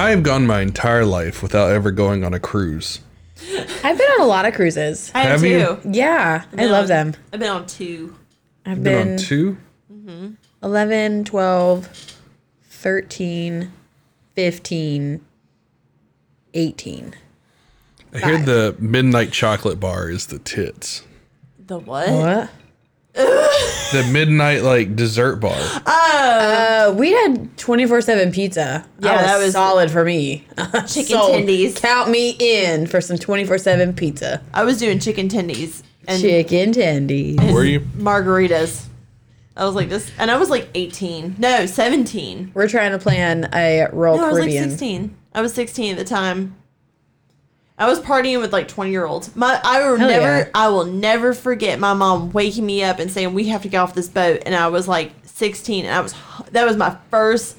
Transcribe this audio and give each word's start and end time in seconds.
know, 0.00 0.06
I 0.06 0.10
have 0.10 0.22
gone 0.22 0.46
my 0.46 0.60
entire 0.60 1.04
life 1.04 1.42
without 1.42 1.70
ever 1.70 1.90
going 1.90 2.24
on 2.24 2.34
a 2.34 2.40
cruise. 2.40 3.00
I've 3.82 3.96
been 3.98 4.10
on 4.12 4.20
a 4.20 4.26
lot 4.26 4.44
of 4.44 4.54
cruises. 4.54 5.10
I 5.14 5.20
have, 5.20 5.30
Have 5.30 5.40
two. 5.40 5.48
you? 5.48 5.92
Yeah, 5.92 6.44
I 6.56 6.66
love 6.66 6.82
on- 6.84 6.88
them. 6.88 7.14
I've 7.32 7.40
been 7.40 7.50
on 7.50 7.66
two. 7.66 8.16
I've 8.66 8.82
Been 8.82 9.06
been, 9.06 9.12
on 9.12 9.16
two. 9.18 9.56
Mm-hmm. 9.92 10.28
11, 10.62 11.24
12, 11.24 12.16
13, 12.64 13.72
15, 14.34 15.20
18. 16.54 17.14
I 18.12 18.18
hear 18.18 18.38
the 18.38 18.76
midnight 18.78 19.32
chocolate 19.32 19.80
bar 19.80 20.10
is 20.10 20.26
the 20.26 20.38
tits. 20.40 21.04
The 21.66 21.78
what? 21.78 22.08
What? 22.10 22.50
The 23.92 24.08
midnight 24.12 24.62
like 24.62 24.94
dessert 24.94 25.36
bar. 25.36 25.56
Uh, 25.86 26.94
we 26.96 27.10
had 27.12 27.56
24 27.58 28.00
7 28.02 28.30
pizza. 28.32 28.60
Yeah, 29.00 29.16
that 29.16 29.26
that 29.26 29.36
was 29.38 29.46
was- 29.46 29.52
solid 29.54 29.90
for 29.90 30.04
me. 30.04 30.46
Chicken 30.86 31.04
Sold. 31.04 31.32
tendies. 31.34 31.76
Count 31.80 32.08
me 32.10 32.36
in 32.38 32.86
for 32.86 33.00
some 33.00 33.18
24 33.18 33.58
7 33.58 33.92
pizza. 33.94 34.42
I 34.54 34.64
was 34.64 34.78
doing 34.78 34.98
chicken 35.00 35.28
tendies 35.28 35.82
and 36.06 36.20
Chicken 36.22 36.72
tendies. 36.72 37.52
Were 37.52 37.64
you? 37.64 37.80
margaritas. 37.96 38.86
I 39.56 39.64
was 39.64 39.74
like 39.74 39.88
this, 39.88 40.10
and 40.18 40.30
I 40.30 40.36
was 40.38 40.48
like 40.48 40.68
18. 40.74 41.34
No, 41.38 41.66
17. 41.66 42.52
We're 42.54 42.68
trying 42.68 42.92
to 42.92 42.98
plan 42.98 43.50
a 43.52 43.88
Royal 43.92 44.16
No, 44.16 44.24
I 44.24 44.28
was 44.28 44.34
like 44.38 44.42
Caribbean. 44.44 44.70
16. 44.70 45.16
I 45.34 45.42
was 45.42 45.52
16 45.52 45.92
at 45.92 45.98
the 45.98 46.04
time. 46.04 46.56
I 47.80 47.88
was 47.88 47.98
partying 47.98 48.40
with 48.40 48.52
like 48.52 48.68
20 48.68 48.90
year 48.90 49.06
olds. 49.06 49.34
My 49.34 49.58
I 49.64 49.80
will 49.88 49.96
Hell 49.96 50.08
never 50.08 50.38
yeah. 50.38 50.48
I 50.54 50.68
will 50.68 50.84
never 50.84 51.32
forget 51.32 51.80
my 51.80 51.94
mom 51.94 52.30
waking 52.30 52.66
me 52.66 52.84
up 52.84 52.98
and 52.98 53.10
saying 53.10 53.32
we 53.32 53.48
have 53.48 53.62
to 53.62 53.68
get 53.68 53.78
off 53.78 53.94
this 53.94 54.06
boat 54.08 54.42
and 54.44 54.54
I 54.54 54.68
was 54.68 54.86
like 54.86 55.12
16 55.24 55.86
and 55.86 55.94
I 55.94 56.00
was 56.00 56.14
that 56.52 56.66
was 56.66 56.76
my 56.76 56.96
first 57.10 57.56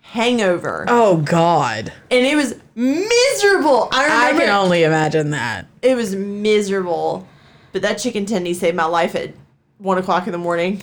hangover. 0.00 0.84
oh, 0.88 1.18
God. 1.18 1.92
And 2.10 2.26
it 2.26 2.34
was 2.36 2.54
miserable. 2.74 3.88
I 3.92 4.08
I 4.08 4.26
remember 4.26 4.40
can 4.46 4.50
only 4.50 4.82
imagine 4.82 5.30
that. 5.30 5.66
it 5.80 5.94
was 5.96 6.14
miserable. 6.14 7.26
But 7.72 7.82
that 7.82 7.94
chicken 7.94 8.26
tendy 8.26 8.54
saved 8.54 8.76
my 8.76 8.84
life 8.84 9.14
at 9.14 9.32
one 9.78 9.96
o'clock 9.96 10.26
in 10.26 10.32
the 10.32 10.38
morning. 10.38 10.82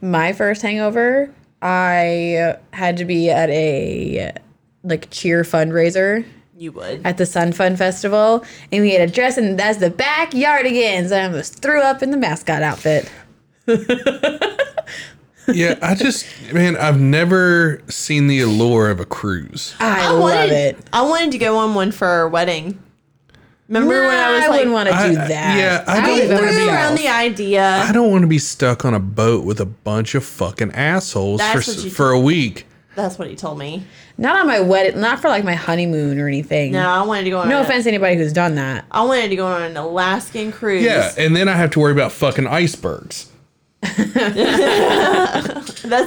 My 0.00 0.32
first 0.32 0.62
hangover, 0.62 1.34
I 1.60 2.56
had 2.72 2.98
to 2.98 3.04
be 3.04 3.30
at 3.30 3.50
a 3.50 4.32
like 4.84 5.10
cheer 5.10 5.42
fundraiser 5.42 6.24
You 6.58 6.72
would. 6.72 7.06
at 7.06 7.16
the 7.18 7.24
Sun 7.26 7.52
Fun 7.52 7.76
Festival, 7.76 8.44
and 8.72 8.82
we 8.82 8.92
had 8.92 9.08
a 9.08 9.12
dress 9.12 9.38
and 9.38 9.58
that's 9.58 9.78
the 9.78 9.90
backyardigans. 9.90 11.12
I 11.16 11.24
almost 11.24 11.62
threw 11.62 11.80
up 11.80 12.02
in 12.02 12.10
the 12.10 12.16
mascot 12.16 12.62
outfit. 12.62 13.10
Yeah, 15.50 15.78
I 15.80 15.94
just 15.94 16.26
man, 16.52 16.76
I've 16.76 17.00
never 17.00 17.80
seen 17.88 18.26
the 18.26 18.40
allure 18.42 18.90
of 18.90 19.00
a 19.00 19.06
cruise. 19.06 19.74
I, 19.80 20.10
love 20.10 20.20
wanted, 20.20 20.50
it. 20.52 20.76
I 20.92 21.00
wanted 21.00 21.32
to 21.32 21.38
go 21.38 21.56
on 21.56 21.74
one 21.74 21.90
for 21.90 22.06
our 22.06 22.28
wedding. 22.28 22.78
Remember 23.66 24.02
when 24.06 24.10
I 24.18 24.32
was 24.34 24.42
I 24.44 24.48
like, 24.48 24.58
wouldn't 24.58 24.72
want 24.74 24.88
to 24.90 24.94
do 25.08 25.14
that. 25.14 25.58
yeah, 25.58 25.84
I 25.86 26.00
would 26.00 26.28
don't 26.28 26.34
wanna 26.42 26.50
be- 26.56 26.68
around 26.68 26.98
the 26.98 27.08
idea. 27.08 27.64
I 27.66 27.92
don't 27.92 28.10
want 28.10 28.22
to 28.22 28.28
be 28.28 28.38
stuck 28.38 28.84
on 28.84 28.92
a 28.92 29.00
boat 29.00 29.44
with 29.46 29.58
a 29.58 29.64
bunch 29.66 30.14
of 30.14 30.22
fucking 30.22 30.72
assholes 30.72 31.38
That's 31.38 31.84
for 31.84 31.90
for 31.90 32.10
a 32.10 32.20
week. 32.20 32.66
That's 32.98 33.16
what 33.16 33.30
he 33.30 33.36
told 33.36 33.60
me. 33.60 33.84
Not 34.18 34.34
on 34.34 34.48
my 34.48 34.58
wedding, 34.58 35.00
not 35.00 35.20
for 35.20 35.28
like 35.28 35.44
my 35.44 35.54
honeymoon 35.54 36.18
or 36.18 36.26
anything. 36.26 36.72
No, 36.72 36.80
I 36.90 37.02
wanted 37.02 37.22
to 37.24 37.30
go 37.30 37.38
on. 37.38 37.48
No 37.48 37.58
a- 37.58 37.60
offense 37.62 37.84
to 37.84 37.90
anybody 37.90 38.16
who's 38.16 38.32
done 38.32 38.56
that. 38.56 38.86
I 38.90 39.04
wanted 39.04 39.28
to 39.28 39.36
go 39.36 39.46
on 39.46 39.62
an 39.62 39.76
Alaskan 39.76 40.50
cruise. 40.50 40.82
Yeah, 40.82 41.12
and 41.16 41.36
then 41.36 41.48
I 41.48 41.52
have 41.52 41.70
to 41.70 41.78
worry 41.80 41.92
about 41.92 42.10
fucking 42.10 42.48
icebergs. 42.48 43.30
that's 43.82 44.02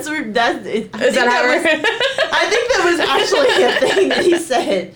where 0.10 0.30
that 0.34 0.66
is. 0.66 0.90
Is 0.90 1.16
that 1.16 1.30
how 1.30 1.48
was, 1.48 1.66
I 1.66 2.50
think 2.50 2.72
that 2.74 2.84
was 2.84 3.00
actually 3.00 3.64
a 3.64 3.94
thing 3.94 4.10
that 4.10 4.26
he 4.26 4.38
said. 4.38 4.94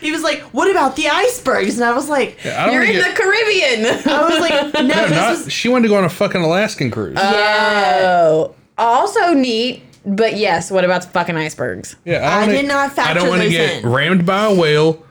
He 0.00 0.10
was 0.10 0.24
like, 0.24 0.40
"What 0.52 0.68
about 0.68 0.96
the 0.96 1.06
icebergs?" 1.06 1.76
And 1.76 1.84
I 1.84 1.94
was 1.94 2.08
like, 2.08 2.44
I 2.44 2.72
You're 2.72 2.82
in 2.82 2.94
get, 2.94 3.14
the 3.14 3.22
Caribbean. 3.22 3.86
"I 4.12 4.28
was 4.28 4.40
like, 4.40 4.74
no, 4.74 4.80
no, 4.80 5.08
this 5.08 5.10
not, 5.12 5.44
was 5.44 5.52
she 5.52 5.68
wanted 5.68 5.84
to 5.84 5.88
go 5.90 5.98
on 5.98 6.04
a 6.04 6.08
fucking 6.08 6.42
Alaskan 6.42 6.90
cruise. 6.90 7.16
Oh, 7.16 8.56
also 8.76 9.34
neat. 9.34 9.84
But 10.10 10.36
yes, 10.36 10.70
what 10.70 10.84
about 10.84 11.02
the 11.02 11.08
fucking 11.08 11.36
icebergs? 11.36 11.96
yeah, 12.04 12.18
I 12.28 12.40
wanna- 12.40 12.52
did 12.52 12.66
not 12.68 12.98
I 12.98 13.12
don't 13.12 13.28
want 13.28 13.42
to 13.42 13.50
get 13.50 13.84
in. 13.84 13.90
rammed 13.90 14.24
by 14.24 14.44
a 14.46 14.54
whale. 14.54 15.04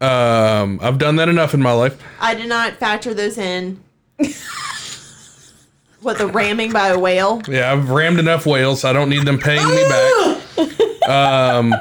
Um, 0.00 0.78
I've 0.82 0.98
done 0.98 1.16
that 1.16 1.28
enough 1.30 1.54
in 1.54 1.62
my 1.62 1.72
life. 1.72 1.96
I 2.20 2.34
did 2.34 2.48
not 2.48 2.74
factor 2.74 3.14
those 3.14 3.38
in." 3.38 3.80
what 6.02 6.18
the 6.18 6.26
ramming 6.26 6.70
by 6.72 6.88
a 6.88 6.98
whale? 6.98 7.40
Yeah, 7.48 7.72
I've 7.72 7.88
rammed 7.90 8.18
enough 8.18 8.44
whales. 8.44 8.84
I 8.84 8.92
don't 8.92 9.08
need 9.08 9.24
them 9.24 9.38
paying 9.38 9.66
me 9.66 9.88
back. 9.88 11.08
Um, 11.08 11.74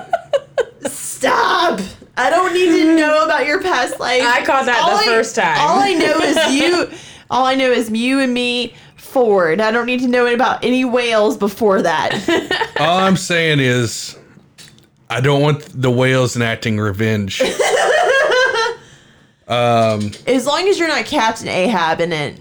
Stop! 0.86 1.80
I 2.16 2.30
don't 2.30 2.54
need 2.54 2.68
to 2.70 2.96
know 2.96 3.26
about 3.26 3.46
your 3.46 3.62
past 3.62 4.00
life. 4.00 4.22
I 4.24 4.46
caught 4.46 4.66
that 4.66 4.82
All 4.84 4.98
the 4.98 5.04
first 5.04 5.36
time. 5.36 5.58
All 5.60 5.80
I 5.80 5.94
know 5.94 6.20
is 6.20 6.54
you. 6.54 6.90
All 7.30 7.46
I 7.46 7.56
know 7.56 7.72
is 7.72 7.90
you 7.90 8.20
and 8.20 8.34
me. 8.34 8.76
Ford. 9.13 9.62
I 9.62 9.72
don't 9.72 9.85
need 9.85 10.01
to 10.01 10.07
know 10.07 10.25
about 10.25 10.66
any 10.66 10.84
whales 10.84 11.38
before 11.38 11.84
that. 11.84 12.74
All 12.79 13.00
I'm 13.00 13.16
saying 13.16 13.59
is, 13.59 14.18
I 15.09 15.22
don't 15.22 15.41
want 15.41 15.62
the 15.79 15.91
whales 15.91 16.35
enacting 16.35 16.79
revenge. 16.79 17.40
um, 19.47 20.12
as 20.25 20.47
long 20.47 20.68
as 20.68 20.79
you're 20.79 20.88
not 20.88 21.06
Captain 21.06 21.47
Ahab 21.47 22.01
in 22.01 22.12
it, 22.12 22.40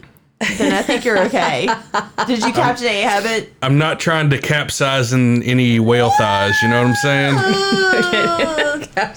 then 0.57 0.73
I 0.73 0.83
think 0.83 1.05
you're 1.05 1.19
okay. 1.27 1.69
Did 2.27 2.43
you 2.43 2.53
Captain 2.53 2.87
Ahab 2.87 3.27
it? 3.27 3.53
I'm 3.63 3.77
not 3.77 4.01
trying 4.01 4.31
to 4.31 4.39
capsize 4.39 5.13
in 5.13 5.43
any 5.43 5.79
whale 5.79 6.11
thighs. 6.11 6.61
You 6.63 6.69
know 6.69 6.83
what 6.83 6.89
I'm 6.89 6.95
saying? 6.97 7.35
Well, 8.95 9.15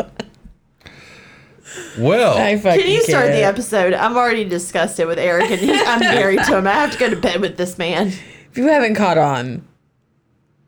I 0.00 0.27
fucking 2.58 2.82
Can 2.82 2.90
you 2.90 3.02
start 3.02 3.26
the 3.26 3.44
episode? 3.44 3.92
I've 3.92 4.16
already 4.16 4.44
discussed 4.44 4.98
it 5.00 5.06
with 5.06 5.18
Eric, 5.18 5.50
and 5.50 5.60
he, 5.60 5.72
I'm 5.72 6.00
married 6.00 6.40
to 6.44 6.56
him. 6.58 6.66
I 6.66 6.72
have 6.72 6.92
to 6.92 6.98
go 6.98 7.10
to 7.10 7.16
bed 7.16 7.40
with 7.40 7.56
this 7.56 7.78
man. 7.78 8.08
If 8.08 8.56
you 8.56 8.66
haven't 8.68 8.94
caught 8.94 9.18
on 9.18 9.66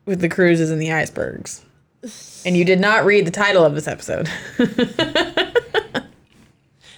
with 0.05 0.21
the 0.21 0.29
cruises 0.29 0.69
and 0.69 0.81
the 0.81 0.91
icebergs, 0.91 1.65
and 2.45 2.55
you 2.55 2.65
did 2.65 2.79
not 2.79 3.05
read 3.05 3.25
the 3.25 3.31
title 3.31 3.63
of 3.65 3.75
this 3.75 3.87
episode, 3.87 4.29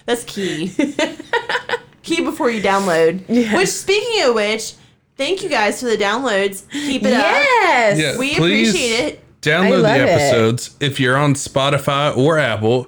That's 0.06 0.24
key. 0.24 0.68
key 2.02 2.20
before 2.22 2.50
you 2.50 2.62
download. 2.62 3.24
Yes. 3.28 3.56
Which, 3.56 3.68
speaking 3.70 4.22
of 4.28 4.34
which, 4.34 4.74
thank 5.16 5.42
you 5.42 5.48
guys 5.48 5.80
for 5.80 5.86
the 5.86 5.96
downloads. 5.96 6.68
Keep 6.70 7.04
it 7.04 7.14
up. 7.14 7.22
yes, 7.22 7.98
Yeah. 7.98 8.18
We 8.18 8.34
Please 8.34 8.68
appreciate 8.70 9.08
it. 9.14 9.40
Download 9.40 9.82
love 9.82 9.96
the 9.98 10.04
it. 10.04 10.08
episodes. 10.08 10.76
If 10.80 11.00
you're 11.00 11.16
on 11.16 11.34
Spotify 11.34 12.14
or 12.16 12.38
Apple 12.38 12.86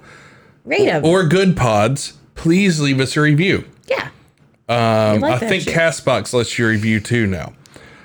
rate 0.66 0.84
them. 0.86 1.04
or 1.04 1.22
Goodpods, 1.24 2.12
please 2.34 2.80
leave 2.80 3.00
us 3.00 3.16
a 3.16 3.20
review. 3.22 3.64
yeah, 3.88 4.08
Um, 4.68 5.20
like 5.20 5.42
I 5.42 5.48
think 5.48 5.62
shit. 5.64 5.74
Castbox 5.74 6.32
lets 6.34 6.58
you 6.58 6.66
review 6.68 7.00
too 7.00 7.26
now. 7.26 7.54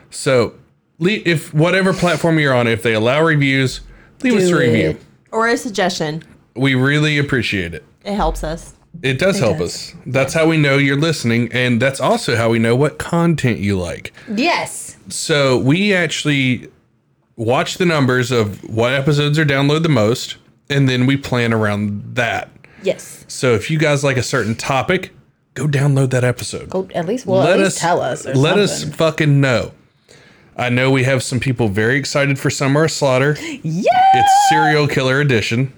So, 0.10 0.54
if 1.00 1.54
whatever 1.54 1.94
platform 1.94 2.40
you're 2.40 2.54
on, 2.54 2.68
if 2.68 2.84
they 2.84 2.94
allow 2.94 3.22
reviews, 3.24 3.82
leave 4.24 4.36
us 4.36 4.50
a 4.50 4.56
review. 4.58 4.90
it. 4.92 5.02
Or 5.32 5.48
a 5.48 5.58
suggestion. 5.58 6.24
We 6.56 6.76
really 6.76 7.18
appreciate 7.18 7.74
it. 7.74 7.84
It 8.04 8.14
helps 8.16 8.44
us. 8.44 8.76
It 9.02 9.18
does 9.20 9.40
help 9.40 9.60
does. 9.60 9.94
us. 9.94 9.96
That's 10.06 10.34
how 10.34 10.48
we 10.48 10.58
know 10.58 10.78
you're 10.78 11.00
listening, 11.00 11.50
and 11.54 11.82
that's 11.82 12.02
also 12.02 12.36
how 12.36 12.50
we 12.50 12.60
know 12.60 12.76
what 12.76 13.00
content 13.00 13.60
you 13.60 13.80
like. 13.80 14.12
yes, 14.36 14.98
So 15.08 15.58
we 15.58 15.94
actually 15.94 16.68
watch 17.38 17.78
the 17.78 17.86
numbers 17.86 18.30
of 18.32 18.62
what 18.70 18.92
episodes 18.94 19.40
are 19.40 19.46
downloaded 19.46 19.84
the 19.84 19.90
most, 19.90 20.36
and 20.72 20.88
then 20.90 21.06
we 21.06 21.18
plan 21.18 21.54
around 21.54 22.16
that. 22.16 22.50
yes. 22.84 23.26
So 23.28 23.54
if 23.54 23.70
you 23.72 23.78
guys 23.78 24.04
like 24.04 24.18
a 24.18 24.24
certain 24.24 24.56
topic, 24.56 25.12
go 25.54 25.68
download 25.68 26.10
that 26.12 26.24
episode. 26.24 26.70
Go 26.70 26.88
at 26.96 27.06
least 27.06 27.26
well 27.26 27.44
at 27.48 27.60
least 27.60 27.78
tell 27.78 28.02
us. 28.02 28.26
Or 28.26 28.34
let 28.36 28.58
us 28.58 28.84
fucking 28.84 29.40
know. 29.42 29.72
I 30.58 30.70
know 30.70 30.92
we 30.92 31.04
have 31.06 31.24
some 31.24 31.40
people 31.40 31.70
very 31.70 31.96
excited 31.98 32.38
for 32.38 32.50
Summer 32.50 32.84
of 32.84 32.92
Slaughter. 32.92 33.36
Yeah, 33.64 33.84
It's 34.14 34.50
Serial 34.50 34.88
Killer 34.88 35.20
Edition. 35.22 35.74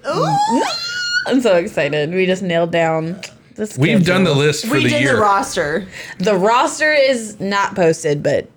I'm 1.27 1.41
so 1.41 1.55
excited. 1.55 2.11
We 2.11 2.25
just 2.25 2.41
nailed 2.43 2.71
down. 2.71 3.21
The 3.55 3.73
We've 3.79 4.03
done 4.03 4.23
the 4.23 4.33
list 4.33 4.65
for 4.65 4.73
we 4.73 4.83
the 4.83 4.89
did 4.89 5.07
the 5.09 5.15
roster. 5.17 5.87
The 6.17 6.35
roster 6.35 6.91
is 6.91 7.39
not 7.39 7.75
posted, 7.75 8.23
but 8.23 8.49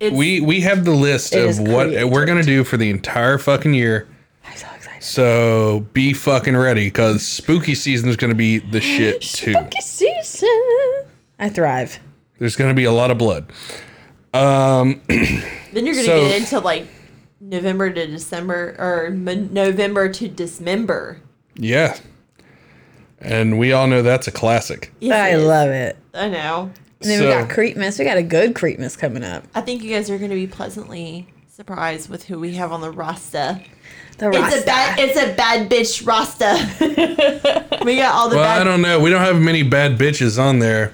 It's, 0.00 0.16
we 0.16 0.40
we 0.40 0.62
have 0.62 0.84
the 0.86 0.92
list 0.92 1.34
of 1.34 1.58
what 1.60 1.88
created. 1.88 2.06
we're 2.06 2.24
gonna 2.24 2.42
do 2.42 2.64
for 2.64 2.78
the 2.78 2.88
entire 2.88 3.36
fucking 3.36 3.74
year. 3.74 4.08
I'm 4.98 5.02
so 5.02 5.86
be 5.92 6.12
fucking 6.12 6.56
ready 6.56 6.86
because 6.88 7.24
spooky 7.26 7.76
season 7.76 8.08
is 8.08 8.16
gonna 8.16 8.34
be 8.34 8.58
the 8.58 8.80
shit 8.80 9.22
too. 9.22 9.52
Spooky 9.52 9.80
season. 9.80 11.04
I 11.38 11.48
thrive. 11.48 12.00
There's 12.40 12.56
gonna 12.56 12.74
be 12.74 12.82
a 12.84 12.90
lot 12.92 13.12
of 13.12 13.18
blood. 13.18 13.46
Um, 14.34 15.00
then 15.08 15.86
you're 15.86 15.94
gonna 15.94 16.02
so- 16.06 16.28
get 16.28 16.40
into 16.40 16.58
like 16.58 16.88
November 17.40 17.90
to 17.90 18.06
December 18.08 18.74
or 18.76 19.06
m- 19.06 19.52
November 19.52 20.08
to 20.08 20.26
Dismember. 20.28 21.20
yeah, 21.54 21.96
and 23.20 23.56
we 23.56 23.72
all 23.72 23.86
know 23.86 24.02
that's 24.02 24.26
a 24.26 24.32
classic. 24.32 24.92
Yes, 24.98 25.32
I 25.32 25.36
love 25.36 25.70
it. 25.70 25.96
I 26.12 26.28
know. 26.28 26.72
And 27.00 27.08
then 27.10 27.18
So- 27.20 27.24
we 27.26 27.30
got 27.32 27.48
Creepmas. 27.48 27.98
We 28.00 28.04
got 28.04 28.16
a 28.16 28.22
good 28.24 28.54
Creepmas 28.54 28.98
coming 28.98 29.22
up. 29.22 29.44
I 29.54 29.60
think 29.60 29.84
you 29.84 29.90
guys 29.94 30.10
are 30.10 30.18
gonna 30.18 30.34
be 30.34 30.48
pleasantly 30.48 31.28
surprised 31.46 32.10
with 32.10 32.24
who 32.24 32.40
we 32.40 32.54
have 32.54 32.72
on 32.72 32.80
the 32.80 32.90
roster. 32.90 33.60
The 34.18 34.30
It's 34.30 34.62
a 34.62 34.66
bad. 34.66 34.98
It's 34.98 35.16
a 35.18 35.32
bad 35.34 35.70
bitch 35.70 36.04
Rasta. 36.06 36.58
we 37.84 37.96
got 37.96 38.14
all 38.14 38.28
the 38.28 38.36
Well, 38.36 38.44
bad. 38.44 38.60
I 38.60 38.64
don't 38.64 38.82
know. 38.82 38.98
We 39.00 39.10
don't 39.10 39.20
have 39.22 39.40
many 39.40 39.62
bad 39.62 39.96
bitches 39.96 40.42
on 40.42 40.58
there. 40.58 40.92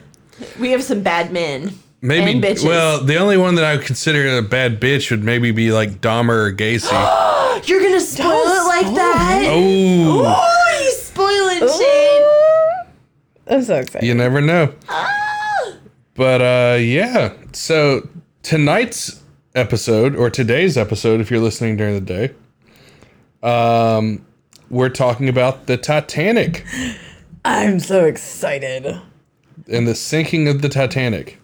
we 0.61 0.71
have 0.73 0.83
some 0.83 1.03
bad 1.03 1.33
men. 1.33 1.79
Maybe. 2.03 2.33
And 2.33 2.45
bitches. 2.45 2.67
Well, 2.67 3.03
the 3.03 3.17
only 3.17 3.39
one 3.39 3.55
that 3.55 3.65
I 3.65 3.77
would 3.77 3.87
consider 3.87 4.37
a 4.37 4.43
bad 4.43 4.79
bitch 4.79 5.11
would 5.11 5.25
maybe 5.25 5.53
be 5.53 5.73
like 5.73 6.03
Dahmer 6.03 6.49
or 6.49 6.53
Gacy. 6.53 6.91
You're 7.67 7.81
gonna 7.83 8.01
spoil 8.01 8.27
it 8.29 8.67
like 8.67 8.85
spoil 8.85 8.95
that? 8.97 9.43
oh, 9.47 10.23
Oh, 10.37 10.81
you 10.85 10.91
spoiling 10.91 11.61
shit. 11.61 12.23
Ooh. 12.23 13.55
I'm 13.55 13.63
so 13.63 13.77
excited. 13.77 14.07
you 14.07 14.15
never 14.15 14.41
know. 14.43 14.75
Ah. 14.89 15.73
But 16.15 16.41
uh, 16.43 16.77
yeah. 16.79 17.33
So 17.53 18.07
tonight's 18.43 19.23
episode, 19.55 20.15
or 20.15 20.29
today's 20.29 20.77
episode, 20.77 21.21
if 21.23 21.31
you're 21.31 21.41
listening 21.41 21.77
during 21.79 21.95
the 21.95 22.01
day, 22.01 22.33
um, 23.45 24.25
we're 24.71 24.89
talking 24.89 25.29
about 25.29 25.67
the 25.67 25.77
Titanic 25.77 26.65
I'm 27.45 27.79
so 27.79 28.05
excited. 28.07 29.01
and 29.69 29.87
the 29.87 29.95
sinking 29.95 30.49
of 30.49 30.63
the 30.63 30.69
Titanic. 30.69 31.39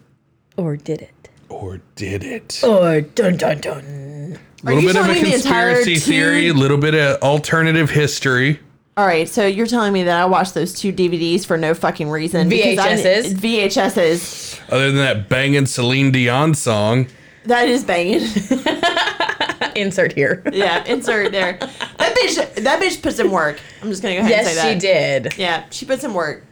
Or 0.57 0.75
did 0.75 1.01
it? 1.01 1.29
Or 1.49 1.79
did 1.95 2.23
it? 2.23 2.61
Or 2.63 3.01
dun 3.01 3.37
dun 3.37 3.59
dun. 3.61 4.39
A 4.63 4.65
little 4.65 4.81
you 4.81 4.87
bit 4.89 4.95
of 4.95 5.03
a 5.05 5.07
telling 5.09 5.23
me 5.23 5.29
the 5.29 5.35
entire 5.35 5.73
conspiracy 5.75 5.95
two- 5.95 6.11
theory, 6.11 6.47
a 6.49 6.53
little 6.53 6.77
bit 6.77 6.95
of 6.95 7.21
alternative 7.21 7.89
history. 7.91 8.59
All 8.97 9.05
right, 9.05 9.27
so 9.29 9.45
you're 9.47 9.67
telling 9.67 9.93
me 9.93 10.03
that 10.03 10.19
I 10.19 10.25
watched 10.25 10.53
those 10.53 10.73
two 10.73 10.91
DVDs 10.91 11.45
for 11.45 11.57
no 11.57 11.73
fucking 11.73 12.09
reason? 12.09 12.49
because 12.49 12.77
I 12.77 12.93
VHSs? 12.97 13.33
VHSs. 13.35 14.59
Other 14.69 14.87
than 14.87 14.97
that 14.97 15.29
banging 15.29 15.65
Celine 15.65 16.11
Dion 16.11 16.53
song. 16.53 17.07
That 17.45 17.67
is 17.69 17.83
banging. 17.83 18.21
Insert 19.75 20.13
here. 20.13 20.43
yeah, 20.51 20.83
insert 20.85 21.31
there. 21.31 21.57
That 22.35 22.53
bitch. 22.55 22.63
That 22.63 22.81
bitch 22.81 23.01
put 23.01 23.15
some 23.15 23.31
work. 23.31 23.59
I'm 23.81 23.89
just 23.89 24.01
gonna 24.01 24.15
go 24.15 24.21
ahead 24.21 24.39
and 24.39 24.47
say 24.47 24.53
yes, 24.55 24.63
that. 24.63 24.73
she 24.73 24.79
did. 24.79 25.37
Yeah, 25.37 25.65
she 25.69 25.85
put 25.85 26.01
some 26.01 26.13
work. 26.13 26.45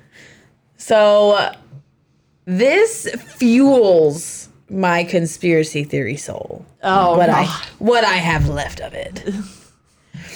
So 0.77 1.53
this 2.45 3.07
fuels 3.37 4.49
my 4.69 5.03
conspiracy 5.03 5.83
theory 5.83 6.17
soul. 6.17 6.65
Oh, 6.83 7.17
what 7.17 7.27
God. 7.27 7.35
I 7.47 7.65
what 7.79 8.03
I 8.03 8.15
have 8.15 8.47
left 8.49 8.79
of 8.81 8.93
it. 8.93 9.23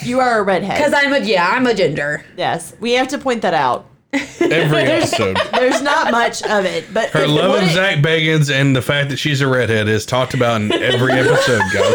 You 0.02 0.20
are 0.20 0.38
a 0.38 0.42
redhead. 0.42 0.76
Because 0.78 0.92
I'm 0.94 1.12
a 1.12 1.18
yeah, 1.18 1.46
I'm 1.50 1.66
a 1.66 1.74
ginger. 1.74 2.24
yes, 2.36 2.74
we 2.80 2.92
have 2.92 3.08
to 3.08 3.18
point 3.18 3.42
that 3.42 3.54
out. 3.54 3.86
Every 4.12 4.82
episode. 4.82 5.36
There's 5.52 5.82
not 5.82 6.10
much 6.10 6.42
of 6.42 6.64
it, 6.64 6.92
but 6.92 7.10
Her 7.10 7.26
love 7.26 7.62
of 7.62 7.68
Zak 7.70 7.98
Bagans 7.98 8.52
and 8.52 8.74
the 8.74 8.82
fact 8.82 9.10
that 9.10 9.16
she's 9.18 9.40
a 9.40 9.46
redhead 9.48 9.88
is 9.88 10.04
talked 10.06 10.32
about 10.34 10.60
in 10.60 10.72
every 10.72 11.12
episode, 11.18 11.62
guys. 11.72 11.94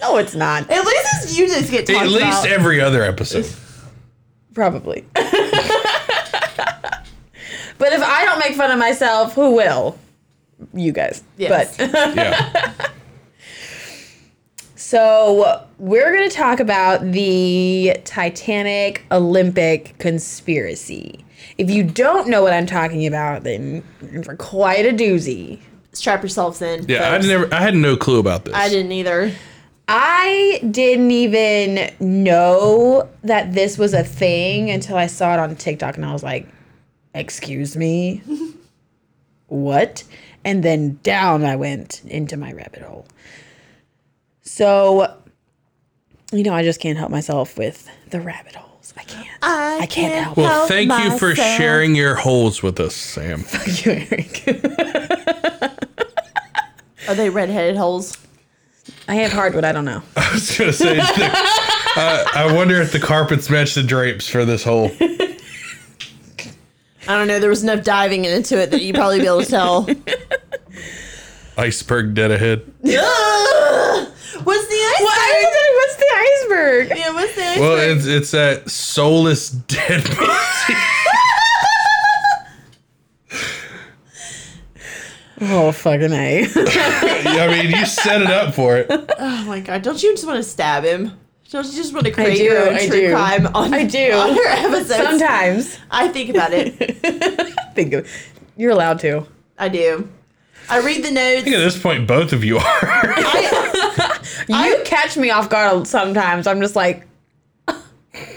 No, 0.00 0.16
it's 0.16 0.34
not. 0.34 0.68
At 0.70 0.84
least 0.84 1.09
it's 1.30 1.38
you 1.38 1.46
just 1.48 1.70
get 1.70 1.86
talked 1.86 2.00
At 2.00 2.08
least 2.08 2.44
about. 2.44 2.46
every 2.48 2.80
other 2.80 3.02
episode. 3.02 3.46
Probably. 4.54 5.04
but 5.14 5.24
if 7.92 8.02
I 8.02 8.24
don't 8.24 8.38
make 8.40 8.54
fun 8.54 8.70
of 8.70 8.78
myself, 8.78 9.34
who 9.34 9.54
will? 9.54 9.98
You 10.74 10.92
guys. 10.92 11.22
Yes. 11.38 11.76
But 11.76 11.92
Yeah. 12.16 12.72
so 14.74 15.66
we're 15.78 16.12
going 16.12 16.28
to 16.28 16.34
talk 16.34 16.60
about 16.60 17.00
the 17.12 17.96
Titanic 18.04 19.04
Olympic 19.10 19.96
conspiracy. 19.98 21.24
If 21.58 21.70
you 21.70 21.82
don't 21.84 22.28
know 22.28 22.42
what 22.42 22.52
I'm 22.52 22.66
talking 22.66 23.06
about, 23.06 23.44
then 23.44 23.82
you're 24.02 24.10
in 24.16 24.22
for 24.24 24.36
quite 24.36 24.84
a 24.86 24.92
doozy. 24.92 25.60
Strap 25.92 26.22
yourselves 26.22 26.62
in. 26.62 26.84
Yeah, 26.88 27.08
I 27.10 27.16
folks. 27.16 27.26
never 27.26 27.54
I 27.54 27.60
had 27.60 27.74
no 27.74 27.96
clue 27.96 28.18
about 28.20 28.44
this. 28.44 28.54
I 28.54 28.68
didn't 28.68 28.92
either. 28.92 29.32
I 29.92 30.60
didn't 30.70 31.10
even 31.10 31.90
know 31.98 33.08
that 33.24 33.54
this 33.54 33.76
was 33.76 33.92
a 33.92 34.04
thing 34.04 34.70
until 34.70 34.96
I 34.96 35.08
saw 35.08 35.34
it 35.34 35.40
on 35.40 35.56
TikTok 35.56 35.96
and 35.96 36.06
I 36.06 36.12
was 36.12 36.22
like, 36.22 36.46
excuse 37.12 37.76
me? 37.76 38.22
what? 39.48 40.04
And 40.44 40.62
then 40.62 41.00
down 41.02 41.44
I 41.44 41.56
went 41.56 42.04
into 42.04 42.36
my 42.36 42.52
rabbit 42.52 42.82
hole. 42.82 43.04
So, 44.42 45.12
you 46.30 46.44
know, 46.44 46.54
I 46.54 46.62
just 46.62 46.78
can't 46.78 46.96
help 46.96 47.10
myself 47.10 47.58
with 47.58 47.90
the 48.10 48.20
rabbit 48.20 48.54
holes. 48.54 48.94
I 48.96 49.02
can't. 49.02 49.28
I, 49.42 49.78
I 49.80 49.86
can't 49.86 50.14
help 50.14 50.36
myself. 50.36 50.36
Well, 50.36 50.68
help 50.68 50.68
thank 50.68 51.04
you 51.04 51.18
for 51.18 51.34
sharing 51.34 51.96
your 51.96 52.14
holes 52.14 52.62
with 52.62 52.78
us, 52.78 52.94
Sam. 52.94 53.40
you, 53.66 54.06
Eric. 54.08 54.44
Are 57.08 57.16
they 57.16 57.28
redheaded 57.28 57.76
holes? 57.76 58.16
I 59.10 59.14
have 59.14 59.32
hardwood. 59.32 59.64
I 59.64 59.72
don't 59.72 59.84
know. 59.84 60.02
I 60.16 60.32
was 60.32 60.56
gonna 60.56 60.72
say, 60.72 60.94
the, 60.94 61.02
uh, 61.96 62.24
I 62.32 62.52
wonder 62.54 62.80
if 62.80 62.92
the 62.92 63.00
carpets 63.00 63.50
match 63.50 63.74
the 63.74 63.82
drapes 63.82 64.28
for 64.28 64.44
this 64.44 64.62
hole. 64.62 64.92
I 67.08 67.18
don't 67.18 67.26
know. 67.26 67.40
There 67.40 67.50
was 67.50 67.64
enough 67.64 67.82
diving 67.82 68.24
into 68.24 68.56
it 68.62 68.70
that 68.70 68.82
you'd 68.82 68.94
probably 68.94 69.18
be 69.18 69.26
able 69.26 69.42
to 69.42 69.50
tell. 69.50 69.88
Iceberg 71.58 72.14
dead 72.14 72.30
ahead. 72.30 72.60
Ugh! 72.84 74.08
What's 74.44 74.68
the 74.68 74.76
iceberg? 74.76 75.02
What? 75.02 75.74
What's 75.74 75.96
the 75.96 76.06
iceberg? 76.14 76.92
Yeah, 76.96 77.12
what's 77.12 77.34
the 77.34 77.42
iceberg? 77.42 77.60
Well, 77.60 77.78
it's 77.78 78.06
it's 78.06 78.30
that 78.30 78.70
soulless 78.70 79.50
dead 79.50 80.08
man. 80.08 80.76
Oh, 85.42 85.72
fucking 85.72 86.12
A. 86.12 86.46
I 86.54 87.48
mean, 87.48 87.70
you 87.74 87.86
set 87.86 88.20
it 88.22 88.28
up 88.30 88.54
for 88.54 88.76
it. 88.76 88.86
oh 89.18 89.44
my 89.46 89.60
god! 89.60 89.82
Don't 89.82 90.02
you 90.02 90.12
just 90.12 90.26
want 90.26 90.36
to 90.36 90.42
stab 90.42 90.84
him? 90.84 91.18
Don't 91.50 91.66
you 91.66 91.72
just 91.72 91.92
want 91.92 92.06
to 92.06 92.12
create 92.12 92.36
do, 92.36 92.44
your 92.44 92.68
own 92.68 92.74
I 92.74 92.86
true 92.86 93.00
do. 93.00 93.10
crime 93.10 93.46
on? 93.56 93.74
I 93.74 93.84
do. 93.84 94.12
on 94.12 94.36
your 94.36 94.46
episodes. 94.46 94.88
Sometimes. 94.88 95.78
I 95.90 96.06
think 96.08 96.30
about 96.30 96.52
it. 96.52 96.74
Think 97.74 97.92
of, 97.94 98.08
you're 98.56 98.70
allowed 98.70 99.00
to. 99.00 99.26
I 99.58 99.68
do. 99.68 100.08
I 100.68 100.78
read 100.80 101.02
the 101.04 101.10
notes. 101.10 101.40
I 101.40 101.42
think 101.42 101.56
at 101.56 101.58
this 101.60 101.80
point, 101.80 102.06
both 102.06 102.32
of 102.32 102.44
you 102.44 102.58
are. 102.58 102.62
I, 102.62 104.20
You 104.48 104.82
catch 104.84 105.16
me 105.16 105.30
off 105.30 105.48
guard 105.48 105.86
sometimes. 105.88 106.46
I'm 106.46 106.60
just 106.60 106.76
like, 106.76 107.06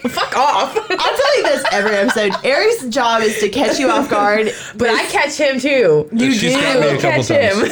fuck 0.09 0.35
off. 0.37 0.75
I'll 0.77 0.87
tell 1.17 1.37
you 1.37 1.43
this 1.43 1.63
every 1.71 1.95
episode. 1.95 2.31
Eric's 2.43 2.85
job 2.87 3.21
is 3.21 3.39
to 3.39 3.49
catch 3.49 3.79
you 3.79 3.89
off 3.89 4.09
guard, 4.09 4.51
but 4.75 4.89
I 4.89 5.05
catch 5.05 5.35
him 5.37 5.59
too. 5.59 6.09
You 6.11 6.31
She's 6.31 6.53
do 6.53 6.57
me 6.57 6.87
a 6.89 6.99
couple 6.99 7.23
catch 7.23 7.27
him. 7.29 7.65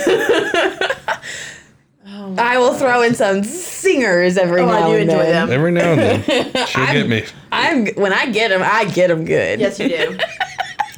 I 2.37 2.57
will 2.57 2.73
throw 2.73 3.01
in 3.01 3.13
some 3.15 3.43
singers 3.43 4.37
every 4.37 4.61
Oh, 4.61 4.65
now 4.67 4.89
I 4.91 4.93
and 4.95 5.09
enjoy 5.09 5.23
then. 5.23 5.47
them. 5.47 5.51
Every 5.51 5.71
now 5.71 5.91
and 5.91 5.99
then, 6.23 6.23
she'll 6.67 6.85
get 6.85 7.07
me. 7.09 7.25
I'm 7.51 7.87
when 7.95 8.13
I 8.13 8.27
get 8.31 8.51
him, 8.51 8.61
I 8.63 8.85
get 8.85 9.11
him 9.11 9.25
good. 9.25 9.59
Yes, 9.59 9.79
you 9.79 9.89
do. 9.89 10.17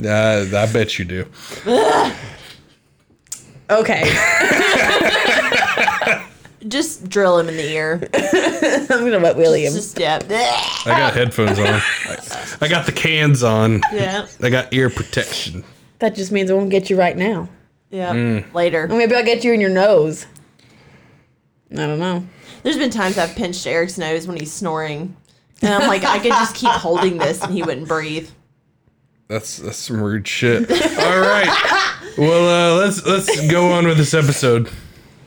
Uh, 0.03 0.45
I 0.57 0.65
bet 0.73 0.97
you 0.99 1.05
do. 1.05 1.25
Okay. 3.69 4.03
Just 6.67 7.09
drill 7.09 7.39
him 7.39 7.49
in 7.49 7.57
the 7.57 7.69
ear. 7.71 8.09
I'm 8.13 9.03
gonna 9.03 9.19
let 9.19 9.35
William. 9.35 9.73
Just 9.73 9.99
yeah, 9.99 10.19
I 10.21 10.85
got 10.85 11.13
headphones 11.13 11.59
on. 11.59 11.65
I, 11.67 12.57
I 12.61 12.67
got 12.67 12.85
the 12.85 12.91
cans 12.91 13.43
on. 13.43 13.81
yeah, 13.91 14.27
I 14.41 14.49
got 14.49 14.73
ear 14.73 14.89
protection. 14.89 15.63
That 15.99 16.15
just 16.15 16.31
means 16.31 16.49
I 16.51 16.53
won't 16.53 16.69
get 16.69 16.89
you 16.89 16.97
right 16.97 17.15
now. 17.17 17.49
yeah. 17.89 18.13
Mm. 18.13 18.53
Later. 18.53 18.83
Or 18.85 18.97
maybe 18.97 19.15
I'll 19.15 19.23
get 19.25 19.43
you 19.43 19.53
in 19.53 19.61
your 19.61 19.69
nose. 19.69 20.25
I 21.71 21.75
don't 21.75 21.99
know. 21.99 22.25
There's 22.63 22.77
been 22.77 22.89
times 22.91 23.17
I've 23.17 23.35
pinched 23.35 23.65
Eric's 23.67 23.97
nose 23.97 24.27
when 24.27 24.37
he's 24.37 24.51
snoring, 24.53 25.15
and 25.61 25.73
I'm 25.73 25.87
like, 25.87 26.03
I 26.03 26.19
could 26.19 26.31
just 26.31 26.55
keep 26.55 26.69
holding 26.71 27.17
this 27.17 27.41
and 27.43 27.53
he 27.53 27.63
wouldn't 27.63 27.87
breathe. 27.87 28.29
That's 29.27 29.57
that's 29.57 29.77
some 29.77 30.01
rude 30.01 30.27
shit. 30.27 30.69
All 30.71 31.19
right. 31.19 31.93
Well, 32.17 32.77
uh, 32.77 32.83
let's 32.85 33.05
let's 33.05 33.49
go 33.49 33.71
on 33.71 33.87
with 33.87 33.97
this 33.97 34.13
episode. 34.13 34.69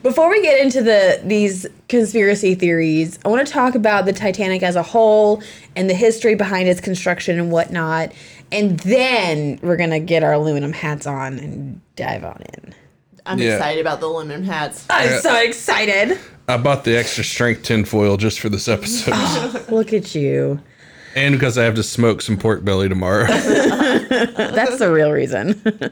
Before 0.07 0.29
we 0.29 0.41
get 0.41 0.61
into 0.61 0.81
the 0.81 1.19
these 1.25 1.65
conspiracy 1.89 2.55
theories, 2.55 3.19
I 3.25 3.27
want 3.27 3.45
to 3.45 3.51
talk 3.51 3.75
about 3.75 4.05
the 4.05 4.13
Titanic 4.13 4.63
as 4.63 4.77
a 4.77 4.83
whole 4.83 5.43
and 5.75 5.89
the 5.89 5.93
history 5.93 6.33
behind 6.33 6.69
its 6.69 6.79
construction 6.79 7.37
and 7.37 7.51
whatnot. 7.51 8.13
And 8.49 8.79
then 8.79 9.59
we're 9.61 9.75
gonna 9.75 9.99
get 9.99 10.23
our 10.23 10.31
aluminum 10.31 10.71
hats 10.71 11.05
on 11.05 11.37
and 11.39 11.81
dive 11.97 12.23
on 12.23 12.41
in. 12.53 12.73
I'm 13.25 13.37
Yeah. 13.37 13.55
excited 13.55 13.81
about 13.81 13.99
the 13.99 14.07
aluminum 14.07 14.43
hats. 14.45 14.85
I'm 14.89 15.19
so 15.19 15.35
excited. 15.35 16.17
I 16.47 16.55
bought 16.55 16.85
the 16.85 16.95
extra 16.97 17.25
strength 17.25 17.63
tinfoil 17.63 18.15
just 18.15 18.39
for 18.39 18.47
this 18.47 18.69
episode, 18.69 19.11
oh, 19.13 19.65
Look 19.69 19.91
at 19.91 20.15
you. 20.15 20.61
and 21.17 21.35
because 21.35 21.57
I 21.57 21.65
have 21.65 21.75
to 21.75 21.83
smoke 21.83 22.21
some 22.21 22.37
pork 22.37 22.63
belly 22.63 22.87
tomorrow. 22.87 23.27
That's 23.27 24.77
the 24.79 24.89
real 24.89 25.11
reason. 25.11 25.61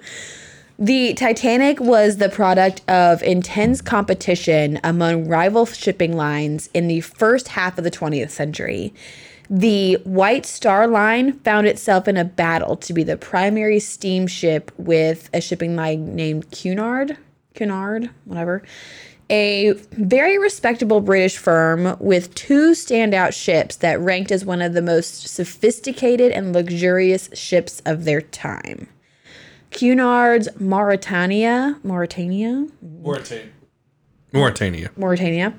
the 0.77 1.13
Titanic 1.13 1.79
was 1.79 2.17
the 2.17 2.29
product 2.29 2.82
of 2.89 3.24
intense 3.24 3.82
competition 3.82 4.79
among 4.84 5.27
rival 5.27 5.65
shipping 5.65 6.15
lines 6.15 6.70
in 6.74 6.88
the 6.88 7.01
first 7.01 7.50
half 7.50 7.77
of 7.77 7.84
the 7.84 7.91
20th 7.91 8.32
century. 8.32 8.94
The 9.50 9.96
White 10.03 10.46
Star 10.46 10.88
Line 10.88 11.34
found 11.39 11.67
itself 11.67 12.08
in 12.08 12.17
a 12.17 12.25
battle 12.25 12.75
to 12.77 12.94
be 12.94 13.03
the 13.03 13.15
primary 13.15 13.79
steamship 13.79 14.72
with 14.77 15.29
a 15.34 15.39
shipping 15.39 15.75
line 15.75 16.15
named 16.15 16.51
Cunard, 16.51 17.17
Cunard, 17.53 18.10
whatever. 18.25 18.63
a 19.29 19.74
very 19.91 20.38
respectable 20.38 21.01
British 21.01 21.38
firm 21.38 21.96
with 22.00 22.34
two 22.36 22.72
standout 22.72 23.34
ships 23.34 23.75
that 23.77 24.00
ranked 24.00 24.32
as 24.32 24.46
one 24.46 24.62
of 24.62 24.74
the 24.74 24.82
most 24.82 25.27
sophisticated 25.27 26.32
and 26.32 26.53
luxurious 26.53 27.29
ships 27.34 27.82
of 27.86 28.05
their 28.05 28.22
time. 28.22 28.88
Cunard's 29.75 30.48
Mauretania, 30.58 31.79
Mauretania, 31.82 32.72
Mauretania. 33.03 33.50
Mauretania. 34.34 34.89
Mauretania 34.98 35.53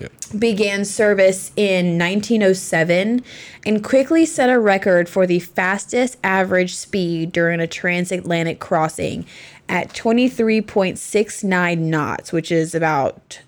Yep. 0.00 0.12
began 0.38 0.84
service 0.84 1.52
in 1.54 1.96
1907 1.96 3.22
and 3.64 3.84
quickly 3.84 4.26
set 4.26 4.50
a 4.50 4.58
record 4.58 5.08
for 5.08 5.26
the 5.28 5.38
fastest 5.38 6.16
average 6.24 6.74
speed 6.74 7.30
during 7.30 7.60
a 7.60 7.68
transatlantic 7.68 8.58
crossing 8.58 9.24
at 9.68 9.90
23.69 9.94 11.78
knots, 11.78 12.32
which 12.32 12.50
is 12.50 12.74
about 12.74 13.38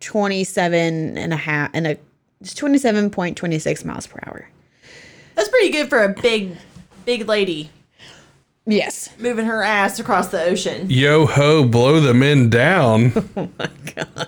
27 0.00 1.16
and 1.16 1.32
a 1.32 1.36
half 1.36 1.70
and 1.72 1.86
a 1.86 1.96
it's 2.42 2.54
27.26 2.54 3.84
miles 3.84 4.06
per 4.06 4.18
hour. 4.26 4.48
That's 5.36 5.48
pretty 5.48 5.70
good 5.70 5.88
for 5.88 6.02
a 6.02 6.08
big, 6.08 6.56
big 7.06 7.26
lady 7.28 7.70
Yes. 8.66 9.10
moving 9.18 9.46
her 9.46 9.62
ass 9.62 9.98
across 9.98 10.28
the 10.28 10.42
ocean. 10.42 10.86
Yo 10.88 11.26
ho, 11.26 11.64
blow 11.64 12.00
the 12.00 12.14
men 12.14 12.48
down. 12.50 13.12
Oh 13.96 14.26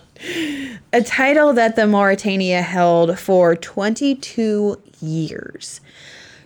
a 0.94 1.02
title 1.02 1.52
that 1.52 1.76
the 1.76 1.82
Mauretania 1.82 2.62
held 2.62 3.18
for 3.18 3.54
22 3.56 4.80
years. 5.00 5.80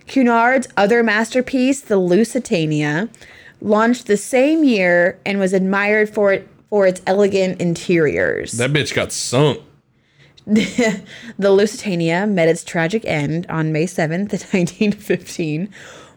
Cunard's 0.09 0.66
other 0.76 1.02
masterpiece, 1.04 1.80
the 1.83 1.99
Lusitania, 1.99 3.09
launched 3.61 4.07
the 4.07 4.16
same 4.16 4.64
year 4.64 5.21
and 5.25 5.38
was 5.38 5.52
admired 5.52 6.09
for 6.12 6.33
it 6.33 6.49
for 6.71 6.87
its 6.87 7.00
elegant 7.07 7.61
interiors. 7.61 8.52
that 8.52 8.73
bitch 8.73 8.95
got 8.95 9.12
sunk. 9.12 9.61
the 10.47 11.02
Lusitania 11.38 12.26
met 12.26 12.49
its 12.49 12.64
tragic 12.64 13.04
end 13.04 13.47
on 13.49 13.71
May 13.71 13.85
7th, 13.85 14.30
1915, 14.33 15.68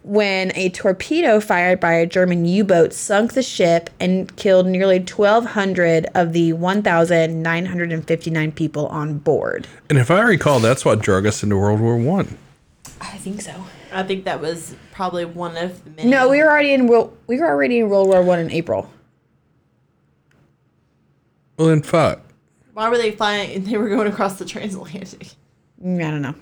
when 0.03 0.51
a 0.55 0.70
torpedo 0.70 1.39
fired 1.39 1.79
by 1.79 1.93
a 1.93 2.05
German 2.05 2.46
U 2.46 2.63
boat 2.63 2.93
sunk 2.93 3.34
the 3.34 3.43
ship 3.43 3.89
and 4.00 4.36
killed 4.36 4.65
nearly 4.67 5.00
1,200 5.00 6.08
of 6.15 6.34
the 6.34 6.53
1,959 6.53 8.51
people 8.53 8.88
on 8.88 9.20
board. 9.20 9.67
And 9.89 10.00
if 10.00 10.10
I 10.10 10.22
recall, 10.22 10.60
that's 10.60 10.84
what 10.84 11.00
drug 11.01 11.25
us 11.25 11.43
into 11.43 11.58
World 11.58 11.79
War 11.79 11.98
One. 11.98 12.38
I 13.00 13.17
think 13.17 13.41
so. 13.41 13.53
I 13.93 14.03
think 14.03 14.25
that 14.25 14.39
was 14.39 14.75
probably 14.91 15.25
one 15.25 15.58
of 15.58 15.84
the 15.84 15.89
many. 15.91 16.10
No, 16.10 16.29
we 16.29 16.39
were 16.39 16.50
already 16.50 16.74
in 16.74 16.88
World. 16.88 17.15
We 17.27 17.39
were 17.39 17.48
already 17.48 17.79
in 17.79 17.89
World 17.89 18.08
War 18.08 18.22
One 18.24 18.39
in 18.39 18.50
April. 18.51 18.91
Well, 21.58 21.67
then 21.67 21.81
fuck. 21.84 22.22
Why 22.74 22.89
were 22.89 22.98
they 22.98 23.12
flying? 23.12 23.63
They 23.65 23.77
were 23.77 23.89
going 23.89 24.08
across 24.08 24.39
the 24.39 24.46
transatlantic. 24.46 25.27
I 25.84 25.86
don't 25.86 26.22
know. 26.22 26.36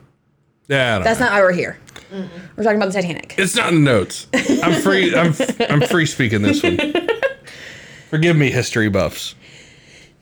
Yeah, 0.68 0.92
I 0.92 0.96
don't 0.96 1.04
That's 1.04 1.20
know. 1.20 1.26
not 1.26 1.34
why 1.34 1.42
we're 1.42 1.52
here. 1.54 1.80
Mm-hmm. 2.12 2.46
We're 2.56 2.64
talking 2.64 2.78
about 2.78 2.92
the 2.92 3.02
Titanic. 3.02 3.36
It's 3.38 3.56
not 3.56 3.70
in 3.70 3.84
the 3.84 3.92
notes. 3.92 4.28
I'm 4.34 4.82
free. 4.82 5.16
I'm 5.16 5.34
I'm 5.70 5.82
free 5.82 6.06
speaking 6.06 6.42
this 6.42 6.64
one. 6.64 6.78
Forgive 8.10 8.36
me, 8.36 8.50
history 8.50 8.90
buffs. 8.90 9.36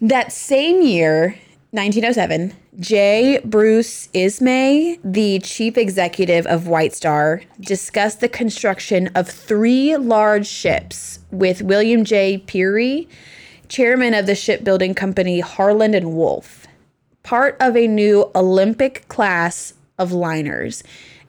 That 0.02 0.32
same 0.32 0.82
year, 0.82 1.38
1907, 1.72 2.54
J. 2.80 3.40
Bruce 3.44 4.10
Ismay, 4.14 5.00
the 5.04 5.40
chief 5.40 5.78
executive 5.78 6.46
of 6.46 6.68
White 6.68 6.94
Star, 6.94 7.42
discussed 7.60 8.20
the 8.20 8.30
construction 8.30 9.10
of 9.16 9.28
three 9.28 9.96
large 9.98 10.48
ships 10.48 11.20
with 11.32 11.62
William 11.62 12.04
J. 12.04 12.44
Pirrie, 12.46 13.08
chairman 13.70 14.14
of 14.14 14.26
the 14.28 14.36
shipbuilding 14.36 14.94
company 14.94 15.40
Harland 15.40 15.96
and 15.96 16.14
Wolff, 16.14 16.68
part 17.24 17.58
of 17.60 17.76
a 17.76 17.88
new 17.88 18.30
Olympic 18.36 19.08
class 19.08 19.74
of 19.98 20.12
liners. 20.12 20.84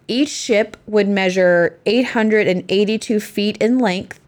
Each 0.08 0.30
ship 0.30 0.76
would 0.86 1.08
measure 1.08 1.78
882 1.86 3.20
feet 3.20 3.56
in 3.58 3.78
length 3.78 4.18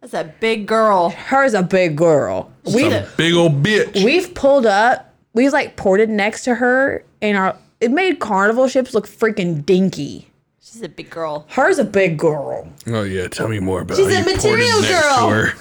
That's 0.00 0.14
a 0.14 0.32
big 0.40 0.66
girl. 0.66 1.10
Her's 1.10 1.52
a 1.54 1.62
big 1.62 1.96
girl. 1.96 2.50
We've, 2.64 2.92
A 2.92 3.08
big 3.16 3.34
old 3.34 3.62
bitch. 3.62 4.02
we've 4.04 4.34
pulled 4.34 4.66
up, 4.66 5.09
we've 5.32 5.52
like 5.52 5.76
ported 5.76 6.10
next 6.10 6.44
to 6.44 6.56
her, 6.56 7.04
and 7.20 7.36
our 7.36 7.56
it 7.80 7.90
made 7.90 8.18
carnival 8.18 8.68
ships 8.68 8.94
look 8.94 9.06
freaking 9.06 9.64
dinky. 9.64 10.28
She's 10.60 10.82
a 10.82 10.88
big 10.88 11.10
girl. 11.10 11.46
Her's 11.50 11.78
a 11.78 11.84
big 11.84 12.18
girl. 12.18 12.68
Oh 12.86 13.02
yeah, 13.02 13.28
tell 13.28 13.48
me 13.48 13.58
more 13.58 13.80
about. 13.80 13.96
She's 13.96 14.12
how 14.12 14.12
a 14.12 14.18
you 14.18 14.38
poured 14.38 14.60
it 14.60 14.64
material 14.64 14.80
next 14.80 14.88
to 14.88 15.02
girl. 15.02 15.52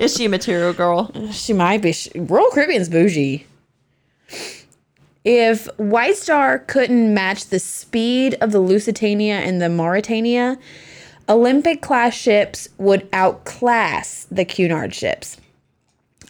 Is 0.00 0.14
she 0.14 0.26
a 0.26 0.28
material 0.28 0.72
girl? 0.72 1.10
She 1.32 1.52
might 1.52 1.82
be. 1.82 1.92
She, 1.92 2.10
Royal 2.14 2.50
Caribbean's 2.50 2.88
bougie. 2.88 3.46
If 5.24 5.66
White 5.78 6.16
Star 6.16 6.60
couldn't 6.60 7.12
match 7.12 7.46
the 7.46 7.58
speed 7.58 8.36
of 8.40 8.52
the 8.52 8.60
Lusitania 8.60 9.38
and 9.38 9.60
the 9.60 9.66
Mauretania, 9.66 10.56
Olympic 11.28 11.82
class 11.82 12.14
ships 12.14 12.68
would 12.78 13.08
outclass 13.12 14.28
the 14.30 14.44
Cunard 14.44 14.94
ships. 14.94 15.38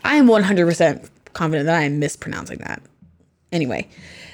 I 0.02 0.16
am 0.16 0.28
100% 0.28 1.10
confident 1.36 1.66
that 1.66 1.78
I 1.78 1.84
am 1.84 1.98
mispronouncing 1.98 2.58
that. 2.58 2.82
Anyway, 3.52 3.86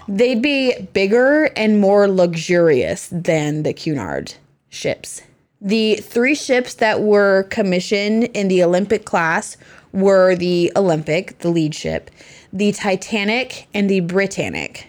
they'd 0.09 0.41
be 0.41 0.89
bigger 0.93 1.51
and 1.57 1.81
more 1.81 2.09
luxurious 2.09 3.09
than 3.13 3.65
the 3.65 3.75
Cunard 3.75 4.35
ships. 4.71 5.21
The 5.61 5.97
three 5.97 6.35
ships 6.35 6.75
that 6.75 7.03
were 7.03 7.45
commissioned 7.51 8.25
in 8.25 8.49
the 8.49 8.63
Olympic 8.63 9.05
class 9.05 9.57
were 9.93 10.35
the 10.35 10.73
Olympic, 10.75 11.39
the 11.41 11.51
lead 11.51 11.75
ship, 11.75 12.11
the 12.53 12.73
Titanic, 12.73 13.69
and 13.75 13.91
the 13.91 14.01
Britannic. 14.01 14.89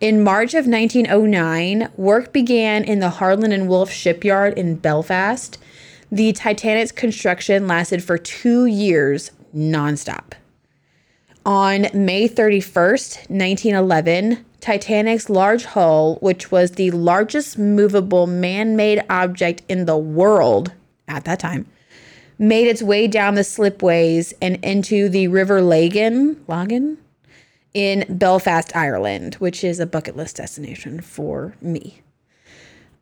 In 0.00 0.22
March 0.22 0.52
of 0.52 0.66
1909, 0.66 1.88
work 1.96 2.32
began 2.32 2.84
in 2.84 3.00
the 3.00 3.08
Harland 3.08 3.52
and 3.52 3.68
Wolff 3.68 3.90
shipyard 3.90 4.58
in 4.58 4.76
Belfast. 4.76 5.58
The 6.12 6.32
Titanic's 6.32 6.92
construction 6.92 7.66
lasted 7.66 8.04
for 8.04 8.18
two 8.18 8.66
years 8.66 9.30
nonstop. 9.54 10.34
On 11.46 11.86
May 11.94 12.28
31st, 12.28 13.30
1911, 13.30 14.44
Titanic's 14.58 15.30
large 15.30 15.64
hull, 15.64 16.16
which 16.16 16.50
was 16.50 16.72
the 16.72 16.90
largest 16.90 17.56
movable 17.56 18.26
man 18.26 18.74
made 18.74 19.04
object 19.08 19.62
in 19.68 19.84
the 19.84 19.96
world 19.96 20.72
at 21.06 21.24
that 21.24 21.38
time, 21.38 21.66
made 22.36 22.66
its 22.66 22.82
way 22.82 23.06
down 23.06 23.36
the 23.36 23.44
slipways 23.44 24.34
and 24.42 24.56
into 24.64 25.08
the 25.08 25.28
River 25.28 25.62
Lagan, 25.62 26.42
Lagan 26.48 26.98
in 27.72 28.04
Belfast, 28.08 28.74
Ireland, 28.74 29.36
which 29.36 29.62
is 29.62 29.78
a 29.78 29.86
bucket 29.86 30.16
list 30.16 30.38
destination 30.38 31.00
for 31.00 31.54
me. 31.60 32.02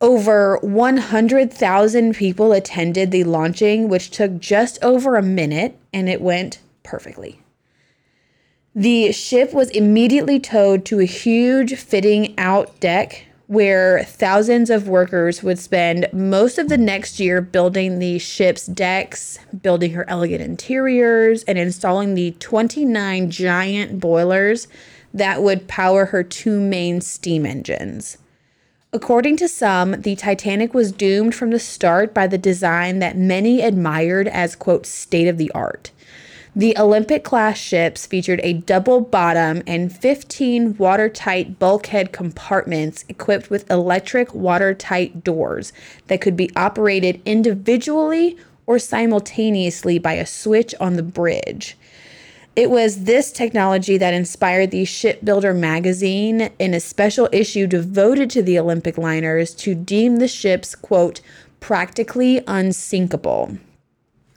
Over 0.03 0.59
100,000 0.59 2.15
people 2.15 2.53
attended 2.53 3.11
the 3.11 3.25
launching, 3.25 3.89
which 3.89 4.11
took 4.11 4.39
just 4.39 4.85
over 4.85 5.17
a 5.17 5.23
minute 5.23 5.79
and 5.95 6.11
it 6.11 6.21
went 6.21 6.59
perfectly. 6.83 7.41
The 8.76 9.12
ship 9.12 9.52
was 9.54 9.71
immediately 9.71 10.40
towed 10.40 10.85
to 10.87 10.99
a 10.99 11.04
huge 11.04 11.76
fitting 11.76 12.35
out 12.37 12.81
deck 12.81 13.26
where 13.47 14.02
thousands 14.02 14.69
of 14.69 14.88
workers 14.88 15.45
would 15.45 15.61
spend 15.61 16.09
most 16.12 16.59
of 16.59 16.69
the 16.69 16.76
next 16.76 17.21
year 17.21 17.40
building 17.40 18.00
the 18.00 18.19
ship's 18.19 18.66
decks, 18.66 19.38
building 19.62 19.93
her 19.93 20.04
elegant 20.09 20.43
interiors, 20.43 21.45
and 21.45 21.57
installing 21.57 22.14
the 22.14 22.33
29 22.40 23.31
giant 23.31 24.00
boilers 24.00 24.66
that 25.12 25.40
would 25.40 25.69
power 25.69 26.07
her 26.07 26.25
two 26.25 26.59
main 26.59 27.00
steam 27.00 27.47
engines. 27.47 28.19
According 28.93 29.37
to 29.37 29.49
some, 29.49 30.00
the 30.02 30.16
Titanic 30.16 30.75
was 30.75 30.90
doomed 30.90 31.37
from 31.37 31.50
the 31.50 31.61
start 31.61 32.12
by 32.12 32.26
the 32.26 32.38
design 32.38 32.99
that 32.99 33.16
many 33.16 33.61
admired 33.61 34.26
as, 34.26 34.57
quote, 34.57 34.85
state 34.85 35.28
of 35.28 35.38
the 35.38 35.52
art. 35.52 35.93
The 36.56 36.78
Olympic 36.78 37.25
class 37.25 37.58
ships 37.58 38.06
featured 38.06 38.40
a 38.44 38.52
double 38.52 39.00
bottom 39.00 39.64
and 39.66 39.94
15 39.94 40.76
watertight 40.76 41.58
bulkhead 41.58 42.12
compartments 42.12 43.04
equipped 43.08 43.50
with 43.50 43.68
electric 43.68 44.32
watertight 44.32 45.25
doors 45.25 45.73
that 46.06 46.20
could 46.20 46.37
be 46.37 46.54
operated 46.54 47.20
individually 47.25 48.37
or 48.66 48.78
simultaneously 48.78 49.99
by 49.99 50.12
a 50.12 50.25
switch 50.25 50.76
on 50.78 50.94
the 50.94 51.02
bridge. 51.02 51.76
It 52.54 52.70
was 52.70 53.02
this 53.02 53.32
technology 53.32 53.99
that 53.99 54.14
inspired 54.14 54.70
the 54.70 54.84
Shipbuilder 54.84 55.54
magazine 55.54 56.50
in 56.61 56.73
a 56.73 56.78
special 56.78 57.28
issue 57.32 57.66
devoted 57.66 58.30
to 58.30 58.42
the 58.44 58.61
Olympic 58.61 58.96
liners 58.96 59.54
to 59.56 59.75
deem 59.75 60.18
the 60.18 60.28
ships, 60.28 60.76
quote, 60.76 61.20
practically 61.58 62.44
unsinkable. 62.46 63.58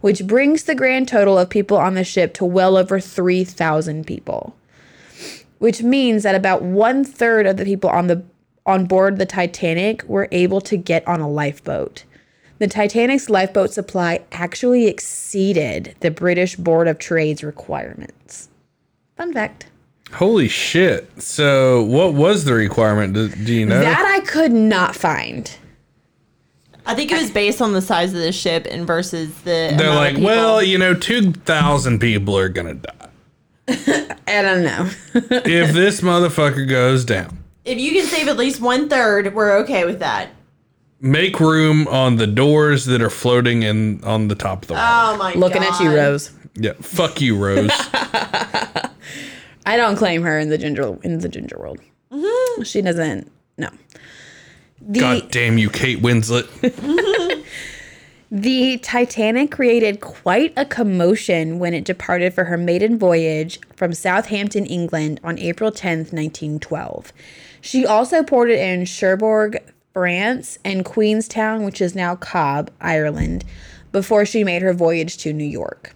which 0.00 0.26
brings 0.26 0.62
the 0.62 0.74
grand 0.74 1.08
total 1.08 1.38
of 1.38 1.50
people 1.50 1.76
on 1.76 1.92
the 1.92 2.04
ship 2.04 2.32
to 2.32 2.46
well 2.46 2.78
over 2.78 2.98
3,000 2.98 4.06
people. 4.06 4.56
Which 5.58 5.82
means 5.82 6.22
that 6.22 6.34
about 6.34 6.62
one 6.62 7.04
third 7.04 7.46
of 7.46 7.58
the 7.58 7.66
people 7.66 7.90
on 7.90 8.06
the 8.06 8.24
on 8.64 8.86
board 8.86 9.18
the 9.18 9.26
Titanic 9.26 10.02
were 10.04 10.28
able 10.32 10.62
to 10.62 10.78
get 10.78 11.06
on 11.06 11.20
a 11.20 11.28
lifeboat. 11.28 12.04
The 12.58 12.66
Titanic's 12.66 13.28
lifeboat 13.28 13.72
supply 13.72 14.24
actually 14.32 14.86
exceeded 14.86 15.96
the 16.00 16.10
British 16.10 16.56
Board 16.56 16.88
of 16.88 16.98
Trade's 16.98 17.44
requirements. 17.44 18.48
Fun 19.18 19.34
fact. 19.34 19.66
Holy 20.14 20.48
shit. 20.48 21.10
So, 21.22 21.82
what 21.82 22.14
was 22.14 22.44
the 22.44 22.52
requirement? 22.52 23.14
Do, 23.14 23.28
do 23.28 23.54
you 23.54 23.66
know? 23.66 23.80
That 23.80 24.04
I 24.04 24.20
could 24.26 24.52
not 24.52 24.94
find. 24.94 25.50
I 26.84 26.94
think 26.94 27.12
it 27.12 27.20
was 27.20 27.30
based 27.30 27.62
on 27.62 27.72
the 27.72 27.80
size 27.80 28.12
of 28.12 28.20
the 28.20 28.32
ship 28.32 28.66
and 28.70 28.86
versus 28.86 29.34
the. 29.42 29.74
They're 29.76 29.88
amount 29.88 30.16
of 30.16 30.22
like, 30.22 30.24
well, 30.24 30.62
you 30.62 30.78
know, 30.78 30.94
2,000 30.94 31.98
people 31.98 32.36
are 32.36 32.48
going 32.48 32.66
to 32.66 32.74
die. 32.74 33.08
I 34.26 34.42
don't 34.42 34.64
know. 34.64 34.90
if 35.14 35.72
this 35.72 36.00
motherfucker 36.00 36.68
goes 36.68 37.04
down. 37.04 37.38
if 37.64 37.78
you 37.78 37.92
can 37.92 38.06
save 38.06 38.28
at 38.28 38.36
least 38.36 38.60
one 38.60 38.88
third, 38.88 39.34
we're 39.34 39.56
okay 39.58 39.84
with 39.84 40.00
that. 40.00 40.30
Make 41.00 41.40
room 41.40 41.88
on 41.88 42.16
the 42.16 42.26
doors 42.26 42.86
that 42.86 43.00
are 43.02 43.10
floating 43.10 43.62
in 43.62 44.02
on 44.04 44.28
the 44.28 44.34
top 44.34 44.62
of 44.62 44.68
the 44.68 44.74
water. 44.74 44.86
Oh 44.86 45.16
my 45.16 45.32
god. 45.32 45.40
Looking 45.40 45.62
at 45.62 45.80
you, 45.80 45.94
Rose. 45.94 46.32
yeah, 46.54 46.72
fuck 46.80 47.20
you, 47.20 47.36
Rose. 47.36 47.70
I 49.66 49.76
don't 49.76 49.96
claim 49.96 50.22
her 50.22 50.38
in 50.38 50.48
the 50.48 50.58
ginger 50.58 50.98
in 51.02 51.18
the 51.18 51.28
ginger 51.28 51.56
world. 51.58 51.80
Mm-hmm. 52.10 52.62
She 52.62 52.82
doesn't. 52.82 53.30
No. 53.58 53.68
The 54.80 55.00
God 55.00 55.30
damn 55.30 55.58
you, 55.58 55.70
Kate 55.70 56.00
Winslet. 56.00 56.48
the 58.30 58.78
Titanic 58.78 59.52
created 59.52 60.00
quite 60.00 60.52
a 60.56 60.64
commotion 60.64 61.58
when 61.58 61.72
it 61.74 61.84
departed 61.84 62.34
for 62.34 62.44
her 62.44 62.56
maiden 62.56 62.98
voyage 62.98 63.60
from 63.76 63.92
Southampton, 63.92 64.66
England, 64.66 65.20
on 65.22 65.38
April 65.38 65.70
10th, 65.70 66.12
1912. 66.12 67.12
She 67.60 67.86
also 67.86 68.24
ported 68.24 68.58
in 68.58 68.84
Cherbourg, 68.84 69.62
France, 69.92 70.58
and 70.64 70.84
Queenstown, 70.84 71.64
which 71.64 71.80
is 71.80 71.94
now 71.94 72.16
Cobh, 72.16 72.68
Ireland, 72.80 73.44
before 73.92 74.26
she 74.26 74.42
made 74.42 74.62
her 74.62 74.72
voyage 74.72 75.16
to 75.18 75.32
New 75.32 75.44
York. 75.44 75.94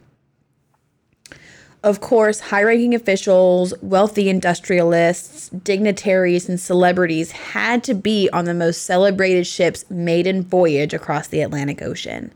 Of 1.87 2.01
course, 2.01 2.41
high 2.41 2.65
ranking 2.65 2.97
officials, 2.97 3.73
wealthy 3.81 4.29
industrialists, 4.29 5.51
dignitaries, 5.51 6.49
and 6.49 6.59
celebrities 6.59 7.31
had 7.31 7.85
to 7.85 7.95
be 7.95 8.29
on 8.33 8.45
the 8.45 8.55
most 8.55 8.83
celebrated 8.83 9.47
ship's 9.47 9.89
maiden 9.89 10.43
voyage 10.43 10.93
across 10.93 11.29
the 11.29 11.43
Atlantic 11.43 11.83
Ocean. 11.83 12.33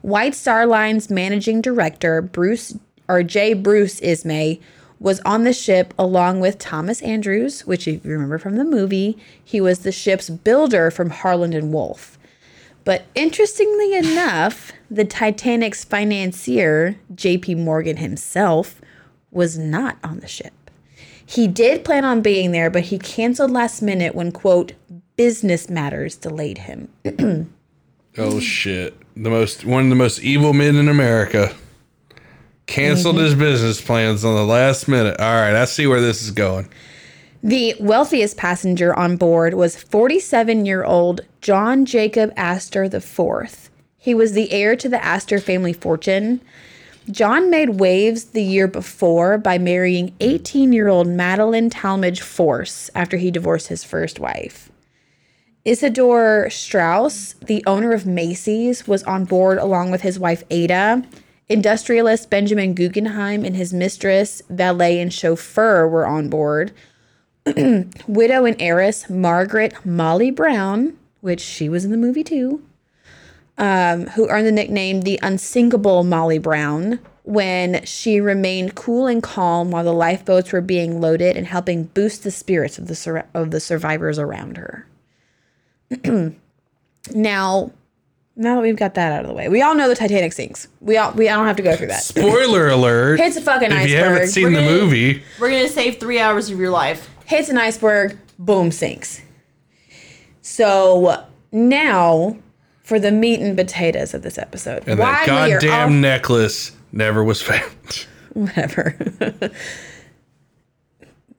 White 0.00 0.34
Star 0.34 0.64
Line's 0.64 1.10
managing 1.10 1.60
director, 1.60 2.22
Bruce 2.22 2.78
or 3.10 3.22
J. 3.22 3.52
Bruce 3.52 4.00
Ismay, 4.00 4.58
was 4.98 5.20
on 5.20 5.44
the 5.44 5.52
ship 5.52 5.92
along 5.98 6.40
with 6.40 6.58
Thomas 6.58 7.02
Andrews, 7.02 7.66
which 7.66 7.86
if 7.86 8.06
you 8.06 8.12
remember 8.12 8.38
from 8.38 8.56
the 8.56 8.64
movie, 8.64 9.18
he 9.44 9.60
was 9.60 9.80
the 9.80 9.92
ship's 9.92 10.30
builder 10.30 10.90
from 10.90 11.10
Harland 11.10 11.54
and 11.54 11.74
Wolff. 11.74 12.17
But 12.88 13.04
interestingly 13.14 13.92
enough, 13.92 14.72
the 14.90 15.04
Titanic's 15.04 15.84
financier, 15.84 16.98
JP 17.12 17.58
Morgan 17.58 17.98
himself, 17.98 18.80
was 19.30 19.58
not 19.58 19.98
on 20.02 20.20
the 20.20 20.26
ship. 20.26 20.54
He 21.26 21.48
did 21.48 21.84
plan 21.84 22.06
on 22.06 22.22
being 22.22 22.52
there, 22.52 22.70
but 22.70 22.84
he 22.84 22.98
canceled 22.98 23.50
last 23.50 23.82
minute 23.82 24.14
when, 24.14 24.32
quote, 24.32 24.72
business 25.16 25.68
matters 25.68 26.16
delayed 26.16 26.56
him. 26.56 26.88
oh 28.16 28.40
shit. 28.40 28.96
The 29.14 29.28
most 29.28 29.66
one 29.66 29.82
of 29.82 29.90
the 29.90 29.94
most 29.94 30.20
evil 30.20 30.54
men 30.54 30.76
in 30.76 30.88
America. 30.88 31.54
Canceled 32.64 33.16
mm-hmm. 33.16 33.24
his 33.24 33.34
business 33.34 33.82
plans 33.82 34.24
on 34.24 34.34
the 34.34 34.46
last 34.46 34.88
minute. 34.88 35.20
All 35.20 35.34
right, 35.34 35.54
I 35.54 35.66
see 35.66 35.86
where 35.86 36.00
this 36.00 36.22
is 36.22 36.30
going. 36.30 36.70
The 37.42 37.76
wealthiest 37.78 38.36
passenger 38.36 38.92
on 38.98 39.16
board 39.16 39.54
was 39.54 39.76
47 39.76 40.66
year 40.66 40.82
old 40.82 41.20
John 41.40 41.84
Jacob 41.84 42.32
Astor 42.36 42.84
IV. 42.84 43.70
He 43.96 44.12
was 44.12 44.32
the 44.32 44.50
heir 44.50 44.74
to 44.74 44.88
the 44.88 45.04
Astor 45.04 45.38
family 45.38 45.72
fortune. 45.72 46.40
John 47.10 47.48
made 47.48 47.80
waves 47.80 48.24
the 48.26 48.42
year 48.42 48.66
before 48.66 49.38
by 49.38 49.56
marrying 49.56 50.14
18 50.18 50.72
year 50.72 50.88
old 50.88 51.06
Madeline 51.06 51.70
Talmadge 51.70 52.20
Force 52.20 52.90
after 52.94 53.16
he 53.16 53.30
divorced 53.30 53.68
his 53.68 53.84
first 53.84 54.18
wife. 54.18 54.70
Isidor 55.64 56.50
Straus, 56.50 57.34
the 57.34 57.62
owner 57.66 57.92
of 57.92 58.04
Macy's, 58.04 58.88
was 58.88 59.04
on 59.04 59.24
board 59.24 59.58
along 59.58 59.92
with 59.92 60.00
his 60.00 60.18
wife 60.18 60.42
Ada. 60.50 61.04
Industrialist 61.48 62.30
Benjamin 62.30 62.74
Guggenheim 62.74 63.44
and 63.44 63.54
his 63.54 63.72
mistress, 63.72 64.42
valet, 64.50 65.00
and 65.00 65.12
chauffeur 65.12 65.88
were 65.88 66.06
on 66.06 66.28
board 66.28 66.72
widow 68.08 68.44
and 68.44 68.56
heiress 68.60 69.08
Margaret 69.10 69.74
Molly 69.84 70.30
Brown, 70.30 70.96
which 71.20 71.40
she 71.40 71.68
was 71.68 71.84
in 71.84 71.90
the 71.90 71.96
movie 71.96 72.24
too, 72.24 72.62
um, 73.56 74.06
who 74.08 74.28
earned 74.28 74.46
the 74.46 74.52
nickname 74.52 75.02
the 75.02 75.18
unsinkable 75.22 76.04
Molly 76.04 76.38
Brown 76.38 76.98
when 77.24 77.84
she 77.84 78.20
remained 78.20 78.74
cool 78.74 79.06
and 79.06 79.22
calm 79.22 79.70
while 79.70 79.84
the 79.84 79.92
lifeboats 79.92 80.50
were 80.52 80.60
being 80.62 81.00
loaded 81.00 81.36
and 81.36 81.46
helping 81.46 81.84
boost 81.84 82.22
the 82.24 82.30
spirits 82.30 82.78
of 82.78 82.86
the 82.88 82.94
sur- 82.94 83.26
of 83.34 83.50
the 83.50 83.60
survivors 83.60 84.18
around 84.18 84.56
her. 84.56 84.86
now, 87.14 87.72
now 88.36 88.54
that 88.54 88.60
we've 88.62 88.76
got 88.76 88.94
that 88.94 89.12
out 89.12 89.22
of 89.22 89.28
the 89.28 89.34
way, 89.34 89.48
we 89.48 89.60
all 89.62 89.74
know 89.74 89.88
the 89.88 89.94
Titanic 89.94 90.32
sinks. 90.32 90.68
We 90.80 90.96
all 90.96 91.12
we 91.12 91.28
I 91.28 91.34
don't 91.34 91.46
have 91.46 91.56
to 91.56 91.62
go 91.62 91.76
through 91.76 91.88
that. 91.88 92.02
Spoiler 92.02 92.68
alert. 92.68 93.20
Hits 93.20 93.36
a 93.36 93.40
fucking 93.42 93.72
if 93.72 93.90
you 93.90 93.96
haven't 93.96 94.28
seen 94.28 94.52
the 94.52 94.60
We're 94.60 94.66
gonna- 94.66 94.80
movie, 94.84 95.22
We're 95.40 95.50
gonna 95.50 95.68
save 95.68 95.98
three 95.98 96.20
hours 96.20 96.50
of 96.50 96.58
your 96.58 96.70
life. 96.70 97.10
Hits 97.28 97.48
an 97.48 97.58
iceberg, 97.58 98.18
boom, 98.38 98.70
sinks. 98.72 99.20
So 100.42 101.24
now 101.52 102.36
for 102.82 102.98
the 102.98 103.12
meat 103.12 103.40
and 103.40 103.56
potatoes 103.56 104.14
of 104.14 104.22
this 104.22 104.38
episode. 104.38 104.82
and 104.86 104.98
Why 104.98 105.26
that 105.26 105.60
goddamn 105.60 105.82
all- 105.82 105.90
necklace 106.00 106.72
never 106.90 107.22
was 107.22 107.42
found. 107.42 108.06
whatever. 108.32 108.96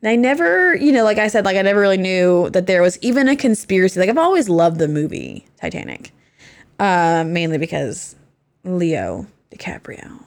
I 0.04 0.16
never, 0.16 0.76
you 0.76 0.92
know, 0.92 1.04
like 1.04 1.18
I 1.18 1.28
said, 1.28 1.44
like 1.44 1.58
I 1.58 1.62
never 1.62 1.80
really 1.82 1.98
knew 1.98 2.50
that 2.52 2.68
there 2.68 2.82
was 2.82 2.98
even 3.02 3.28
a 3.28 3.36
conspiracy. 3.36 4.00
Like 4.00 4.10
I've 4.10 4.18
always 4.18 4.48
loved 4.48 4.78
the 4.80 4.88
movie 4.88 5.46
Titanic, 5.60 6.12
uh, 6.80 7.26
mainly 7.28 7.58
because 7.58 8.16
Leo 8.64 9.28
DiCaprio. 9.52 10.24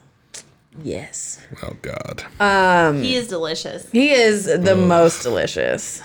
Yes, 0.82 1.40
Oh 1.62 1.76
god. 1.82 2.24
Um, 2.40 3.02
he 3.02 3.16
is 3.16 3.28
delicious. 3.28 3.90
he 3.90 4.12
is 4.12 4.46
the 4.46 4.74
most 4.76 5.22
delicious. 5.22 6.00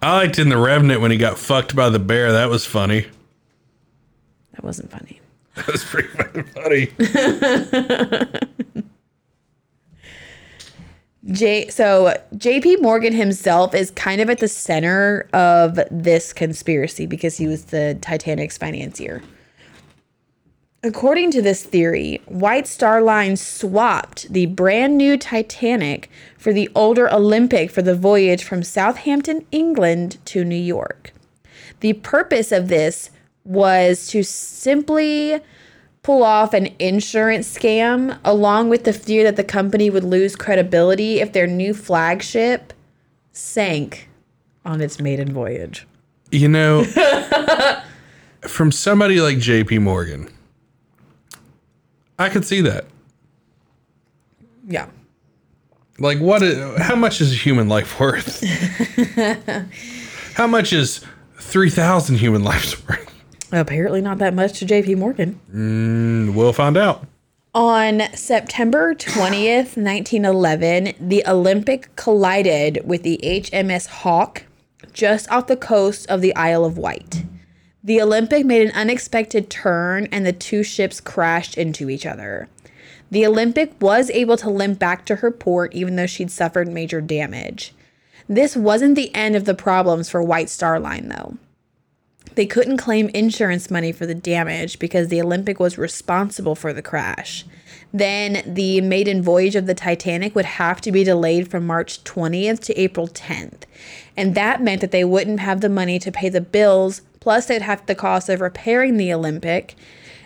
I 0.00 0.14
liked 0.16 0.38
in 0.38 0.48
the 0.48 0.56
Revenant 0.56 1.00
when 1.00 1.10
he 1.10 1.16
got 1.16 1.38
fucked 1.38 1.76
by 1.76 1.88
the 1.90 1.98
bear. 1.98 2.32
That 2.32 2.48
was 2.48 2.64
funny. 2.66 3.06
That 4.52 4.64
wasn't 4.64 4.90
funny. 4.90 5.20
That 5.54 5.66
was 5.66 5.84
pretty 5.84 6.08
fucking 6.08 6.44
funny. 6.44 6.88
J 11.30 11.68
so 11.68 12.16
JP 12.34 12.82
Morgan 12.82 13.12
himself 13.12 13.74
is 13.74 13.92
kind 13.92 14.20
of 14.20 14.28
at 14.28 14.38
the 14.38 14.48
center 14.48 15.28
of 15.32 15.78
this 15.90 16.32
conspiracy 16.32 17.06
because 17.06 17.36
he 17.36 17.46
was 17.46 17.66
the 17.66 17.96
Titanic's 18.00 18.58
financier. 18.58 19.22
According 20.84 21.30
to 21.32 21.42
this 21.42 21.62
theory, 21.62 22.20
White 22.26 22.66
Star 22.66 23.00
Line 23.02 23.36
swapped 23.36 24.32
the 24.32 24.46
brand 24.46 24.98
new 24.98 25.16
Titanic 25.16 26.10
for 26.36 26.52
the 26.52 26.68
older 26.74 27.08
Olympic 27.12 27.70
for 27.70 27.82
the 27.82 27.94
voyage 27.94 28.42
from 28.42 28.64
Southampton, 28.64 29.46
England 29.52 30.18
to 30.24 30.44
New 30.44 30.56
York. 30.56 31.12
The 31.80 31.92
purpose 31.92 32.50
of 32.50 32.66
this 32.66 33.10
was 33.44 34.08
to 34.08 34.24
simply 34.24 35.40
pull 36.02 36.24
off 36.24 36.52
an 36.52 36.74
insurance 36.80 37.56
scam, 37.56 38.18
along 38.24 38.68
with 38.68 38.82
the 38.82 38.92
fear 38.92 39.22
that 39.22 39.36
the 39.36 39.44
company 39.44 39.88
would 39.88 40.02
lose 40.02 40.34
credibility 40.34 41.20
if 41.20 41.32
their 41.32 41.46
new 41.46 41.74
flagship 41.74 42.72
sank 43.30 44.08
on 44.64 44.80
its 44.80 44.98
maiden 44.98 45.32
voyage. 45.32 45.86
You 46.32 46.48
know, 46.48 46.82
from 48.40 48.72
somebody 48.72 49.20
like 49.20 49.36
JP 49.36 49.82
Morgan, 49.82 50.28
I 52.22 52.28
could 52.28 52.44
see 52.44 52.60
that. 52.60 52.84
Yeah. 54.66 54.86
Like, 55.98 56.18
what? 56.18 56.42
Is, 56.42 56.80
how 56.80 56.94
much 56.94 57.20
is 57.20 57.32
a 57.32 57.36
human 57.36 57.68
life 57.68 57.98
worth? 57.98 58.42
how 60.34 60.46
much 60.46 60.72
is 60.72 61.04
3,000 61.38 62.18
human 62.18 62.44
lives 62.44 62.76
worth? 62.88 63.12
Apparently, 63.50 64.00
not 64.00 64.18
that 64.18 64.34
much 64.34 64.58
to 64.60 64.64
JP 64.64 64.98
Morgan. 64.98 65.40
Mm, 65.52 66.34
we'll 66.34 66.52
find 66.52 66.76
out. 66.76 67.06
On 67.54 68.02
September 68.14 68.94
20th, 68.94 69.76
1911, 69.76 70.94
the 70.98 71.22
Olympic 71.26 71.94
collided 71.96 72.80
with 72.84 73.02
the 73.02 73.20
HMS 73.22 73.88
Hawke 73.88 74.44
just 74.92 75.28
off 75.30 75.48
the 75.48 75.56
coast 75.56 76.08
of 76.08 76.20
the 76.20 76.34
Isle 76.34 76.64
of 76.64 76.78
Wight. 76.78 77.24
The 77.84 78.00
Olympic 78.00 78.46
made 78.46 78.62
an 78.62 78.74
unexpected 78.74 79.50
turn 79.50 80.06
and 80.12 80.24
the 80.24 80.32
two 80.32 80.62
ships 80.62 81.00
crashed 81.00 81.58
into 81.58 81.90
each 81.90 82.06
other. 82.06 82.48
The 83.10 83.26
Olympic 83.26 83.74
was 83.80 84.08
able 84.10 84.36
to 84.38 84.48
limp 84.48 84.78
back 84.78 85.04
to 85.06 85.16
her 85.16 85.30
port 85.30 85.74
even 85.74 85.96
though 85.96 86.06
she'd 86.06 86.30
suffered 86.30 86.68
major 86.68 87.00
damage. 87.00 87.74
This 88.28 88.56
wasn't 88.56 88.94
the 88.94 89.12
end 89.14 89.34
of 89.34 89.44
the 89.46 89.54
problems 89.54 90.08
for 90.08 90.22
White 90.22 90.48
Star 90.48 90.78
Line, 90.78 91.08
though. 91.08 91.36
They 92.34 92.46
couldn't 92.46 92.78
claim 92.78 93.08
insurance 93.08 93.70
money 93.70 93.92
for 93.92 94.06
the 94.06 94.14
damage 94.14 94.78
because 94.78 95.08
the 95.08 95.20
Olympic 95.20 95.60
was 95.60 95.76
responsible 95.76 96.54
for 96.54 96.72
the 96.72 96.80
crash. 96.80 97.44
Then 97.92 98.42
the 98.46 98.80
maiden 98.80 99.22
voyage 99.22 99.54
of 99.54 99.66
the 99.66 99.74
Titanic 99.74 100.34
would 100.34 100.44
have 100.46 100.80
to 100.82 100.92
be 100.92 101.04
delayed 101.04 101.50
from 101.50 101.66
March 101.66 102.02
20th 102.04 102.60
to 102.60 102.80
April 102.80 103.08
10th. 103.08 103.64
And 104.16 104.34
that 104.34 104.62
meant 104.62 104.80
that 104.80 104.92
they 104.92 105.04
wouldn't 105.04 105.40
have 105.40 105.60
the 105.60 105.68
money 105.68 105.98
to 105.98 106.10
pay 106.10 106.30
the 106.30 106.40
bills, 106.40 107.02
plus 107.22 107.46
they'd 107.46 107.62
have 107.62 107.86
the 107.86 107.94
cost 107.94 108.28
of 108.28 108.40
repairing 108.40 108.96
the 108.96 109.12
Olympic. 109.12 109.76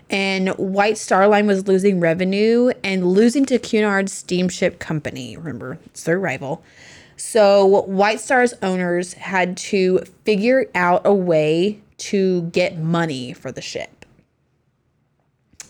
And 0.09 0.48
White 0.50 0.96
Star 0.96 1.28
Line 1.28 1.46
was 1.46 1.68
losing 1.68 2.00
revenue 2.00 2.70
and 2.82 3.12
losing 3.12 3.44
to 3.46 3.59
Cunard 3.59 4.09
Steamship 4.09 4.78
Company. 4.78 5.37
Remember, 5.37 5.78
it's 5.85 6.04
their 6.04 6.18
rival. 6.18 6.64
So 7.18 7.82
White 7.82 8.20
Star's 8.20 8.54
owners 8.62 9.12
had 9.12 9.59
to 9.59 9.98
figure 10.24 10.70
out 10.74 11.02
a 11.04 11.12
way 11.12 11.80
to 11.98 12.42
get 12.44 12.78
money 12.78 13.35
for 13.35 13.52
the 13.52 13.61
ship. 13.61 13.95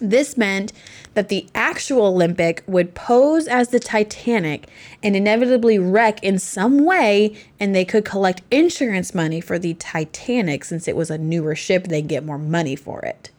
This 0.01 0.37
meant 0.37 0.73
that 1.15 1.29
the 1.29 1.47
actual 1.55 2.07
Olympic 2.07 2.63
would 2.67 2.95
pose 2.95 3.49
as 3.49 3.69
the 3.69 3.81
Titanic 3.81 4.69
and 5.03 5.17
inevitably 5.17 5.79
wreck 5.79 6.23
in 6.23 6.39
some 6.39 6.85
way, 6.85 7.37
and 7.59 7.75
they 7.75 7.85
could 7.85 8.05
collect 8.05 8.43
insurance 8.51 9.15
money 9.15 9.41
for 9.41 9.59
the 9.59 9.75
Titanic 9.75 10.65
since 10.65 10.87
it 10.87 10.97
was 10.97 11.11
a 11.11 11.19
newer 11.19 11.55
ship, 11.55 11.89
they'd 11.89 12.09
get 12.09 12.25
more 12.25 12.39
money 12.39 12.77
for 12.77 13.01
it. 13.01 13.31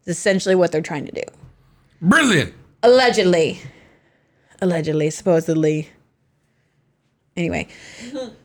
It's 0.00 0.18
essentially 0.18 0.54
what 0.54 0.72
they're 0.72 0.80
trying 0.80 1.06
to 1.06 1.12
do. 1.12 1.22
Brilliant. 2.02 2.54
Allegedly. 2.82 3.60
Allegedly, 4.60 5.10
supposedly. 5.10 5.90
Anyway, 7.36 7.68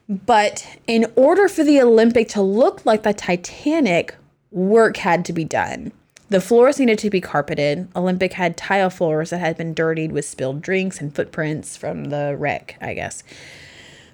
but 0.08 0.68
in 0.86 1.12
order 1.16 1.48
for 1.48 1.64
the 1.64 1.82
Olympic 1.82 2.30
to 2.30 2.42
look 2.44 2.86
like 2.86 3.02
the 3.02 3.14
Titanic, 3.14 4.14
work 4.52 4.98
had 4.98 5.26
to 5.26 5.34
be 5.34 5.44
done. 5.44 5.92
The 6.30 6.42
floors 6.42 6.80
needed 6.80 7.00
to 7.00 7.10
be 7.10 7.22
carpeted. 7.22 7.88
Olympic 7.96 8.34
had 8.34 8.58
tile 8.58 8.90
floors 8.90 9.30
that 9.30 9.40
had 9.40 9.58
been 9.58 9.74
dirtied 9.74 10.12
with 10.12 10.26
spilled 10.26 10.62
drinks 10.62 11.00
and 11.00 11.14
footprints 11.14 11.78
from 11.78 12.06
the 12.06 12.36
wreck, 12.38 12.78
I 12.82 12.94
guess. 12.94 13.24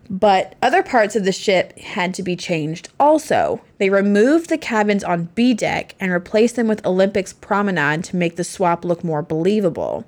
But 0.10 0.56
other 0.62 0.82
parts 0.82 1.16
of 1.16 1.24
the 1.24 1.32
ship 1.32 1.78
had 1.78 2.16
to 2.16 2.24
be 2.24 2.36
changed 2.36 2.90
also. 3.00 3.62
They 3.78 3.92
removed 3.92 4.50
the 4.50 4.58
cabins 4.58 5.04
on 5.04 5.30
B 5.36 5.54
deck 5.54 5.94
and 6.00 6.12
replaced 6.12 6.56
them 6.56 6.68
with 6.68 6.86
Olympic's 6.86 7.34
promenade 7.34 8.04
to 8.06 8.16
make 8.16 8.36
the 8.36 8.44
swap 8.44 8.84
look 8.84 9.04
more 9.04 9.22
believable. 9.22 10.06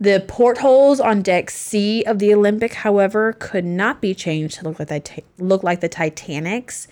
The 0.00 0.24
portholes 0.26 0.98
on 0.98 1.20
deck 1.20 1.50
C 1.50 2.02
of 2.04 2.18
the 2.20 2.32
Olympic, 2.32 2.72
however, 2.72 3.34
could 3.34 3.66
not 3.66 4.00
be 4.00 4.14
changed 4.14 4.58
to 4.58 4.64
look 4.64 4.78
like 4.78 4.88
the, 4.88 5.22
look 5.38 5.62
like 5.62 5.80
the 5.80 5.90
Titanic's. 5.90 6.88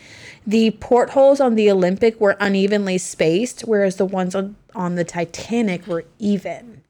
The 0.47 0.73
portholes 0.73 1.41
on 1.41 1.55
the 1.55 1.71
Olympic 1.71 2.21
were 2.21 2.37
unevenly 2.39 2.99
spaced, 2.99 3.63
whereas 3.63 3.97
the 3.97 4.05
ones 4.05 4.35
on, 4.35 4.57
on 4.75 4.97
the 4.97 5.05
Titanic 5.05 5.87
were 5.87 6.05
even. 6.19 6.83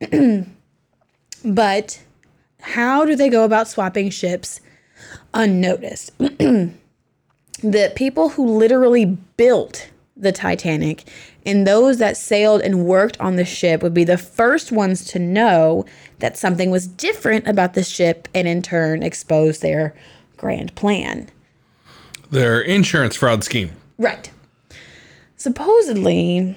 but 1.44 2.02
how 2.60 3.06
do 3.06 3.16
they 3.16 3.30
go 3.30 3.44
about 3.44 3.66
swapping 3.66 4.10
ships 4.10 4.60
unnoticed? 5.32 6.12
the 6.18 7.92
people 7.96 8.30
who 8.30 8.46
literally 8.46 9.06
built 9.06 9.88
the 10.20 10.32
Titanic 10.32 11.04
and 11.50 11.66
those 11.66 11.98
that 11.98 12.16
sailed 12.16 12.62
and 12.62 12.86
worked 12.86 13.20
on 13.20 13.34
the 13.34 13.44
ship 13.44 13.82
would 13.82 13.92
be 13.92 14.04
the 14.04 14.16
first 14.16 14.70
ones 14.70 15.04
to 15.06 15.18
know 15.18 15.84
that 16.20 16.36
something 16.36 16.70
was 16.70 16.86
different 16.86 17.48
about 17.48 17.74
the 17.74 17.82
ship 17.82 18.28
and 18.32 18.46
in 18.46 18.62
turn 18.62 19.02
expose 19.02 19.58
their 19.58 19.92
grand 20.36 20.72
plan. 20.76 21.28
Their 22.30 22.60
insurance 22.60 23.16
fraud 23.16 23.42
scheme. 23.42 23.72
Right. 23.98 24.30
Supposedly, 25.36 26.56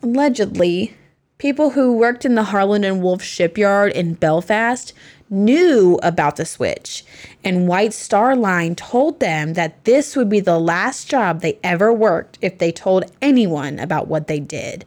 allegedly, 0.00 0.94
people 1.40 1.70
who 1.70 1.96
worked 1.96 2.24
in 2.24 2.36
the 2.36 2.44
Harland 2.44 2.84
and 2.84 3.02
Wolff 3.02 3.22
shipyard 3.22 3.92
in 3.92 4.14
Belfast 4.14 4.92
knew 5.30 5.98
about 6.02 6.36
the 6.36 6.44
switch, 6.44 7.04
and 7.42 7.66
White 7.66 7.94
Star 7.94 8.36
Line 8.36 8.74
told 8.76 9.20
them 9.20 9.54
that 9.54 9.84
this 9.84 10.14
would 10.14 10.28
be 10.28 10.40
the 10.40 10.58
last 10.58 11.08
job 11.08 11.40
they 11.40 11.58
ever 11.64 11.92
worked 11.92 12.38
if 12.42 12.58
they 12.58 12.70
told 12.70 13.10
anyone 13.22 13.78
about 13.78 14.06
what 14.06 14.26
they 14.26 14.38
did. 14.38 14.84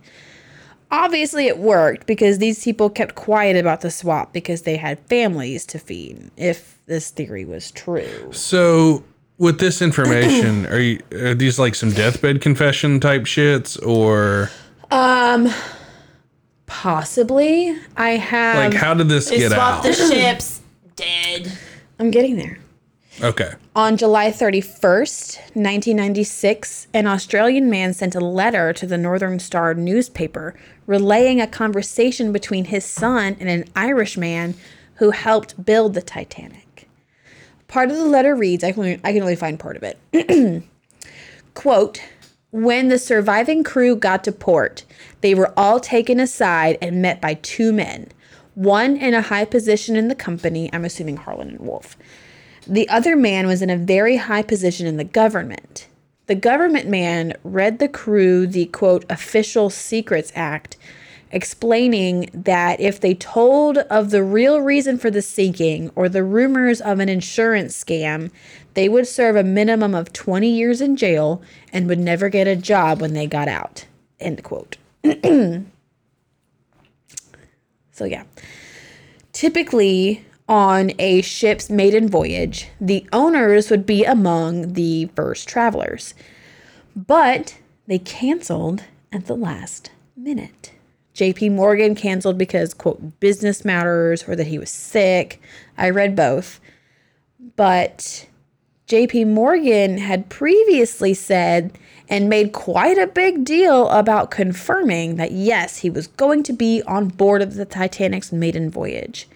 Obviously, 0.92 1.48
it 1.48 1.58
worked 1.58 2.06
because 2.06 2.38
these 2.38 2.64
people 2.64 2.90
kept 2.90 3.16
quiet 3.16 3.58
about 3.58 3.82
the 3.82 3.90
swap 3.90 4.32
because 4.32 4.62
they 4.62 4.78
had 4.78 5.00
families 5.08 5.66
to 5.66 5.80
feed, 5.80 6.30
if 6.38 6.78
this 6.86 7.10
theory 7.10 7.46
was 7.46 7.72
true. 7.72 8.32
So, 8.32 9.04
with 9.40 9.60
this 9.60 9.82
information, 9.82 10.68
are 10.68 10.80
you 10.80 11.00
are 11.14 11.34
these 11.34 11.58
like 11.58 11.74
some 11.74 11.90
deathbed 11.90 12.42
confession 12.42 13.00
type 13.00 13.24
shits, 13.24 13.84
or 13.84 14.52
um, 14.92 15.52
Possibly. 16.74 17.78
I 17.96 18.10
have. 18.18 18.72
like 18.72 18.74
how 18.74 18.96
did 18.96 19.08
this 19.08 19.30
They 19.30 19.38
get 19.38 19.52
swapped 19.52 19.78
out? 19.78 19.84
the 19.84 19.94
ships. 20.12 20.60
Dead. 20.96 21.52
I'm 22.00 22.10
getting 22.10 22.36
there. 22.36 22.58
okay, 23.22 23.54
On 23.76 23.96
July 23.96 24.32
31st, 24.32 25.38
1996, 25.56 26.88
an 26.96 27.06
Australian 27.06 27.70
man 27.70 27.94
sent 27.94 28.16
a 28.16 28.20
letter 28.20 28.74
to 28.74 28.88
the 28.88 28.98
Northern 28.98 29.38
Star 29.40 29.76
newspaper 29.76 30.56
relaying 30.88 31.40
a 31.40 31.46
conversation 31.48 32.34
between 32.34 32.66
his 32.66 32.84
son 32.84 33.38
and 33.40 33.48
an 33.50 33.66
Irish 33.76 34.18
man 34.18 34.56
who 34.96 35.12
helped 35.12 35.64
build 35.64 35.94
the 35.94 36.02
Titanic. 36.02 36.90
Part 37.68 37.92
of 37.92 37.98
the 37.98 38.06
letter 38.06 38.36
reads 38.36 38.64
I 38.64 38.72
can 38.72 38.80
only, 38.82 39.00
I 39.04 39.14
can 39.14 39.22
only 39.22 39.36
find 39.36 39.60
part 39.60 39.78
of 39.78 39.84
it. 39.84 40.64
Quote, 41.54 42.02
when 42.52 42.90
the 42.90 43.00
surviving 43.00 43.64
crew 43.64 43.96
got 43.96 44.24
to 44.24 44.32
port, 44.32 44.86
they 45.24 45.34
were 45.34 45.54
all 45.58 45.80
taken 45.80 46.20
aside 46.20 46.78
and 46.82 47.02
met 47.02 47.22
by 47.22 47.36
two 47.36 47.72
men, 47.72 48.10
one 48.56 48.98
in 48.98 49.14
a 49.14 49.22
high 49.22 49.46
position 49.46 49.96
in 49.96 50.10
the 50.10 50.16
company, 50.16 50.70
I'm 50.74 50.84
assuming 50.84 51.16
Harland 51.16 51.52
and 51.52 51.62
Wolff. 51.62 51.96
The 52.68 52.90
other 52.90 53.16
man 53.16 53.48
was 53.48 53.62
in 53.62 53.70
a 53.70 53.78
very 53.78 54.18
high 54.18 54.42
position 54.42 54.86
in 54.86 54.98
the 54.98 55.06
government. 55.06 55.88
The 56.28 56.36
government 56.36 56.90
man 56.90 57.38
read 57.42 57.80
the 57.80 57.88
crew 57.88 58.46
the 58.46 58.66
quote 58.66 59.06
Official 59.10 59.70
Secrets 59.70 60.34
Act, 60.36 60.76
explaining 61.32 62.30
that 62.34 62.82
if 62.82 63.00
they 63.00 63.14
told 63.14 63.78
of 63.78 64.10
the 64.10 64.26
real 64.26 64.60
reason 64.60 64.98
for 64.98 65.10
the 65.10 65.22
sinking 65.22 65.90
or 65.96 66.10
the 66.10 66.24
rumors 66.26 66.82
of 66.82 67.00
an 67.00 67.08
insurance 67.08 67.82
scam, 67.82 68.30
they 68.74 68.90
would 68.90 69.08
serve 69.08 69.38
a 69.38 69.44
minimum 69.44 69.96
of 69.96 70.12
20 70.12 70.50
years 70.50 70.82
in 70.82 70.98
jail 70.98 71.42
and 71.72 71.88
would 71.88 72.00
never 72.00 72.28
get 72.28 72.46
a 72.46 72.58
job 72.58 73.00
when 73.00 73.14
they 73.14 73.26
got 73.26 73.48
out. 73.48 73.86
End 74.20 74.44
quote. 74.44 74.76
so, 77.92 78.06
yeah. 78.06 78.24
Typically, 79.32 80.24
on 80.48 80.92
a 81.00 81.22
ship's 81.22 81.70
maiden 81.70 82.08
voyage, 82.10 82.68
the 82.80 83.08
owners 83.12 83.70
would 83.70 83.86
be 83.86 84.04
among 84.04 84.74
the 84.74 85.06
first 85.16 85.48
travelers. 85.48 86.14
But 86.96 87.58
they 87.88 88.00
canceled 88.00 88.84
at 89.12 89.26
the 89.26 89.36
last 89.36 89.92
minute. 90.16 90.72
JP 91.16 91.52
Morgan 91.52 91.96
canceled 91.96 92.38
because, 92.38 92.74
quote, 92.74 93.20
business 93.20 93.64
matters 93.64 94.28
or 94.28 94.36
that 94.36 94.48
he 94.48 94.58
was 94.58 94.70
sick. 94.70 95.42
I 95.78 95.90
read 95.90 96.16
both. 96.16 96.60
But 97.56 98.28
JP 98.88 99.28
Morgan 99.28 99.98
had 99.98 100.30
previously 100.30 101.14
said 101.14 101.78
and 102.14 102.30
made 102.30 102.52
quite 102.52 103.00
a 103.00 103.08
big 103.08 103.44
deal 103.44 103.90
about 103.90 104.30
confirming 104.30 105.16
that 105.16 105.32
yes, 105.32 105.80
he 105.80 105.90
was 105.90 106.06
going 106.06 106.44
to 106.44 106.54
be 106.54 106.80
on 106.84 107.08
board 107.08 107.42
of 107.42 107.56
the 107.56 107.66
Titanic's 107.66 108.32
maiden 108.32 108.70
voyage. 108.70 109.28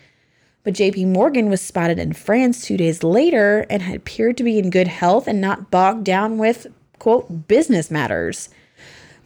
But 0.64 0.76
JP 0.76 1.08
Morgan 1.08 1.50
was 1.50 1.60
spotted 1.60 1.98
in 1.98 2.14
France 2.14 2.64
two 2.64 2.78
days 2.78 3.02
later 3.02 3.66
and 3.68 3.82
had 3.82 3.96
appeared 3.96 4.38
to 4.38 4.44
be 4.44 4.60
in 4.60 4.70
good 4.70 4.88
health 4.88 5.28
and 5.28 5.42
not 5.42 5.72
bogged 5.72 6.04
down 6.04 6.38
with, 6.38 6.68
quote, 7.00 7.48
business 7.48 7.90
matters. 7.90 8.50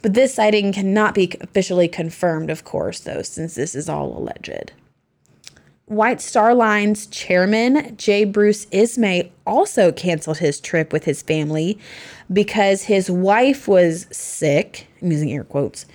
But 0.02 0.14
this 0.14 0.34
sighting 0.36 0.72
cannot 0.72 1.14
be 1.14 1.34
officially 1.42 1.90
confirmed, 1.90 2.50
of 2.50 2.64
course, 2.64 3.02
though, 3.02 3.22
since 3.22 3.56
this 3.56 3.76
is 3.76 3.90
all 3.90 4.18
alleged. 4.18 4.72
White 5.92 6.22
Star 6.22 6.56
Line's 6.56 7.06
chairman, 7.08 7.98
J. 7.98 8.24
Bruce 8.24 8.66
Ismay, 8.72 9.30
also 9.46 9.92
canceled 9.92 10.38
his 10.38 10.62
trip 10.62 10.94
with 10.94 11.04
his 11.04 11.22
family 11.22 11.78
because 12.32 12.84
his 12.84 13.12
wife 13.12 13.68
was 13.68 14.08
sick. 14.10 14.88
I'm 15.02 15.12
using 15.12 15.34
air 15.34 15.44
quotes. 15.44 15.86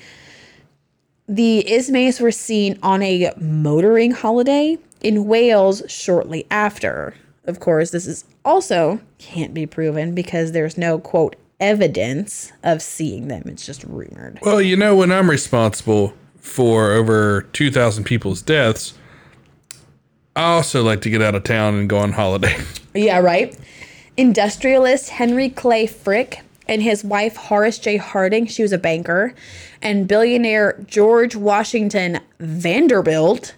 The 1.26 1.64
Ismays 1.66 2.20
were 2.20 2.30
seen 2.30 2.78
on 2.82 3.00
a 3.00 3.32
motoring 3.40 4.10
holiday 4.10 4.76
in 5.00 5.24
Wales 5.24 5.82
shortly 5.88 6.46
after. 6.50 7.14
Of 7.44 7.60
course, 7.60 7.90
this 7.90 8.06
is 8.06 8.26
also 8.44 9.00
can't 9.16 9.54
be 9.54 9.64
proven 9.64 10.14
because 10.14 10.52
there's 10.52 10.76
no 10.76 10.98
quote 10.98 11.36
evidence 11.58 12.52
of 12.62 12.82
seeing 12.82 13.28
them. 13.28 13.44
It's 13.46 13.64
just 13.64 13.82
rumored. 13.84 14.40
Well, 14.42 14.60
you 14.60 14.76
know, 14.76 14.94
when 14.94 15.10
I'm 15.10 15.30
responsible 15.30 16.12
for 16.38 16.92
over 16.92 17.46
2,000 17.54 18.04
people's 18.04 18.42
deaths, 18.42 18.92
I 20.36 20.52
also 20.52 20.82
like 20.84 21.00
to 21.00 21.10
get 21.10 21.22
out 21.22 21.34
of 21.34 21.44
town 21.44 21.74
and 21.74 21.88
go 21.88 21.98
on 21.98 22.12
holiday. 22.12 22.56
Yeah, 22.94 23.18
right. 23.18 23.54
Industrialist 24.16 25.10
Henry 25.10 25.50
Clay 25.50 25.86
Frick 25.86 26.40
and 26.66 26.82
his 26.82 27.04
wife 27.04 27.36
Horace 27.36 27.78
J. 27.78 27.98
Harding, 27.98 28.46
she 28.46 28.62
was 28.62 28.72
a 28.72 28.78
banker, 28.78 29.34
and 29.82 30.08
billionaire 30.08 30.82
George 30.86 31.36
Washington 31.36 32.20
Vanderbilt, 32.40 33.54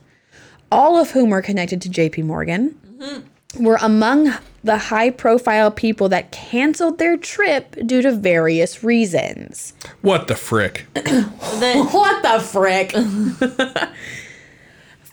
all 0.73 1.01
of 1.01 1.13
whom 1.13 1.31
were 1.31 1.41
connected 1.41 1.81
to 1.83 1.89
JP 1.89 2.25
Morgan, 2.25 2.75
mm-hmm. 2.99 3.63
were 3.63 3.79
among 3.81 4.35
the 4.65 4.77
high 4.77 5.11
profile 5.11 5.71
people 5.71 6.09
that 6.09 6.33
canceled 6.33 6.99
their 6.99 7.17
trip 7.17 7.77
due 7.87 8.03
to 8.03 8.11
various 8.11 8.83
reasons. 8.83 9.73
What 10.03 10.27
the 10.27 10.35
frick? 10.35 10.87
The, 10.95 11.89
What 11.91 12.23
the 12.23 12.41
frick? 12.41 12.93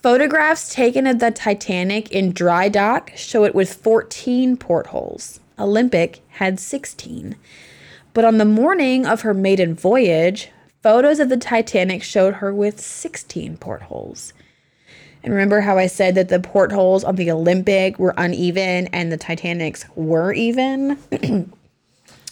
Photographs 0.06 0.72
taken 0.72 1.08
of 1.08 1.18
the 1.18 1.32
Titanic 1.32 2.12
in 2.12 2.32
dry 2.32 2.70
dock 2.70 3.12
show 3.16 3.44
it 3.44 3.56
with 3.56 3.74
14 3.74 4.56
portholes. 4.56 5.40
Olympic 5.58 6.22
had 6.28 6.60
16. 6.60 7.36
But 8.14 8.24
on 8.24 8.38
the 8.38 8.46
morning 8.46 9.08
of 9.08 9.22
her 9.22 9.34
maiden 9.34 9.74
voyage, 9.74 10.52
photos 10.84 11.20
of 11.20 11.30
the 11.30 11.38
Titanic 11.38 12.04
showed 12.04 12.36
her 12.36 12.54
with 12.54 12.80
16 12.80 13.58
portholes. 13.58 14.32
And 15.24 15.34
remember 15.34 15.62
how 15.62 15.80
I 15.80 15.88
said 15.88 16.14
that 16.14 16.30
the 16.30 16.40
portholes 16.40 17.04
on 17.04 17.16
the 17.16 17.32
Olympic 17.32 17.98
were 17.98 18.14
uneven 18.16 18.86
and 18.94 19.12
the 19.12 19.18
Titanic's 19.18 19.86
were 19.96 20.32
even? 20.34 21.00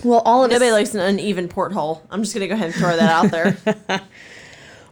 well, 0.03 0.21
all 0.25 0.45
of 0.45 0.51
nobody 0.51 0.69
us. 0.69 0.73
likes 0.73 0.93
an 0.93 1.01
uneven 1.01 1.47
porthole. 1.47 2.03
I'm 2.11 2.21
just 2.21 2.35
gonna 2.35 2.47
go 2.47 2.53
ahead 2.53 2.67
and 2.67 2.75
throw 2.75 2.95
that 2.95 3.09
out 3.09 3.31
there. 3.31 3.57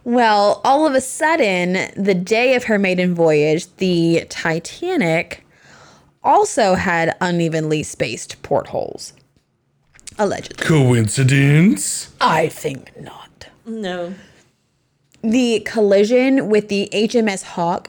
Well, 0.04 0.60
all 0.64 0.86
of 0.86 0.94
a 0.94 1.00
sudden, 1.00 1.90
the 1.96 2.14
day 2.14 2.54
of 2.54 2.64
her 2.64 2.78
maiden 2.78 3.14
voyage, 3.14 3.66
the 3.76 4.26
Titanic 4.28 5.44
also 6.24 6.74
had 6.74 7.16
unevenly 7.20 7.82
spaced 7.82 8.42
portholes. 8.42 9.12
Allegedly. 10.18 10.64
Coincidence? 10.66 12.12
I 12.20 12.48
think 12.48 12.92
not. 13.00 13.46
no. 13.64 14.14
The 15.24 15.60
collision 15.60 16.48
with 16.48 16.66
the 16.68 16.88
HMS 16.92 17.44
Hawke 17.44 17.88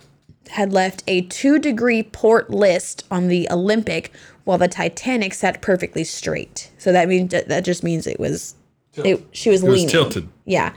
had 0.49 0.71
left 0.71 1.03
a 1.07 1.21
two 1.21 1.57
degree 1.57 2.03
port 2.03 2.51
list 2.51 3.05
on 3.09 3.27
the 3.27 3.47
Olympic 3.49 4.11
while 4.43 4.59
the 4.59 4.67
Titanic 4.67 5.33
sat 5.33 5.59
perfectly 5.59 6.03
straight. 6.03 6.69
So 6.77 6.91
that 6.91 7.07
means 7.07 7.31
that 7.31 7.65
just 7.65 7.83
means 7.83 8.05
it 8.05 8.19
was 8.19 8.53
it, 8.93 9.25
she 9.31 9.49
was 9.49 9.63
It 9.63 9.67
was 9.67 9.75
leaning. 9.79 9.89
tilted. 9.89 10.29
Yeah. 10.45 10.73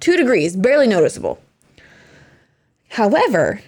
Two 0.00 0.16
degrees, 0.16 0.56
barely 0.56 0.86
noticeable. 0.86 1.38
However, 2.88 3.60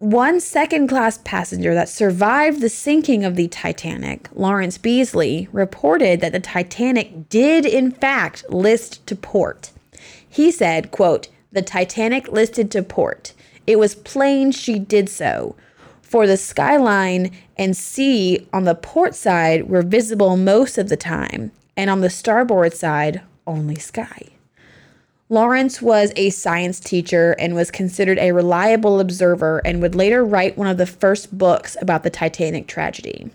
one 0.00 0.40
second 0.40 0.88
class 0.88 1.18
passenger 1.24 1.74
that 1.74 1.88
survived 1.88 2.60
the 2.60 2.68
sinking 2.68 3.24
of 3.24 3.36
the 3.36 3.48
Titanic, 3.48 4.28
Lawrence 4.34 4.78
Beesley, 4.78 5.48
reported 5.52 6.20
that 6.20 6.32
the 6.32 6.40
Titanic 6.40 7.28
did 7.28 7.64
in 7.64 7.90
fact 7.90 8.44
list 8.50 9.06
to 9.06 9.16
port. 9.16 9.70
He 10.28 10.50
said, 10.50 10.90
quote, 10.90 11.28
"The 11.50 11.62
Titanic 11.62 12.28
listed 12.28 12.70
to 12.72 12.82
port. 12.82 13.32
It 13.66 13.78
was 13.78 13.94
plain 13.94 14.52
she 14.52 14.78
did 14.78 15.08
so." 15.08 15.56
For 16.02 16.26
the 16.26 16.36
skyline 16.36 17.32
and 17.56 17.76
sea 17.76 18.46
on 18.52 18.64
the 18.64 18.74
port 18.74 19.14
side 19.14 19.68
were 19.68 19.82
visible 19.82 20.36
most 20.36 20.78
of 20.78 20.88
the 20.88 20.96
time, 20.96 21.52
and 21.76 21.90
on 21.90 22.00
the 22.00 22.10
starboard 22.10 22.74
side, 22.74 23.20
only 23.46 23.76
sky. 23.76 24.22
Lawrence 25.30 25.82
was 25.82 26.10
a 26.16 26.30
science 26.30 26.80
teacher 26.80 27.36
and 27.38 27.54
was 27.54 27.70
considered 27.70 28.18
a 28.18 28.32
reliable 28.32 28.98
observer 28.98 29.60
and 29.64 29.82
would 29.82 29.94
later 29.94 30.24
write 30.24 30.56
one 30.56 30.68
of 30.68 30.78
the 30.78 30.86
first 30.86 31.36
books 31.36 31.76
about 31.82 32.02
the 32.02 32.10
Titanic 32.10 32.66
tragedy. 32.66 33.30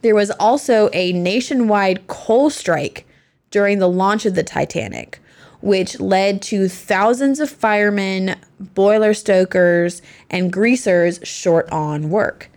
There 0.00 0.14
was 0.14 0.30
also 0.32 0.88
a 0.94 1.12
nationwide 1.12 2.06
coal 2.06 2.48
strike 2.48 3.06
during 3.50 3.78
the 3.78 3.90
launch 3.90 4.24
of 4.24 4.34
the 4.34 4.42
Titanic, 4.42 5.20
which 5.60 6.00
led 6.00 6.40
to 6.42 6.66
thousands 6.66 7.38
of 7.38 7.50
firemen, 7.50 8.36
boiler 8.58 9.12
stokers, 9.12 10.00
and 10.30 10.52
greasers 10.52 11.20
short 11.22 11.70
on 11.70 12.08
work. 12.08 12.50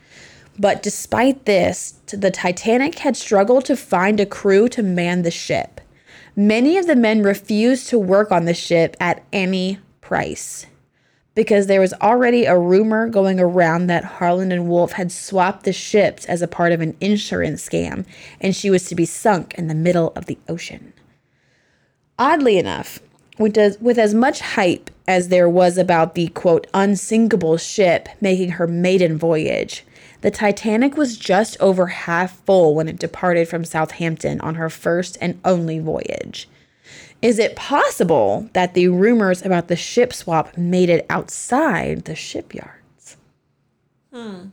But 0.58 0.82
despite 0.82 1.46
this, 1.46 1.96
the 2.08 2.32
Titanic 2.32 3.00
had 3.00 3.18
struggled 3.18 3.66
to 3.66 3.76
find 3.76 4.22
a 4.22 4.26
crew 4.26 4.70
to 4.70 4.82
man 4.82 5.24
the 5.24 5.32
ship. 5.32 5.82
Many 6.36 6.78
of 6.78 6.86
the 6.86 6.98
men 6.98 7.24
refused 7.24 7.88
to 7.90 8.00
work 8.00 8.30
on 8.30 8.44
the 8.44 8.54
ship 8.54 8.98
at 9.00 9.24
any 9.32 9.80
price 10.02 10.66
because 11.34 11.68
there 11.68 11.80
was 11.80 11.94
already 12.02 12.46
a 12.46 12.58
rumor 12.58 13.08
going 13.08 13.40
around 13.40 13.88
that 13.88 14.04
Harland 14.04 14.52
and 14.52 14.68
Wolff 14.68 14.94
had 14.94 15.14
swapped 15.14 15.64
the 15.64 15.72
ships 15.72 16.26
as 16.26 16.42
a 16.42 16.48
part 16.48 16.74
of 16.74 16.82
an 16.82 16.96
insurance 17.00 17.68
scam 17.68 18.06
and 18.42 18.54
she 18.54 18.70
was 18.70 18.86
to 18.86 18.96
be 18.96 19.06
sunk 19.06 19.54
in 19.56 19.68
the 19.68 19.76
middle 19.76 20.12
of 20.16 20.26
the 20.26 20.38
ocean. 20.50 20.92
Oddly 22.20 22.58
enough, 22.58 23.00
with 23.38 23.58
as, 23.58 23.80
with 23.80 23.98
as 23.98 24.14
much 24.14 24.40
hype 24.42 24.90
as 25.08 25.30
there 25.30 25.50
was 25.50 25.78
about 25.78 26.16
the 26.16 26.28
quote 26.30 26.68
unsinkable 26.74 27.58
ship 27.58 28.10
making 28.20 28.52
her 28.52 28.68
maiden 28.68 29.18
voyage, 29.18 29.86
the 30.26 30.32
Titanic 30.32 30.98
was 30.98 31.18
just 31.18 31.56
over 31.60 31.86
half 31.86 32.36
full 32.48 32.74
when 32.74 32.88
it 32.88 32.98
departed 32.98 33.48
from 33.48 33.64
Southampton 33.64 34.42
on 34.42 34.56
her 34.56 34.72
first 34.72 35.20
and 35.22 35.40
only 35.46 35.78
voyage. 35.78 36.50
Is 37.22 37.38
it 37.38 37.56
possible 37.56 38.50
that 38.54 38.74
the 38.74 38.88
rumors 38.88 39.46
about 39.46 39.68
the 39.68 39.76
ship 39.76 40.12
swap 40.12 40.58
made 40.58 40.90
it 40.90 41.06
outside 41.12 42.06
the 42.06 42.16
shipyards? 42.16 43.18
Hmm. 44.12 44.46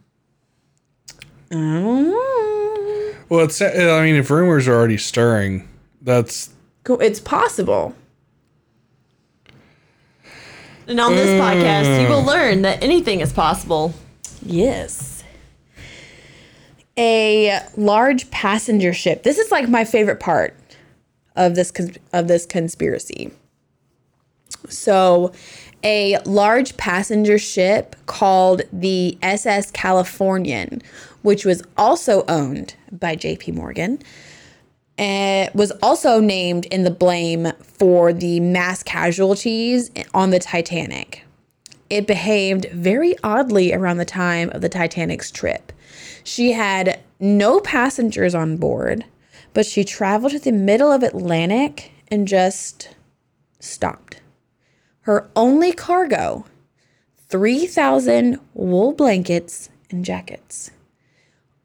I 1.51 1.55
don't 1.55 2.11
know. 2.11 3.15
Well, 3.31 3.47
it's. 3.47 3.63
I 3.63 4.03
mean, 4.03 4.17
if 4.17 4.29
rumors 4.29 4.69
are 4.69 4.75
already 4.75 4.99
stirring, 4.99 5.71
that's 6.03 6.51
It's 6.87 7.19
possible. 7.19 7.95
And 10.87 11.01
on 11.01 11.15
this 11.15 11.31
podcast, 11.41 12.03
you 12.03 12.09
will 12.11 12.25
learn 12.25 12.61
that 12.61 12.83
anything 12.85 13.21
is 13.21 13.33
possible. 13.33 13.95
Yes. 14.45 15.12
A 16.99 17.61
large 17.77 18.31
passenger 18.31 18.93
ship. 18.93 19.23
This 19.23 19.39
is 19.39 19.51
like 19.51 19.69
my 19.69 19.85
favorite 19.85 20.21
part 20.21 20.55
of 21.37 21.55
this 21.55 21.73
of 22.13 22.29
this 22.29 22.45
conspiracy. 22.47 23.31
So, 24.69 25.33
a 25.83 26.19
large 26.25 26.77
passenger 26.77 27.39
ship 27.39 27.97
called 28.07 28.63
the 28.73 29.19
SS 29.23 29.71
Californian, 29.73 30.83
which 31.23 31.45
was 31.45 31.63
also 31.77 32.25
owned 32.29 32.75
by 32.93 33.17
JP 33.17 33.55
Morgan, 33.55 33.99
uh, 34.99 35.47
was 35.55 35.73
also 35.83 36.21
named 36.21 36.67
in 36.67 36.85
the 36.85 36.91
blame 36.91 37.49
for 37.63 38.13
the 38.13 38.39
mass 38.41 38.83
casualties 38.83 39.91
on 40.15 40.31
the 40.31 40.39
Titanic. 40.39 41.25
it 41.91 42.07
behaved 42.07 42.67
very 42.73 43.15
oddly 43.23 43.73
around 43.75 43.99
the 43.99 44.05
time 44.05 44.49
of 44.51 44.63
the 44.63 44.69
Titanic's 44.69 45.31
trip. 45.31 45.73
She 46.25 46.53
had 46.53 47.01
no 47.19 47.61
passengers 47.61 48.35
on 48.35 48.57
board, 48.57 49.05
but 49.55 49.67
she 49.67 49.85
traveled 49.85 50.33
to 50.33 50.39
the 50.39 50.53
middle 50.53 50.91
of 50.91 51.03
Atlantic 51.03 51.93
and 52.09 52.29
just 52.29 52.95
stopped. 53.61 54.21
Her 55.03 55.29
only 55.35 55.73
cargo 55.73 56.45
3,000 57.29 58.39
wool 58.55 58.93
blankets 58.93 59.71
and 59.91 60.05
jackets. 60.05 60.71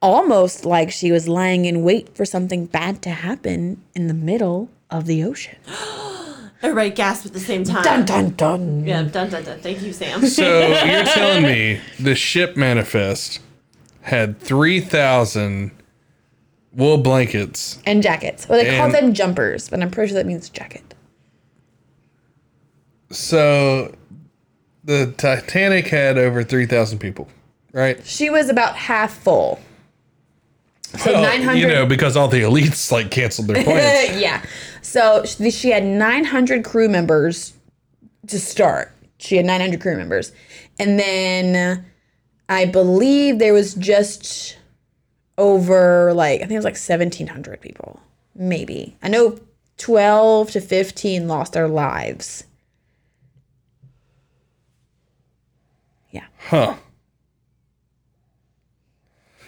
Almost 0.01 0.63
like 0.63 0.91
she 0.91 1.11
was 1.11 1.27
lying 1.27 1.65
in 1.65 1.83
wait 1.83 2.15
for 2.15 2.23
something 2.23 2.65
bad 2.65 3.01
to 3.01 3.09
happen 3.09 3.81
in 3.93 4.07
the 4.07 4.13
middle 4.13 4.69
of 4.89 5.05
the 5.05 5.23
ocean. 5.23 5.57
Everybody 6.63 6.89
gasped 6.89 7.27
at 7.27 7.33
the 7.33 7.39
same 7.39 7.63
time. 7.63 7.83
Dun 7.83 8.05
dun 8.05 8.29
dun. 8.31 8.85
Yeah, 8.85 9.03
dun 9.03 9.29
dun 9.29 9.43
dun. 9.43 9.59
Thank 9.59 9.81
you, 9.83 9.93
Sam. 9.93 10.25
So 10.25 10.59
you're 10.59 11.03
telling 11.03 11.43
me 11.43 11.79
the 11.99 12.15
ship 12.15 12.57
manifest 12.57 13.39
had 14.07 14.39
3,000 14.39 15.71
wool 16.71 16.97
blankets. 16.97 17.79
And 17.85 18.01
jackets. 18.01 18.47
Well, 18.47 18.63
they 18.63 18.77
call 18.77 18.89
them 18.89 19.13
jumpers, 19.13 19.69
but 19.69 19.81
I'm 19.81 19.91
pretty 19.91 20.09
sure 20.09 20.15
that 20.15 20.25
means 20.25 20.49
jacket. 20.49 20.93
So 23.09 23.93
the 24.85 25.13
Titanic 25.17 25.87
had 25.87 26.17
over 26.17 26.41
3,000 26.41 26.99
people, 26.99 27.27
right? 27.73 28.03
She 28.05 28.29
was 28.29 28.47
about 28.47 28.77
half 28.77 29.13
full. 29.13 29.59
So 30.83 31.11
Well, 31.11 31.23
900. 31.23 31.59
You 31.59 31.67
know, 31.67 31.85
because 31.85 32.15
all 32.15 32.29
the 32.29 32.41
elites 32.41 32.89
like 32.93 33.11
canceled 33.11 33.49
their 33.49 33.61
plans. 33.61 34.21
yeah. 34.21 34.41
So 34.81 35.25
she 35.25 35.51
she 35.51 35.69
had 35.69 35.83
900 35.83 36.63
crew 36.63 36.87
members 36.87 37.53
to 38.27 38.39
start. 38.39 38.93
She 39.17 39.35
had 39.35 39.45
900 39.45 39.81
crew 39.81 39.97
members. 39.97 40.31
And 40.79 40.97
then 40.97 41.85
I 42.49 42.65
believe 42.65 43.39
there 43.39 43.53
was 43.53 43.73
just 43.75 44.57
over 45.37 46.13
like, 46.13 46.37
I 46.37 46.45
think 46.45 46.51
it 46.51 46.55
was 46.57 46.65
like 46.65 46.73
1,700 46.73 47.61
people. 47.61 48.01
Maybe. 48.35 48.95
I 49.01 49.09
know 49.09 49.39
12 49.77 50.51
to 50.51 50.61
15 50.61 51.27
lost 51.27 51.53
their 51.53 51.67
lives. 51.67 52.45
Yeah. 56.11 56.25
Huh. 56.49 56.75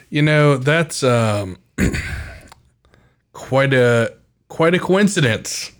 You 0.08 0.22
know, 0.22 0.56
that's 0.56 1.02
um 1.02 1.56
quite 3.32 3.72
a 3.72 4.14
quite 4.48 4.74
a 4.74 4.78
coincidence. 4.78 5.72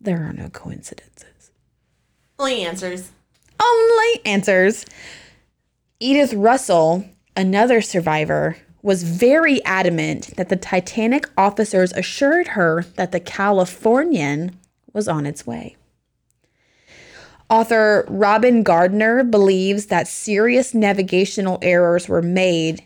There 0.00 0.22
are 0.24 0.32
no 0.32 0.48
coincidences. 0.48 1.50
Only 2.38 2.62
answers. 2.62 3.10
only 3.62 4.20
answers. 4.26 4.84
Edith 6.02 6.32
Russell, 6.32 7.04
another 7.36 7.82
survivor, 7.82 8.56
was 8.80 9.02
very 9.02 9.62
adamant 9.66 10.34
that 10.38 10.48
the 10.48 10.56
Titanic 10.56 11.28
officers 11.36 11.92
assured 11.92 12.48
her 12.48 12.86
that 12.96 13.12
the 13.12 13.20
Californian 13.20 14.58
was 14.94 15.08
on 15.08 15.26
its 15.26 15.46
way. 15.46 15.76
Author 17.50 18.06
Robin 18.08 18.62
Gardiner 18.62 19.22
believes 19.24 19.86
that 19.86 20.08
serious 20.08 20.72
navigational 20.72 21.58
errors 21.60 22.08
were 22.08 22.22
made 22.22 22.82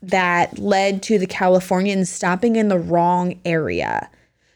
that 0.00 0.58
led 0.58 1.02
to 1.02 1.18
the 1.18 1.26
Californian 1.26 2.06
stopping 2.06 2.56
in 2.56 2.68
the 2.68 2.78
wrong 2.78 3.38
area. 3.44 4.08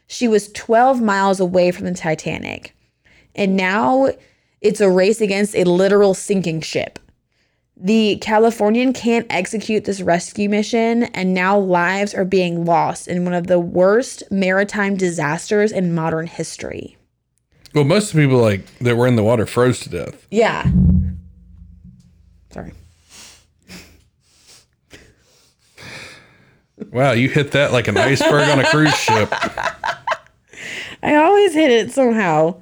She 0.07 0.27
was 0.27 0.51
12 0.53 0.99
miles 0.99 1.39
away 1.39 1.69
from 1.69 1.85
the 1.85 1.93
Titanic. 1.93 2.75
And 3.35 3.55
now 3.55 4.09
it's 4.61 4.81
a 4.81 4.89
race 4.89 5.21
against 5.21 5.55
a 5.55 5.63
literal 5.65 6.15
sinking 6.15 6.61
ship. 6.61 6.97
The 7.81 8.17
Californian 8.17 8.91
can't 8.91 9.25
execute 9.29 9.85
this 9.85 10.01
rescue 10.01 10.49
mission, 10.49 11.03
and 11.03 11.33
now 11.33 11.57
lives 11.57 12.13
are 12.13 12.25
being 12.25 12.65
lost 12.65 13.07
in 13.07 13.23
one 13.23 13.33
of 13.33 13.47
the 13.47 13.59
worst 13.59 14.23
maritime 14.29 14.97
disasters 14.97 15.71
in 15.71 15.95
modern 15.95 16.27
history. 16.27 16.97
Well, 17.73 17.85
most 17.85 18.09
of 18.09 18.17
the 18.17 18.23
people 18.23 18.39
like 18.39 18.65
that 18.79 18.97
were 18.97 19.07
in 19.07 19.15
the 19.15 19.23
water 19.23 19.45
froze 19.45 19.79
to 19.81 19.89
death. 19.89 20.27
Yeah. 20.29 20.69
Sorry. 22.51 22.73
Wow, 26.91 27.11
you 27.11 27.29
hit 27.29 27.51
that 27.51 27.71
like 27.71 27.87
an 27.87 27.97
iceberg 27.97 28.49
on 28.49 28.59
a 28.59 28.65
cruise 28.69 28.95
ship. 28.95 29.29
I 31.03 31.15
always 31.15 31.53
hit 31.53 31.71
it 31.71 31.91
somehow. 31.91 32.61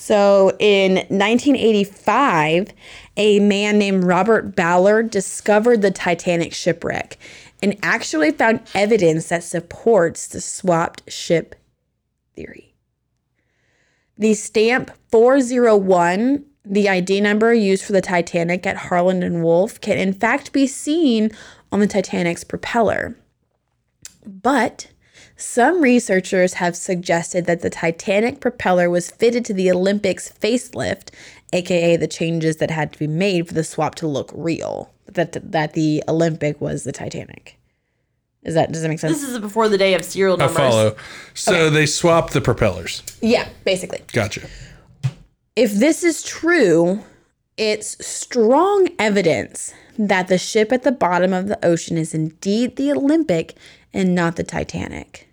So 0.00 0.56
in 0.58 0.94
1985, 0.94 2.72
a 3.18 3.38
man 3.38 3.76
named 3.76 4.04
Robert 4.04 4.56
Ballard 4.56 5.10
discovered 5.10 5.82
the 5.82 5.90
Titanic 5.90 6.54
shipwreck 6.54 7.18
and 7.62 7.76
actually 7.82 8.30
found 8.30 8.62
evidence 8.74 9.28
that 9.28 9.44
supports 9.44 10.26
the 10.26 10.40
swapped 10.40 11.12
ship 11.12 11.54
theory. 12.34 12.74
The 14.16 14.32
stamp 14.32 14.90
401, 15.12 16.46
the 16.64 16.88
ID 16.88 17.20
number 17.20 17.52
used 17.52 17.84
for 17.84 17.92
the 17.92 18.00
Titanic 18.00 18.66
at 18.66 18.78
Harland 18.78 19.22
and 19.22 19.44
Wolff, 19.44 19.82
can 19.82 19.98
in 19.98 20.14
fact 20.14 20.52
be 20.52 20.66
seen 20.66 21.30
on 21.70 21.80
the 21.80 21.86
Titanic's 21.86 22.42
propeller. 22.42 23.18
But 24.24 24.88
some 25.40 25.80
researchers 25.80 26.54
have 26.54 26.76
suggested 26.76 27.46
that 27.46 27.62
the 27.62 27.70
Titanic 27.70 28.40
propeller 28.40 28.90
was 28.90 29.10
fitted 29.10 29.44
to 29.46 29.54
the 29.54 29.70
Olympic's 29.70 30.30
facelift, 30.30 31.08
aka 31.52 31.96
the 31.96 32.06
changes 32.06 32.56
that 32.56 32.70
had 32.70 32.92
to 32.92 32.98
be 32.98 33.06
made 33.06 33.48
for 33.48 33.54
the 33.54 33.64
swap 33.64 33.94
to 33.96 34.06
look 34.06 34.30
real. 34.34 34.92
That 35.06 35.32
that 35.52 35.72
the 35.72 36.04
Olympic 36.06 36.60
was 36.60 36.84
the 36.84 36.92
Titanic. 36.92 37.58
Is 38.42 38.54
that 38.54 38.70
does 38.72 38.82
that 38.82 38.88
make 38.88 39.00
sense? 39.00 39.20
This 39.20 39.28
is 39.28 39.38
before 39.38 39.68
the 39.68 39.78
day 39.78 39.94
of 39.94 40.04
serial 40.04 40.36
numbers. 40.36 40.56
I 40.56 40.62
numbers. 40.62 40.74
follow. 40.74 40.96
So 41.34 41.70
they 41.70 41.86
swapped 41.86 42.32
the 42.32 42.40
propellers. 42.40 43.02
yeah, 43.20 43.48
basically. 43.64 44.02
Gotcha. 44.12 44.46
If 45.56 45.72
this 45.72 46.04
is 46.04 46.22
true, 46.22 47.02
it's 47.56 48.06
strong 48.06 48.88
evidence 48.98 49.74
that 49.98 50.28
the 50.28 50.38
ship 50.38 50.72
at 50.72 50.82
the 50.82 50.92
bottom 50.92 51.32
of 51.32 51.48
the 51.48 51.62
ocean 51.64 51.98
is 51.98 52.14
indeed 52.14 52.76
the 52.76 52.92
Olympic 52.92 53.54
and 53.92 54.14
not 54.14 54.36
the 54.36 54.44
Titanic. 54.44 55.29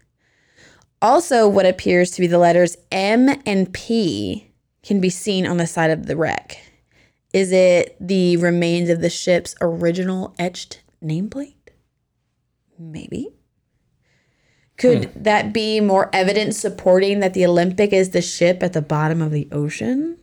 Also, 1.01 1.47
what 1.47 1.65
appears 1.65 2.11
to 2.11 2.21
be 2.21 2.27
the 2.27 2.39
letters 2.39 2.77
M 2.91 3.29
and 3.45 3.71
P 3.71 4.51
can 4.83 4.99
be 4.99 5.09
seen 5.09 5.45
on 5.45 5.57
the 5.57 5.67
side 5.67 5.91
of 5.91 6.05
the 6.05 6.15
wreck. 6.15 6.59
Is 7.33 7.51
it 7.51 7.95
the 7.99 8.37
remains 8.37 8.89
of 8.89 9.01
the 9.01 9.09
ship's 9.09 9.53
original 9.61 10.33
etched 10.39 10.81
nameplate? 11.03 11.53
Maybe. 12.79 13.29
Could 14.77 15.05
hmm. 15.05 15.23
that 15.23 15.53
be 15.53 15.79
more 15.79 16.09
evidence 16.13 16.57
supporting 16.57 17.19
that 17.19 17.33
the 17.33 17.45
Olympic 17.45 17.91
is 17.91 18.11
the 18.11 18.21
ship 18.21 18.63
at 18.63 18.73
the 18.73 18.81
bottom 18.81 19.21
of 19.21 19.31
the 19.31 19.49
ocean? 19.51 20.17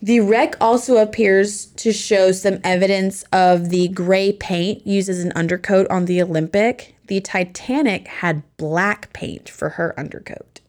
The 0.00 0.20
wreck 0.20 0.54
also 0.60 0.98
appears 0.98 1.66
to 1.66 1.92
show 1.92 2.30
some 2.30 2.60
evidence 2.62 3.24
of 3.32 3.70
the 3.70 3.88
gray 3.88 4.32
paint 4.32 4.86
used 4.86 5.08
as 5.08 5.24
an 5.24 5.32
undercoat 5.32 5.88
on 5.90 6.04
the 6.04 6.22
Olympic. 6.22 6.94
The 7.08 7.20
Titanic 7.20 8.06
had 8.06 8.42
black 8.58 9.12
paint 9.12 9.48
for 9.48 9.70
her 9.70 9.98
undercoat. 9.98 10.60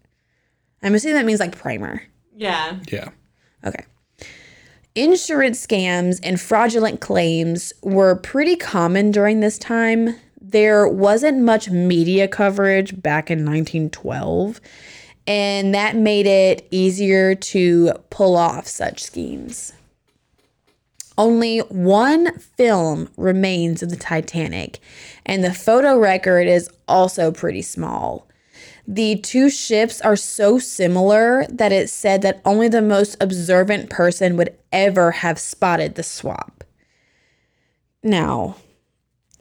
I'm 0.81 0.95
assuming 0.95 1.15
that 1.15 1.25
means 1.25 1.39
like 1.39 1.57
primer. 1.57 2.01
Yeah. 2.35 2.79
Yeah. 2.91 3.09
Okay. 3.63 3.85
Insurance 4.95 5.65
scams 5.65 6.19
and 6.23 6.41
fraudulent 6.41 6.99
claims 6.99 7.73
were 7.83 8.15
pretty 8.15 8.55
common 8.55 9.11
during 9.11 9.39
this 9.39 9.57
time. 9.57 10.15
There 10.41 10.87
wasn't 10.87 11.41
much 11.41 11.69
media 11.69 12.27
coverage 12.27 12.99
back 13.01 13.29
in 13.29 13.39
1912, 13.39 14.59
and 15.29 15.75
that 15.75 15.95
made 15.95 16.25
it 16.25 16.67
easier 16.71 17.35
to 17.35 17.93
pull 18.09 18.35
off 18.35 18.67
such 18.67 19.03
schemes. 19.03 19.73
Only 21.19 21.59
one 21.59 22.39
film 22.39 23.09
remains 23.15 23.83
of 23.83 23.91
the 23.91 23.95
Titanic, 23.95 24.79
and 25.27 25.43
the 25.43 25.53
photo 25.53 25.99
record 25.99 26.47
is 26.47 26.67
also 26.87 27.31
pretty 27.31 27.61
small. 27.61 28.27
The 28.87 29.17
two 29.17 29.51
ships 29.51 30.01
are 30.01 30.15
so 30.15 30.57
similar 30.57 31.45
that 31.47 31.71
it's 31.71 31.93
said 31.93 32.23
that 32.23 32.41
only 32.43 32.67
the 32.67 32.81
most 32.81 33.15
observant 33.21 33.91
person 33.91 34.35
would 34.35 34.57
ever 34.71 35.11
have 35.11 35.37
spotted 35.37 35.93
the 35.93 36.01
swap. 36.01 36.63
Now, 38.01 38.55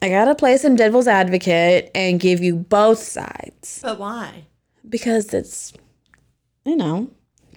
I 0.03 0.11
gotta 0.11 0.35
play 0.35 0.59
some 0.59 0.77
devil's 0.77 1.09
advocate 1.09 1.91
and 1.95 2.21
give 2.21 2.43
you 2.43 2.57
both 2.57 2.99
sides 2.99 3.81
But 3.83 3.99
why? 3.99 4.48
Because 4.89 5.33
it's, 5.35 5.73
you 6.65 6.77
know, 6.77 7.11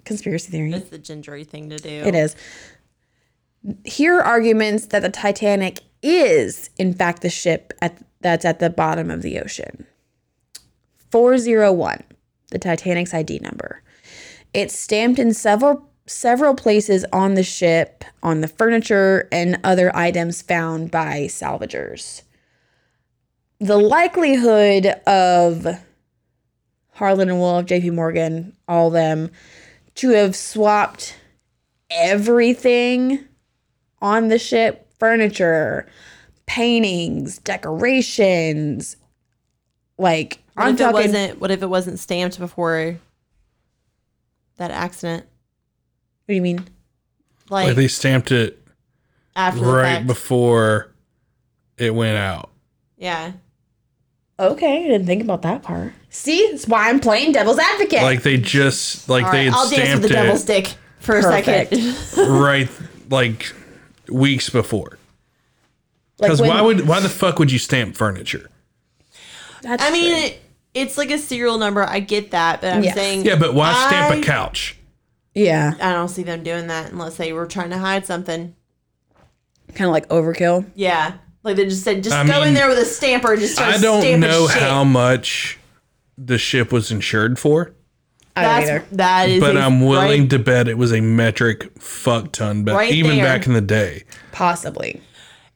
conspiracy 0.04 0.50
theory. 0.50 0.72
It's 0.72 0.90
the 0.90 0.98
gingery 0.98 1.44
thing 1.44 1.70
to 1.70 1.76
do. 1.76 1.88
It 1.88 2.14
is. 2.14 2.36
Here 3.84 4.16
are 4.16 4.22
arguments 4.22 4.86
that 4.86 5.02
the 5.02 5.10
Titanic 5.10 5.80
is, 6.02 6.70
in 6.76 6.92
fact, 6.94 7.22
the 7.22 7.30
ship 7.30 7.72
at, 7.80 8.02
that's 8.20 8.44
at 8.44 8.58
the 8.58 8.70
bottom 8.70 9.10
of 9.10 9.22
the 9.22 9.38
ocean. 9.38 9.86
401, 11.10 12.02
the 12.50 12.58
Titanic's 12.58 13.14
ID 13.14 13.38
number. 13.40 13.82
It's 14.52 14.76
stamped 14.76 15.18
in 15.18 15.32
several 15.32 15.88
several 16.06 16.54
places 16.54 17.04
on 17.12 17.34
the 17.34 17.42
ship, 17.42 18.04
on 18.22 18.40
the 18.40 18.48
furniture, 18.48 19.28
and 19.30 19.58
other 19.62 19.94
items 19.96 20.42
found 20.42 20.90
by 20.90 21.26
salvagers. 21.28 22.22
The 23.60 23.78
likelihood 23.78 24.86
of 25.06 25.66
Harland 27.02 27.30
and 27.32 27.40
Wolff, 27.40 27.66
JP 27.66 27.94
Morgan, 27.94 28.56
all 28.68 28.88
them, 28.88 29.28
to 29.96 30.10
have 30.10 30.36
swapped 30.36 31.16
everything 31.90 33.18
on 34.00 34.28
the 34.28 34.38
ship 34.38 34.86
furniture, 35.00 35.88
paintings, 36.46 37.38
decorations. 37.38 38.96
Like, 39.98 40.44
What 40.54 40.64
I'm 40.66 40.74
if 40.74 40.80
it 40.80 40.84
talking. 40.84 40.94
wasn't? 41.12 41.40
What 41.40 41.50
if 41.50 41.60
it 41.60 41.66
wasn't 41.68 41.98
stamped 41.98 42.38
before 42.38 42.96
that 44.58 44.70
accident? 44.70 45.24
what 45.24 46.28
do 46.28 46.34
you 46.36 46.42
mean? 46.42 46.58
Like, 47.50 47.66
Like 47.66 47.74
they 47.76 47.88
stamped 47.88 48.30
it 48.30 48.62
after 49.34 49.60
right 49.60 49.82
fact. 49.96 50.06
before 50.06 50.92
it 51.78 51.92
went 51.96 52.16
out. 52.16 52.50
Yeah. 52.96 53.32
Okay, 54.38 54.84
I 54.84 54.88
didn't 54.88 55.06
think 55.06 55.24
about 55.24 55.42
that 55.42 55.64
part. 55.64 55.94
See, 56.14 56.46
that's 56.50 56.68
why 56.68 56.90
I'm 56.90 57.00
playing 57.00 57.32
devil's 57.32 57.58
advocate. 57.58 58.02
Like 58.02 58.22
they 58.22 58.36
just 58.36 59.08
like 59.08 59.24
All 59.24 59.32
they 59.32 59.38
right, 59.38 59.44
had 59.46 59.54
I'll 59.54 59.70
dance 59.70 59.70
with 59.70 59.80
stamped 59.86 60.02
the 60.02 60.08
devil 60.08 60.34
it 60.34 60.38
stick 60.38 60.74
for 61.00 61.16
a 61.16 61.22
second. 61.22 61.96
right 62.28 62.68
like 63.10 63.52
weeks 64.08 64.50
before. 64.50 64.98
Like 66.18 66.28
Because 66.28 66.40
when- 66.40 66.50
why 66.50 66.60
would 66.60 66.86
why 66.86 67.00
the 67.00 67.08
fuck 67.08 67.38
would 67.38 67.50
you 67.50 67.58
stamp 67.58 67.96
furniture? 67.96 68.48
That's 69.62 69.82
I 69.82 69.90
mean, 69.90 70.04
true. 70.14 70.24
it, 70.26 70.40
it's 70.74 70.98
like 70.98 71.10
a 71.10 71.18
serial 71.18 71.56
number. 71.56 71.82
I 71.82 72.00
get 72.00 72.32
that, 72.32 72.60
but 72.60 72.72
I'm 72.74 72.82
Yes. 72.84 72.94
saying, 72.94 73.24
Yeah, 73.24 73.36
but 73.36 73.54
why 73.54 73.72
stamp 73.88 74.12
I- 74.14 74.16
a 74.18 74.22
couch? 74.22 74.76
yeah, 75.34 75.74
I 75.80 75.92
don't 75.92 76.08
see 76.08 76.24
them 76.24 76.42
doing 76.42 76.66
that 76.66 76.92
unless 76.92 77.16
they 77.16 77.32
were 77.32 77.46
trying 77.46 77.70
to 77.70 77.78
hide 77.78 78.04
something. 78.06 78.54
kind 79.74 79.88
of 79.88 79.92
like 79.92 80.06
overkill. 80.10 80.66
Yeah. 80.74 81.14
Like 81.42 81.56
they 81.56 81.64
just 81.64 81.82
said, 81.82 82.04
just 82.04 82.14
I 82.14 82.26
go 82.26 82.40
in 82.42 82.48
mean, 82.48 82.54
there 82.54 82.68
with 82.68 82.78
a 82.78 82.84
stamper 82.84 83.32
and 83.32 83.40
just 83.40 83.54
start 83.54 83.74
I 83.74 83.78
don't 83.78 84.02
stamping 84.02 84.20
know 84.20 84.46
shit. 84.46 84.62
how 84.62 84.84
much 84.84 85.58
the 86.24 86.38
ship 86.38 86.72
was 86.72 86.90
insured 86.90 87.38
for, 87.38 87.74
I 88.36 88.42
don't 88.42 88.50
That's 88.60 88.70
either. 88.70 88.84
that 88.96 89.28
is. 89.28 89.40
but 89.40 89.56
I'm 89.56 89.80
willing 89.86 90.22
right? 90.22 90.30
to 90.30 90.38
bet 90.38 90.68
it 90.68 90.78
was 90.78 90.92
a 90.92 91.00
metric 91.00 91.70
fuck 91.78 92.32
ton 92.32 92.64
but 92.64 92.74
Right 92.74 92.92
even 92.92 93.16
there. 93.16 93.24
back 93.24 93.46
in 93.46 93.52
the 93.52 93.60
day. 93.60 94.04
Possibly. 94.32 95.02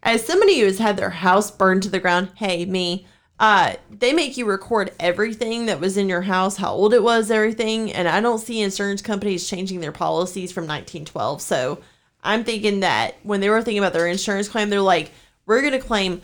As 0.03 0.25
somebody 0.25 0.59
who 0.61 0.67
has 0.67 0.79
had 0.79 0.97
their 0.97 1.11
house 1.11 1.51
burned 1.51 1.83
to 1.85 1.89
the 1.89 1.99
ground, 2.01 2.31
hey 2.37 2.64
me, 2.67 3.07
uh, 3.41 3.75
they 3.91 4.12
make 4.12 4.37
you 4.37 4.45
record 4.47 4.93
everything 5.01 5.67
that 5.67 5.81
was 5.81 5.97
in 5.97 6.09
your 6.09 6.23
house, 6.23 6.57
how 6.57 6.73
old 6.73 6.95
it 6.95 7.03
was, 7.03 7.31
everything, 7.31 7.93
and 7.93 8.09
I 8.09 8.21
don't 8.21 8.39
see 8.39 8.61
insurance 8.61 9.03
companies 9.03 9.49
changing 9.49 9.81
their 9.81 9.93
policies 9.93 10.53
from 10.53 10.62
1912. 10.64 11.43
So 11.43 11.81
I'm 12.23 12.45
thinking 12.45 12.81
that 12.81 13.17
when 13.23 13.41
they 13.41 13.49
were 13.51 13.62
thinking 13.62 13.79
about 13.83 13.93
their 13.93 14.07
insurance 14.07 14.49
claim, 14.49 14.71
they're 14.71 14.81
like, 14.81 15.11
we're 15.47 15.62
gonna 15.62 15.81
claim 15.81 16.23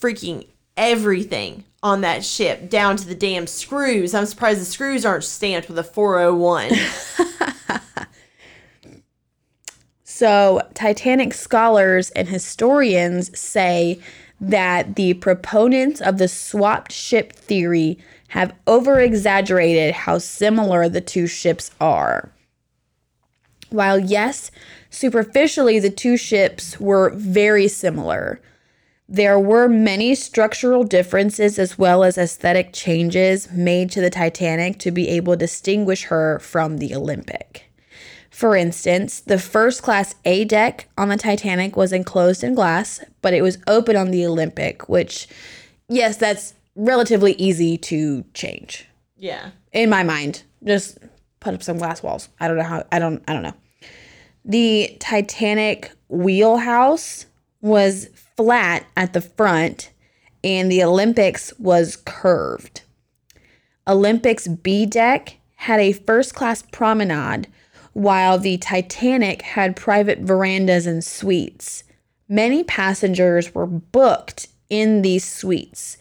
freaking 0.00 0.46
everything 0.76 1.64
on 1.84 2.00
that 2.00 2.24
ship 2.24 2.68
down 2.68 2.96
to 2.96 3.06
the 3.06 3.14
damn 3.14 3.46
screws. 3.46 4.12
I'm 4.12 4.26
surprised 4.26 4.60
the 4.60 4.64
screws 4.64 5.04
aren't 5.04 5.22
stamped 5.22 5.68
with 5.68 5.78
a 5.78 5.84
401. 5.84 6.72
So, 10.16 10.62
Titanic 10.74 11.34
scholars 11.34 12.10
and 12.10 12.28
historians 12.28 13.36
say 13.36 13.98
that 14.40 14.94
the 14.94 15.14
proponents 15.14 16.00
of 16.00 16.18
the 16.18 16.28
swapped 16.28 16.92
ship 16.92 17.32
theory 17.32 17.98
have 18.28 18.54
over 18.68 19.00
exaggerated 19.00 19.92
how 19.92 20.18
similar 20.18 20.88
the 20.88 21.00
two 21.00 21.26
ships 21.26 21.72
are. 21.80 22.30
While, 23.70 23.98
yes, 23.98 24.52
superficially 24.88 25.80
the 25.80 25.90
two 25.90 26.16
ships 26.16 26.78
were 26.78 27.10
very 27.10 27.66
similar, 27.66 28.40
there 29.08 29.38
were 29.38 29.68
many 29.68 30.14
structural 30.14 30.84
differences 30.84 31.58
as 31.58 31.78
well 31.78 32.04
as 32.04 32.16
aesthetic 32.16 32.72
changes 32.72 33.50
made 33.52 33.90
to 33.90 34.00
the 34.00 34.10
Titanic 34.10 34.78
to 34.78 34.90
be 34.90 35.08
able 35.08 35.34
to 35.34 35.38
distinguish 35.38 36.04
her 36.04 36.38
from 36.38 36.78
the 36.78 36.94
Olympic. 36.94 37.70
For 38.30 38.56
instance, 38.56 39.20
the 39.20 39.38
first 39.38 39.82
class 39.82 40.14
A 40.24 40.44
deck 40.44 40.88
on 40.98 41.08
the 41.08 41.16
Titanic 41.16 41.76
was 41.76 41.92
enclosed 41.92 42.42
in 42.42 42.54
glass, 42.54 43.00
but 43.22 43.34
it 43.34 43.42
was 43.42 43.58
open 43.68 43.94
on 43.94 44.10
the 44.10 44.26
Olympic, 44.26 44.88
which, 44.88 45.28
yes, 45.88 46.16
that's 46.16 46.54
relatively 46.74 47.34
easy 47.34 47.78
to 47.78 48.24
change 48.34 48.88
yeah. 49.16 49.50
in 49.72 49.88
my 49.88 50.02
mind. 50.02 50.42
Just 50.64 50.98
put 51.40 51.54
up 51.54 51.62
some 51.62 51.78
glass 51.78 52.02
walls. 52.02 52.28
I 52.40 52.48
don't 52.48 52.56
know 52.56 52.64
how. 52.64 52.84
I 52.90 52.98
don't. 52.98 53.22
I 53.28 53.32
don't 53.32 53.42
know. 53.42 53.54
The 54.44 54.96
Titanic 54.98 55.92
wheelhouse 56.08 57.26
was 57.60 58.08
flat 58.36 58.86
at 58.96 59.12
the 59.12 59.20
front, 59.20 59.90
and 60.42 60.70
the 60.70 60.82
Olympics 60.82 61.52
was 61.58 61.96
curved. 62.04 62.82
Olympics 63.86 64.48
B 64.48 64.86
deck 64.86 65.36
had 65.56 65.80
a 65.80 65.92
first 65.92 66.34
class 66.34 66.62
promenade, 66.62 67.48
while 67.92 68.38
the 68.38 68.58
Titanic 68.58 69.42
had 69.42 69.76
private 69.76 70.18
verandas 70.18 70.86
and 70.86 71.04
suites. 71.04 71.84
Many 72.28 72.64
passengers 72.64 73.54
were 73.54 73.66
booked 73.66 74.48
in 74.68 75.02
these 75.02 75.24
suites, 75.24 75.96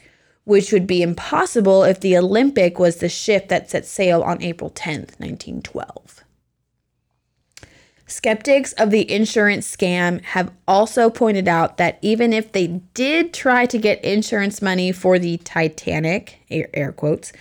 which 0.45 0.71
would 0.71 0.87
be 0.87 1.01
impossible 1.01 1.83
if 1.83 1.99
the 1.99 2.17
Olympic 2.17 2.79
was 2.79 2.97
the 2.97 3.09
ship 3.09 3.47
that 3.49 3.69
set 3.69 3.85
sail 3.85 4.21
on 4.23 4.41
April 4.41 4.71
10th, 4.71 5.19
1912. 5.19 6.22
Skeptics 8.05 8.73
of 8.73 8.91
the 8.91 9.09
insurance 9.09 9.73
scam 9.73 10.21
have 10.21 10.51
also 10.67 11.09
pointed 11.09 11.47
out 11.47 11.77
that 11.77 11.99
even 12.01 12.33
if 12.33 12.51
they 12.51 12.67
did 12.93 13.33
try 13.33 13.65
to 13.65 13.77
get 13.77 14.03
insurance 14.03 14.61
money 14.61 14.91
for 14.91 15.17
the 15.17 15.37
Titanic, 15.37 16.39
air, 16.49 16.69
air 16.73 16.91
quotes, 16.91 17.31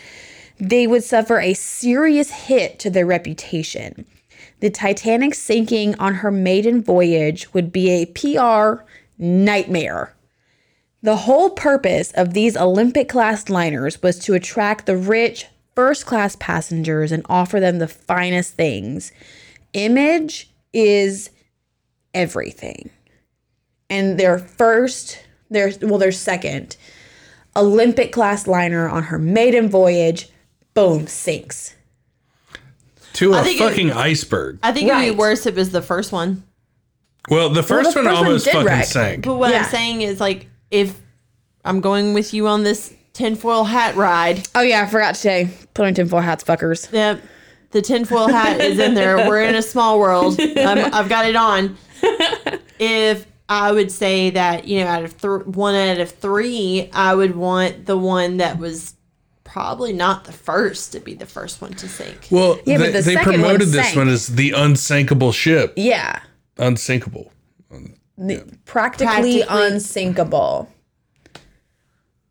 they 0.58 0.86
would 0.86 1.02
suffer 1.02 1.40
a 1.40 1.54
serious 1.54 2.30
hit 2.30 2.78
to 2.78 2.90
their 2.90 3.06
reputation. 3.06 4.06
The 4.60 4.70
Titanic 4.70 5.34
sinking 5.34 5.96
on 5.96 6.14
her 6.14 6.30
maiden 6.30 6.82
voyage 6.82 7.52
would 7.52 7.72
be 7.72 7.90
a 7.90 8.06
PR 8.06 8.84
nightmare. 9.18 10.14
The 11.02 11.16
whole 11.16 11.50
purpose 11.50 12.12
of 12.12 12.32
these 12.32 12.56
Olympic 12.56 13.08
class 13.08 13.50
liners 13.50 14.00
was 14.00 14.20
to 14.20 14.34
attract 14.34 14.86
the 14.86 14.96
rich, 14.96 15.46
first 15.74 16.06
class 16.06 16.36
passengers 16.36 17.10
and 17.10 17.26
offer 17.28 17.58
them 17.58 17.80
the 17.80 17.88
finest 17.88 18.54
things. 18.54 19.10
Image 19.72 20.51
is 20.72 21.30
everything. 22.14 22.90
And 23.90 24.18
their 24.18 24.38
first, 24.38 25.18
their 25.50 25.72
well, 25.82 25.98
their 25.98 26.12
second 26.12 26.76
Olympic 27.56 28.12
class 28.12 28.46
liner 28.46 28.88
on 28.88 29.04
her 29.04 29.18
maiden 29.18 29.68
voyage, 29.68 30.28
boom, 30.74 31.06
sinks. 31.06 31.74
To 33.14 33.34
a 33.34 33.42
think 33.42 33.60
it- 33.60 33.68
fucking 33.68 33.92
iceberg. 33.92 34.58
I 34.62 34.72
think 34.72 34.88
it'd 34.88 35.00
be 35.00 35.10
worse 35.10 35.44
if 35.44 35.54
it 35.54 35.58
was 35.58 35.70
the 35.70 35.82
first 35.82 36.12
one. 36.12 36.44
Well, 37.28 37.50
the 37.50 37.62
first 37.62 37.92
the 37.92 38.00
one 38.00 38.04
first 38.06 38.16
one 38.16 38.24
almost 38.26 38.44
did 38.46 38.52
fucking 38.52 38.66
wreck. 38.66 38.84
sank. 38.86 39.24
But 39.24 39.36
what 39.36 39.50
Yeah. 39.50 39.58
I'm 39.64 39.70
saying 39.70 40.00
is, 40.02 40.18
like, 40.18 40.48
if 40.70 40.98
I'm 41.64 41.80
going 41.80 42.14
with 42.14 42.32
you 42.34 42.48
on 42.48 42.62
this 42.64 42.92
tinfoil 43.12 43.64
hat 43.64 43.94
ride, 43.96 44.48
Oh 44.54 44.62
yeah, 44.62 44.82
I 44.82 44.86
forgot 44.86 45.14
to 45.14 45.20
say, 45.20 45.50
put 45.74 45.84
on 45.86 45.92
tinfoil 45.94 46.20
hats, 46.22 46.42
fuckers. 46.42 46.90
Yep. 46.90 47.20
The 47.72 47.82
tinfoil 47.82 48.28
hat 48.28 48.60
is 48.60 48.78
in 48.78 48.94
there. 48.94 49.16
We're 49.28 49.42
in 49.42 49.54
a 49.54 49.62
small 49.62 49.98
world. 49.98 50.38
I'm, 50.40 50.92
I've 50.94 51.08
got 51.08 51.26
it 51.26 51.36
on. 51.36 51.76
If 52.78 53.26
I 53.48 53.72
would 53.72 53.90
say 53.90 54.30
that, 54.30 54.66
you 54.66 54.80
know, 54.80 54.86
out 54.86 55.04
of 55.04 55.20
th- 55.20 55.46
one 55.46 55.74
out 55.74 55.98
of 55.98 56.10
three, 56.10 56.90
I 56.92 57.14
would 57.14 57.34
want 57.36 57.86
the 57.86 57.96
one 57.98 58.36
that 58.38 58.58
was 58.58 58.94
probably 59.44 59.92
not 59.92 60.24
the 60.24 60.32
first 60.32 60.92
to 60.92 61.00
be 61.00 61.14
the 61.14 61.26
first 61.26 61.60
one 61.60 61.72
to 61.74 61.88
sink. 61.88 62.28
Well, 62.30 62.58
Yeah, 62.64 62.78
but 62.78 62.84
they, 62.84 62.92
the 62.92 63.02
they 63.02 63.14
second 63.14 63.32
one 63.32 63.40
promoted 63.40 63.68
this 63.68 63.86
sank. 63.86 63.96
one 63.96 64.08
as 64.08 64.26
the 64.28 64.52
unsinkable 64.52 65.32
ship. 65.32 65.74
Yeah, 65.76 66.20
Unsinkable. 66.58 67.32
the- 67.70 68.44
practically, 68.64 69.06
Practically. 69.44 69.44
unsinkable. 69.48 70.68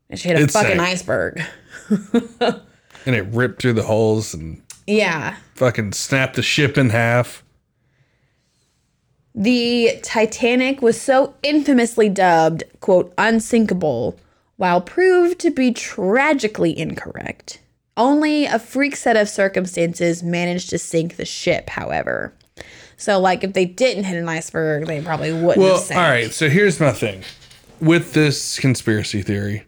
And 0.09 0.19
she 0.19 0.27
hit 0.29 0.37
a 0.39 0.43
It 0.43 0.51
fucking 0.51 0.77
sank. 0.77 0.81
iceberg. 0.81 1.41
And 3.03 3.15
it 3.15 3.25
ripped 3.31 3.63
through 3.63 3.73
the 3.73 3.81
holes 3.83 4.35
and 4.35 4.61
Yeah. 4.87 5.35
fucking 5.55 5.93
snapped 5.93 6.35
the 6.35 6.41
ship 6.41 6.77
in 6.77 6.89
half. 6.89 7.43
The 9.33 9.99
Titanic 10.03 10.81
was 10.81 10.99
so 10.99 11.35
infamously 11.41 12.09
dubbed, 12.09 12.63
quote, 12.81 13.13
unsinkable, 13.17 14.19
while 14.57 14.81
proved 14.81 15.39
to 15.39 15.51
be 15.51 15.71
tragically 15.71 16.77
incorrect. 16.77 17.59
Only 17.95 18.45
a 18.45 18.59
freak 18.59 18.95
set 18.95 19.15
of 19.15 19.29
circumstances 19.29 20.21
managed 20.23 20.69
to 20.71 20.77
sink 20.77 21.15
the 21.15 21.25
ship, 21.25 21.69
however. 21.69 22.33
So, 22.97 23.19
like, 23.19 23.43
if 23.43 23.53
they 23.53 23.65
didn't 23.65 24.03
hit 24.03 24.17
an 24.17 24.27
iceberg, 24.29 24.85
they 24.85 25.01
probably 25.01 25.31
wouldn't 25.33 25.57
Well, 25.57 25.75
have 25.77 25.85
sank. 25.85 25.99
all 25.99 26.09
right. 26.09 26.31
So 26.33 26.49
here's 26.49 26.79
my 26.79 26.91
thing 26.91 27.23
with 27.79 28.13
this 28.13 28.59
conspiracy 28.59 29.21
theory. 29.23 29.63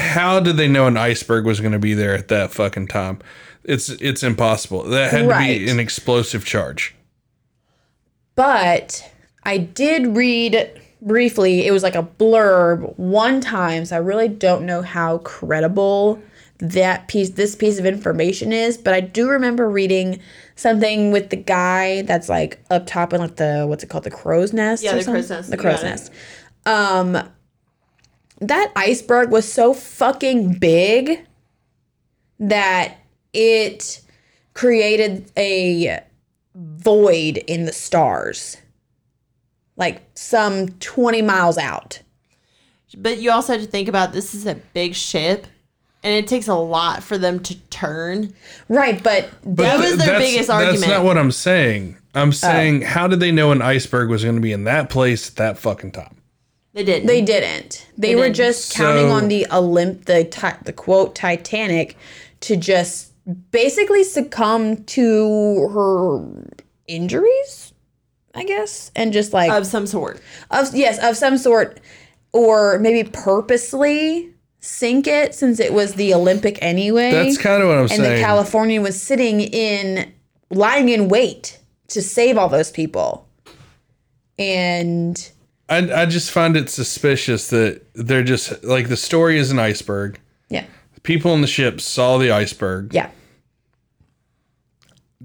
How 0.00 0.40
did 0.40 0.56
they 0.56 0.68
know 0.68 0.86
an 0.86 0.96
iceberg 0.96 1.44
was 1.44 1.60
going 1.60 1.72
to 1.72 1.78
be 1.78 1.94
there 1.94 2.14
at 2.14 2.28
that 2.28 2.52
fucking 2.52 2.88
time? 2.88 3.20
It's 3.64 3.88
it's 3.88 4.22
impossible. 4.22 4.84
That 4.84 5.10
had 5.10 5.28
to 5.28 5.38
be 5.38 5.70
an 5.70 5.78
explosive 5.78 6.44
charge. 6.44 6.94
But 8.34 9.10
I 9.44 9.58
did 9.58 10.16
read 10.16 10.80
briefly, 11.02 11.66
it 11.66 11.72
was 11.72 11.82
like 11.82 11.94
a 11.94 12.02
blurb 12.02 12.98
one 12.98 13.40
time, 13.40 13.84
so 13.84 13.96
I 13.96 13.98
really 13.98 14.28
don't 14.28 14.64
know 14.64 14.82
how 14.82 15.18
credible 15.18 16.22
that 16.58 17.08
piece 17.08 17.30
this 17.30 17.54
piece 17.54 17.78
of 17.78 17.86
information 17.86 18.52
is, 18.52 18.76
but 18.76 18.92
I 18.92 19.00
do 19.00 19.28
remember 19.28 19.68
reading 19.68 20.20
something 20.56 21.10
with 21.10 21.30
the 21.30 21.36
guy 21.36 22.02
that's 22.02 22.28
like 22.28 22.58
up 22.70 22.86
top 22.86 23.12
in 23.12 23.20
like 23.20 23.36
the 23.36 23.64
what's 23.66 23.82
it 23.82 23.88
called, 23.88 24.04
the 24.04 24.10
crow's 24.10 24.52
nest? 24.52 24.82
Yeah, 24.82 24.94
or 24.94 24.98
the 24.98 25.04
crow's 25.04 25.26
something? 25.26 25.36
nest. 25.36 25.50
The 25.50 25.56
crow's 25.56 25.80
crow's 25.80 26.00
got 26.00 26.10
it. 26.10 26.10
nest. 26.10 26.12
Um 26.66 27.30
that 28.40 28.72
iceberg 28.74 29.30
was 29.30 29.50
so 29.50 29.74
fucking 29.74 30.54
big 30.54 31.26
that 32.38 32.96
it 33.32 34.00
created 34.54 35.30
a 35.36 36.00
void 36.54 37.38
in 37.38 37.66
the 37.66 37.72
stars. 37.72 38.56
Like 39.76 40.02
some 40.14 40.68
20 40.68 41.22
miles 41.22 41.56
out. 41.58 42.02
But 42.96 43.18
you 43.18 43.30
also 43.30 43.52
have 43.52 43.62
to 43.62 43.68
think 43.68 43.88
about 43.88 44.12
this 44.12 44.34
is 44.34 44.46
a 44.46 44.56
big 44.56 44.94
ship, 44.94 45.46
and 46.02 46.12
it 46.12 46.26
takes 46.26 46.48
a 46.48 46.54
lot 46.54 47.02
for 47.02 47.16
them 47.16 47.40
to 47.40 47.54
turn. 47.68 48.34
Right, 48.68 49.00
but, 49.02 49.30
That 49.44 49.78
was 49.78 49.96
their 49.96 50.18
biggest 50.18 50.50
argument. 50.50 50.80
That's 50.80 50.90
not 50.90 51.04
what 51.04 51.16
I'm 51.16 51.30
saying. 51.30 51.96
Oh. 52.14 52.22
I'm 52.22 52.32
saying, 52.32 52.82
how 52.82 53.06
did 53.06 53.20
they 53.20 53.30
know 53.30 53.52
an 53.52 53.62
iceberg 53.62 54.10
was 54.10 54.24
going 54.24 54.34
to 54.34 54.40
be 54.40 54.52
in 54.52 54.64
that 54.64 54.90
place 54.90 55.28
at 55.28 55.36
that 55.36 55.58
fucking 55.58 55.92
time? 55.92 56.19
They 56.72 56.84
didn't. 56.84 57.06
they 57.06 57.20
didn't. 57.22 57.86
They, 57.98 58.14
were 58.14 58.24
didn't. 58.24 58.36
just 58.36 58.72
counting 58.74 59.08
So- 59.08 59.14
on 59.14 59.28
the 59.28 59.46
Olymp 59.50 60.04
the 60.04 60.24
ti- 60.24 60.62
the 60.64 60.72
quote 60.72 61.14
Titanic 61.14 61.96
to 62.40 62.56
just 62.56 63.12
basically 63.50 64.04
succumb 64.04 64.84
to 64.84 65.68
her 65.74 66.24
injuries, 66.86 67.72
I 68.34 68.44
guess, 68.44 68.90
and 68.96 69.12
just 69.12 69.32
like 69.32 69.50
of 69.50 69.66
some 69.66 69.86
sort. 69.86 70.20
of 70.50 70.74
yes 70.74 70.98
of 71.02 71.16
some 71.16 71.36
sort 71.38 71.80
or 72.32 72.78
maybe 72.78 73.08
purposely 73.10 74.30
sink 74.60 75.06
it 75.06 75.34
since 75.34 75.58
it 75.58 75.72
was 75.72 75.94
the 75.94 76.12
olympic 76.12 76.58
anyway 76.60 77.10
That's 77.10 77.38
kind 77.38 77.62
of 77.62 77.68
what 77.68 77.76
I'm 77.78 77.80
and 77.84 77.90
saying. 77.90 78.04
And 78.04 78.12
the 78.18 78.20
californian 78.20 78.82
was 78.82 79.00
sitting 79.00 79.40
in 79.40 80.12
lying 80.50 80.90
in 80.90 81.08
wait 81.08 81.58
to 81.88 82.02
save 82.02 82.36
all 82.36 82.48
those 82.50 82.70
people 82.70 83.26
and 84.38 85.30
I, 85.70 86.02
I 86.02 86.06
just 86.06 86.30
find 86.32 86.56
it 86.56 86.68
suspicious 86.68 87.48
that 87.50 87.82
they're 87.94 88.24
just 88.24 88.64
like 88.64 88.88
the 88.88 88.96
story 88.96 89.38
is 89.38 89.50
an 89.50 89.58
iceberg. 89.58 90.20
yeah 90.48 90.66
People 91.04 91.30
on 91.30 91.40
the 91.40 91.46
ship 91.46 91.80
saw 91.80 92.18
the 92.18 92.30
iceberg. 92.30 92.92
yeah 92.92 93.08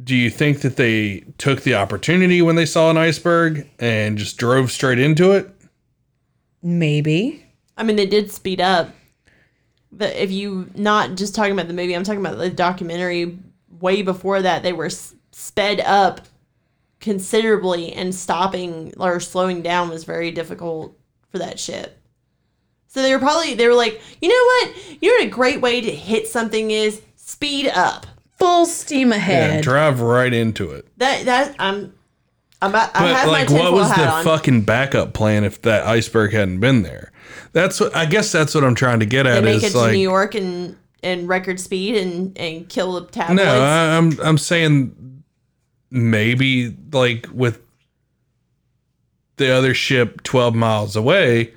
Do 0.02 0.16
you 0.16 0.30
think 0.30 0.62
that 0.62 0.76
they 0.78 1.24
took 1.38 1.62
the 1.64 1.76
opportunity 1.76 2.41
when 2.41 2.56
they 2.56 2.66
saw 2.66 2.89
an 2.91 2.98
iceberg 2.98 3.68
and 3.80 4.18
just 4.18 4.38
drove 4.38 4.72
straight 4.72 5.00
into 5.00 5.32
it? 5.32 5.50
maybe 6.62 7.41
I 7.78 7.84
mean, 7.84 7.98
they 7.98 8.06
did 8.06 8.32
speed 8.32 8.62
up. 8.62 8.89
But 9.91 10.16
if 10.16 10.32
you 10.32 10.70
not 10.76 11.16
just 11.16 11.36
talking 11.36 11.52
about 11.52 11.68
the 11.68 11.74
movie, 11.74 11.93
I'm 11.93 12.04
talking 12.06 12.22
about 12.22 12.38
the 12.38 12.50
documentary. 12.50 13.38
Way 13.82 14.02
before 14.02 14.41
that, 14.41 14.64
they 14.64 14.72
were 14.72 14.89
sped 15.34 15.82
up 15.82 16.22
considerably, 17.06 17.93
and 17.93 18.14
stopping 18.14 18.91
or 18.97 19.20
slowing 19.20 19.62
down 19.62 19.89
was 19.89 20.03
very 20.03 20.32
difficult 20.32 20.97
for 21.32 21.38
that 21.38 21.60
ship. 21.60 21.99
So 22.88 23.03
they 23.03 23.14
were 23.14 23.20
probably 23.20 23.53
they 23.53 23.68
were 23.68 23.76
like, 23.76 24.01
you 24.22 24.28
know 24.28 24.34
what? 24.74 25.01
You 25.01 25.10
know 25.12 25.16
what 25.24 25.28
a 25.28 25.30
great 25.30 25.62
way 25.62 25.82
to 25.82 25.91
hit 25.91 26.28
something 26.28 26.72
is 26.72 27.01
speed 27.16 27.68
up. 27.68 28.08
full 28.39 28.66
steam 28.66 29.10
Yeah, 29.12 29.16
ahead 29.18 29.64
drive 29.64 30.01
right 30.01 30.34
into 30.34 30.72
it. 30.72 30.88
That 30.97 31.26
that 31.26 31.56
I'm. 31.60 31.93
I'm 32.62 32.74
I 32.74 32.89
But 32.93 33.16
have 33.16 33.28
like, 33.28 33.49
my 33.51 33.56
what 33.60 33.74
was 33.74 33.88
hat 33.91 33.97
the 33.97 34.12
on. 34.12 34.24
fucking 34.24 34.62
backup 34.64 35.14
plan 35.14 35.43
if 35.43 35.62
that 35.62 35.86
iceberg 35.86 36.34
hadn't 36.34 36.60
been 36.62 36.82
there? 36.82 37.12
That's 37.51 37.80
what 37.80 37.95
I 37.95 38.06
guess 38.06 38.32
that's 38.32 38.56
what 38.56 38.64
I'm 38.64 38.74
trying 38.76 39.01
to 39.01 39.06
get 39.06 39.24
they 39.24 39.38
at. 39.38 39.43
make 39.43 39.58
it 39.62 39.66
Is 39.66 39.72
to 39.74 39.78
like 39.78 39.91
New 39.91 39.99
York 39.99 40.34
and 40.34 40.76
and 41.03 41.28
record 41.30 41.60
speed 41.60 41.97
and 41.97 42.36
and 42.38 42.68
kill 42.68 42.93
the 42.99 43.06
tabloids. 43.12 43.38
no, 43.43 43.62
I, 43.62 43.95
I'm 43.97 44.20
I'm 44.22 44.38
saying 44.39 44.95
maybe 45.89 46.75
like 46.91 47.27
with 47.31 47.61
the 49.38 49.49
other 49.49 49.73
ship 49.73 50.23
12 50.23 50.55
miles 50.55 50.95
away, 50.95 51.53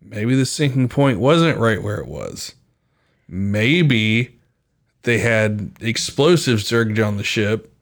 maybe 0.00 0.34
the 0.34 0.46
sinking 0.46 0.88
point 0.88 1.18
wasn't 1.18 1.58
right 1.58 1.82
where 1.82 1.98
it 1.98 2.08
was. 2.08 2.54
Maybe 3.28 4.38
they 5.02 5.18
had 5.18 5.72
explosives 5.80 6.72
rigged 6.72 7.00
on 7.00 7.16
the 7.16 7.24
ship 7.24 7.72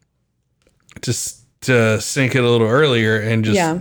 to 1.02 1.16
to 1.62 2.00
sink 2.00 2.34
it 2.34 2.42
a 2.42 2.48
little 2.48 2.66
earlier 2.66 3.16
and 3.20 3.44
just 3.44 3.56
yeah 3.56 3.78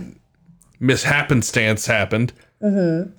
mishappenstance 0.80 1.86
happened. 1.86 2.32
Mm-hmm. 2.62 3.12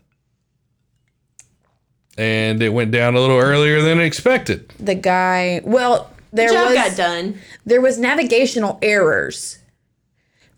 And 2.18 2.62
it 2.62 2.70
went 2.70 2.92
down 2.92 3.16
a 3.16 3.20
little 3.20 3.38
earlier 3.38 3.82
than 3.82 4.00
expected. 4.00 4.74
the 4.80 4.96
guy 4.96 5.62
well 5.64 6.11
there 6.32 6.50
Job 6.50 6.68
was 6.70 6.76
got 6.76 6.98
done. 6.98 7.40
there 7.66 7.82
was 7.82 7.98
navigational 7.98 8.80
errors 8.82 9.60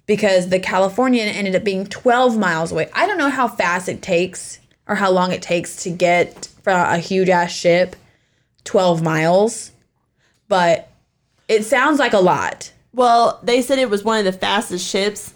because 0.06 0.50
the 0.50 0.60
Californian 0.60 1.28
ended 1.30 1.56
up 1.56 1.64
being 1.64 1.86
12 1.86 2.38
miles 2.38 2.72
away. 2.72 2.90
I 2.94 3.08
don't 3.08 3.18
know 3.18 3.30
how 3.30 3.48
fast 3.48 3.88
it 3.90 4.02
takes 4.02 4.60
or 4.88 4.96
how 4.96 5.12
long 5.12 5.32
it 5.32 5.42
takes 5.42 5.84
to 5.84 5.90
get 5.90 6.50
from 6.62 6.80
a 6.80 6.98
huge 6.98 7.30
ass 7.30 7.52
ship 7.52 7.96
12 8.66 9.02
miles, 9.02 9.72
but 10.48 10.90
it 11.48 11.64
sounds 11.64 12.00
like 12.00 12.14
a 12.14 12.20
lot. 12.20 12.72
Well, 12.94 13.40
they 13.44 13.62
said 13.62 13.80
it 13.80 13.90
was 13.90 14.04
one 14.04 14.20
of 14.20 14.26
the 14.26 14.38
fastest 14.38 14.88
ships. 14.88 15.34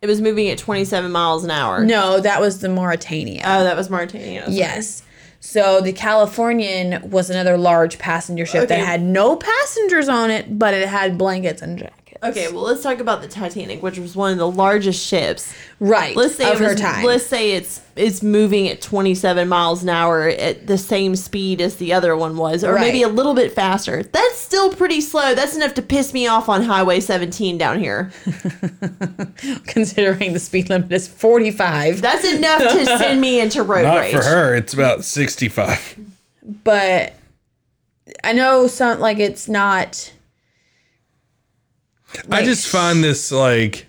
It 0.00 0.06
was 0.06 0.20
moving 0.20 0.48
at 0.48 0.58
27 0.58 1.10
miles 1.10 1.44
an 1.44 1.50
hour. 1.50 1.84
No, 1.84 2.20
that 2.20 2.40
was 2.40 2.60
the 2.60 2.68
Mauretania. 2.68 3.40
Oh, 3.44 3.64
that 3.64 3.76
was 3.76 3.88
Mauretania. 3.88 4.44
yes. 4.48 5.02
So 5.40 5.80
the 5.80 5.92
Californian 5.92 7.10
was 7.10 7.30
another 7.30 7.56
large 7.56 7.98
passenger 7.98 8.44
ship 8.44 8.68
that 8.68 8.80
had 8.80 9.02
no 9.02 9.36
passengers 9.36 10.08
on 10.08 10.30
it, 10.30 10.58
but 10.58 10.74
it 10.74 10.88
had 10.88 11.16
blankets 11.16 11.62
and 11.62 11.78
jackets. 11.78 11.97
Okay, 12.22 12.50
well, 12.52 12.62
let's 12.62 12.82
talk 12.82 12.98
about 12.98 13.22
the 13.22 13.28
Titanic, 13.28 13.82
which 13.82 13.98
was 13.98 14.16
one 14.16 14.32
of 14.32 14.38
the 14.38 14.50
largest 14.50 15.06
ships. 15.06 15.54
Right. 15.78 16.16
Let's 16.16 16.34
say 16.34 16.50
of 16.50 16.60
it 16.60 16.64
her 16.64 16.74
time. 16.74 17.04
Let's 17.04 17.24
say 17.26 17.52
it's 17.52 17.80
it's 17.94 18.22
moving 18.22 18.68
at 18.68 18.80
27 18.80 19.48
miles 19.48 19.82
an 19.82 19.88
hour 19.88 20.28
at 20.28 20.66
the 20.66 20.78
same 20.78 21.14
speed 21.16 21.60
as 21.60 21.76
the 21.76 21.92
other 21.92 22.16
one 22.16 22.36
was, 22.36 22.64
or 22.64 22.74
Right. 22.74 22.80
maybe 22.80 23.02
a 23.02 23.08
little 23.08 23.34
bit 23.34 23.52
faster. 23.52 24.02
That's 24.02 24.36
still 24.36 24.72
pretty 24.72 25.00
slow. 25.00 25.34
That's 25.34 25.54
enough 25.56 25.74
to 25.74 25.82
piss 25.82 26.12
me 26.12 26.26
off 26.26 26.48
on 26.48 26.62
Highway 26.62 27.00
17 27.00 27.56
down 27.58 27.78
here. 27.78 28.10
considering 29.66 30.32
the 30.32 30.38
speed 30.40 30.68
limit 30.70 30.90
is 30.92 31.08
45. 31.08 32.00
That's 32.00 32.24
enough 32.24 32.60
to 32.62 32.84
send 32.98 33.20
me 33.20 33.40
into 33.40 33.62
road 33.62 33.82
Not 33.82 33.98
rage. 33.98 34.14
for 34.14 34.22
her, 34.22 34.54
it's 34.54 34.74
about 34.74 35.04
65. 35.04 35.98
but 36.64 37.14
I 38.24 38.32
know 38.32 38.66
some 38.66 39.00
like 39.00 39.18
it's 39.18 39.48
not. 39.48 40.12
I 42.30 42.42
just 42.44 42.66
find 42.68 43.02
this 43.04 43.30
like, 43.32 43.86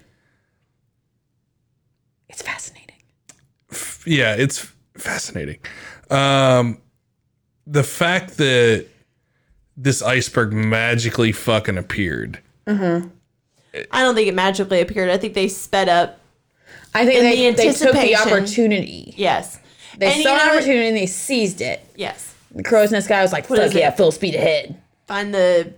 It's 2.29 2.41
fascinating. 2.41 2.95
yeah, 4.05 4.35
it's 4.35 4.71
fascinating. 4.95 5.59
Um, 6.09 6.81
the 7.65 7.83
fact 7.83 8.37
that 8.37 8.85
this 9.77 10.01
iceberg 10.01 10.53
magically 10.53 11.31
fucking 11.31 11.77
appeared. 11.77 12.39
I 12.67 13.01
don't 13.93 14.15
think 14.15 14.27
it 14.27 14.35
magically 14.35 14.81
appeared. 14.81 15.09
I 15.09 15.17
think 15.17 15.33
they 15.33 15.47
sped 15.47 15.89
up. 15.89 16.19
I 16.93 17.05
think 17.05 17.19
they, 17.21 17.51
the 17.51 17.57
they 17.57 17.73
took 17.73 17.93
the 17.93 18.15
opportunity. 18.15 19.13
Yes. 19.15 19.59
They 19.97 20.13
And 20.13 20.23
saw 20.23 20.29
an 20.33 20.37
what? 20.37 20.51
opportunity 20.55 20.87
and 20.87 20.97
they 20.97 21.05
seized 21.05 21.61
it. 21.61 21.83
Yes. 21.95 22.33
The 22.53 22.63
crow's 22.63 22.91
nest 22.91 23.07
guy 23.07 23.21
was 23.21 23.31
like, 23.31 23.49
What 23.49 23.57
"Fuck 23.59 23.67
is 23.69 23.75
it? 23.75 23.79
yeah, 23.79 23.91
full 23.91 24.11
speed 24.11 24.33
ahead." 24.35 24.79
Find 25.07 25.33
the. 25.33 25.73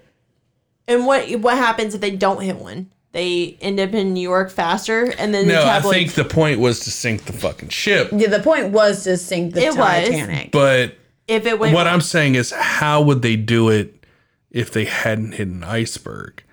And 0.88 1.06
what 1.06 1.30
what 1.40 1.58
happens 1.58 1.94
if 1.96 2.02
they 2.02 2.12
don't 2.12 2.42
hit 2.42 2.58
one? 2.58 2.92
They 3.14 3.58
end 3.60 3.80
up 3.80 3.94
in 3.94 4.14
New 4.14 4.22
York 4.22 4.50
faster, 4.50 5.14
and 5.18 5.34
then 5.34 5.48
No, 5.48 5.62
the 5.66 5.70
I 5.70 5.82
think 5.82 6.14
the 6.14 6.24
point 6.24 6.60
was 6.60 6.80
to 6.82 6.92
sink 6.92 7.26
the 7.26 7.34
fucking 7.34 7.70
ship. 7.70 8.10
Yeah, 8.14 8.30
the 8.30 8.40
point 8.40 8.70
was 8.70 9.04
to 9.04 9.18
sink 9.18 9.54
the 9.54 9.64
It 9.64 9.76
was. 9.76 9.78
Titanic. 9.78 10.52
But 10.52 10.96
if 11.28 11.46
it 11.46 11.60
went 11.60 11.74
what 11.74 11.88
I'm 11.88 12.02
saying 12.02 12.36
is, 12.36 12.52
how 12.52 13.02
would 13.02 13.22
they 13.22 13.36
do 13.36 13.70
it 13.70 14.06
if 14.50 14.72
they 14.72 14.86
hadn't 14.86 15.34
hit 15.34 15.48
an 15.48 15.64
iceberg? 15.64 16.44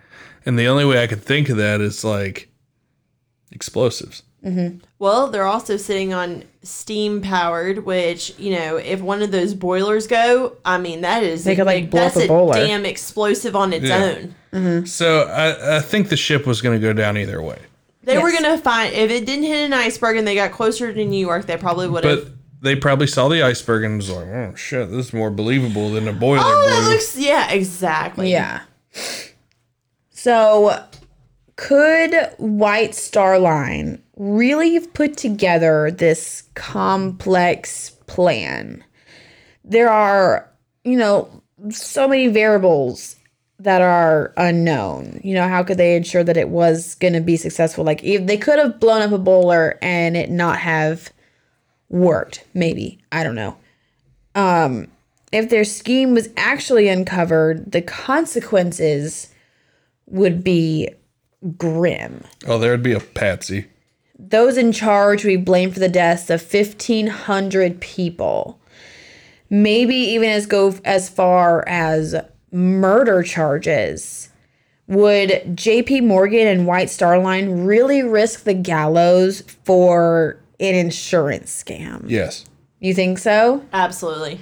And 0.45 0.59
the 0.59 0.67
only 0.67 0.85
way 0.85 1.03
I 1.03 1.07
could 1.07 1.23
think 1.23 1.49
of 1.49 1.57
that 1.59 1.81
is 1.81 2.03
like 2.05 2.49
explosives. 3.53 4.23
Mm-hmm. 4.45 4.79
well, 5.01 5.29
they're 5.29 5.47
also 5.47 5.77
sitting 5.77 6.15
on 6.15 6.45
steam 6.63 7.21
powered, 7.23 7.85
which 7.85 8.39
you 8.39 8.53
know, 8.53 8.77
if 8.77 9.01
one 9.01 9.21
of 9.21 9.33
those 9.33 9.53
boilers 9.53 10.07
go, 10.07 10.57
I 10.65 10.79
mean, 10.79 11.01
that 11.01 11.25
is 11.25 11.43
They 11.45 11.57
could, 11.57 11.67
like, 11.67 11.91
blow 11.91 12.03
up 12.03 12.15
that's 12.15 12.25
a 12.25 12.29
boiler. 12.29 12.55
damn 12.55 12.87
explosive 12.87 13.57
on 13.57 13.73
its 13.73 13.87
Yeah. 13.87 14.05
own. 14.05 14.35
Mm-hmm. 14.53 14.85
So 14.87 15.23
I, 15.25 15.79
I 15.79 15.81
think 15.81 16.09
the 16.09 16.17
ship 16.17 16.47
was 16.47 16.61
going 16.63 16.81
to 16.81 16.87
go 16.87 16.93
down 16.93 17.19
either 17.19 17.43
way. 17.43 17.59
They 18.05 18.17
were 18.17 18.33
gonna 18.33 18.57
find 18.57 18.95
if 18.95 19.11
it 19.11 19.27
didn't 19.27 19.45
hit 19.45 19.67
an 19.67 19.75
iceberg 19.75 20.17
and 20.17 20.27
they 20.27 20.35
got 20.35 20.51
closer 20.53 20.91
to 20.95 21.05
New 21.05 21.19
York, 21.21 21.45
they 21.45 21.59
probably 21.59 21.89
would 21.89 22.05
have. 22.05 22.25
But 22.25 22.33
they 22.63 22.75
probably 22.75 23.07
saw 23.07 23.29
the 23.29 23.43
iceberg 23.43 23.85
and 23.85 23.99
was 23.99 24.09
like, 24.09 24.27
"Oh 24.29 24.55
shit, 24.57 24.91
this 24.91 25.09
is 25.09 25.13
more 25.13 25.31
believable 25.31 25.91
than 25.91 26.09
a 26.09 26.15
boiler 26.15 26.41
Oh, 26.43 26.67
that 26.71 26.81
blue." 26.85 26.93
looks 26.95 27.19
yeah, 27.19 27.51
exactly. 27.51 28.31
Yeah. 28.31 28.63
So, 30.11 30.85
could 31.57 32.15
White 32.39 32.95
Star 32.95 33.39
Line 33.39 34.03
really 34.19 34.69
you've 34.69 34.93
put 34.93 35.17
together 35.17 35.91
this 35.91 36.45
complex 36.55 37.91
plan? 38.07 38.85
There 39.65 39.89
are, 39.89 40.49
you 40.85 40.97
know, 40.97 41.43
so 41.71 42.07
many 42.09 42.29
variables 42.29 43.17
that 43.59 43.81
are 43.81 44.33
unknown. 44.37 45.21
You 45.25 45.35
know, 45.35 45.49
how 45.49 45.63
could 45.63 45.79
they 45.79 45.97
ensure 45.97 46.25
that 46.25 46.37
it 46.37 46.49
was 46.49 46.95
going 46.97 47.15
to 47.15 47.21
be 47.21 47.37
successful? 47.37 47.85
Like, 47.85 48.05
if 48.05 48.27
they 48.27 48.37
could 48.37 48.59
have 48.59 48.79
blown 48.81 49.03
up 49.03 49.13
a 49.13 49.19
bowler 49.19 49.79
and 49.83 50.17
it 50.17 50.31
not 50.31 50.59
have 50.59 51.11
worked, 51.89 52.45
maybe. 52.55 53.01
I 53.11 53.25
don't 53.25 53.35
know 53.35 53.57
um, 54.39 54.89
if 55.33 55.51
their 55.51 55.65
scheme 55.65 56.15
was 56.15 56.29
actually 56.37 56.89
uncovered, 56.89 57.73
the 57.73 57.83
consequences 57.83 59.33
would 60.07 60.43
be 60.43 60.89
grim. 61.57 62.25
oh, 62.47 62.59
there 62.59 62.71
would 62.71 62.83
be 62.83 62.93
a 62.93 63.01
patsy. 63.01 63.67
Those 64.19 64.57
in 64.57 64.73
charge 64.73 65.25
would 65.25 65.31
be 65.31 65.37
blamed 65.37 65.75
for 65.75 65.81
the 65.81 65.89
deaths 65.89 66.29
of 66.29 66.43
1,500 66.43 67.81
people. 67.81 68.59
Maybe 69.49 69.95
even 69.95 70.29
as 70.29 70.47
go 70.47 70.75
as 70.85 71.09
far 71.09 71.67
as 71.69 72.17
murder 72.51 73.23
charges. 73.23 74.31
Would 74.89 75.31
JP 75.57 76.07
Morgan 76.07 76.47
and 76.47 76.67
White 76.67 76.91
Star 76.91 77.19
Line 77.19 77.65
really 77.65 78.03
risk 78.03 78.45
the 78.45 78.55
gallows 78.55 79.43
for 79.65 80.41
an 80.59 80.75
insurance 80.75 81.63
scam? 81.63 82.09
Yes. 82.09 82.45
You 82.81 82.95
think 82.95 83.19
so? 83.19 83.65
Absolutely. 83.73 84.41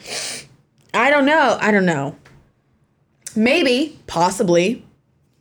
I 0.94 1.10
don't 1.10 1.26
know. 1.26 1.58
I 1.60 1.70
don't 1.70 1.86
know. 1.86 2.16
Maybe, 3.34 3.98
possibly. 4.06 4.85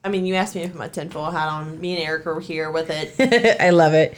I 0.06 0.10
mean, 0.10 0.28
you 0.28 0.36
asked 0.36 0.54
me 0.54 0.62
to 0.62 0.70
put 0.70 0.78
my 0.78 0.88
tinfoil 0.88 1.32
hat 1.32 1.50
on. 1.50 1.82
Me 1.82 1.96
and 1.96 2.08
Eric 2.08 2.28
are 2.28 2.40
here 2.40 2.70
with 2.70 2.92
it. 2.92 3.60
I 3.60 3.72
love 3.72 3.96
it. 3.96 4.16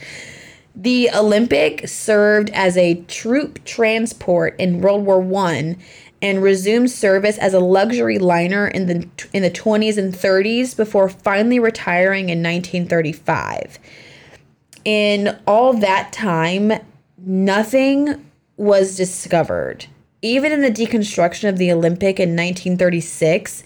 The 0.76 1.08
Olympic 1.14 1.88
served 1.88 2.50
as 2.50 2.76
a 2.76 3.02
troop 3.08 3.64
transport 3.64 4.54
in 4.58 4.82
World 4.82 5.06
War 5.06 5.18
One 5.18 5.78
and 6.20 6.42
resumed 6.42 6.90
service 6.90 7.38
as 7.38 7.54
a 7.54 7.58
luxury 7.58 8.18
liner 8.18 8.68
in 8.68 8.86
the 8.86 9.08
in 9.32 9.42
the 9.42 9.50
20s 9.50 9.96
and 9.96 10.12
30s 10.12 10.76
before 10.76 11.08
finally 11.08 11.58
retiring 11.58 12.28
in 12.28 12.42
1935. 12.42 13.78
In 14.84 15.38
all 15.46 15.72
that 15.72 16.12
time, 16.12 16.72
nothing 17.16 18.26
was 18.58 18.94
discovered. 18.94 19.86
Even 20.20 20.52
in 20.52 20.60
the 20.60 20.70
deconstruction 20.70 21.48
of 21.48 21.56
the 21.56 21.72
Olympic 21.72 22.20
in 22.20 22.30
1936, 22.30 23.64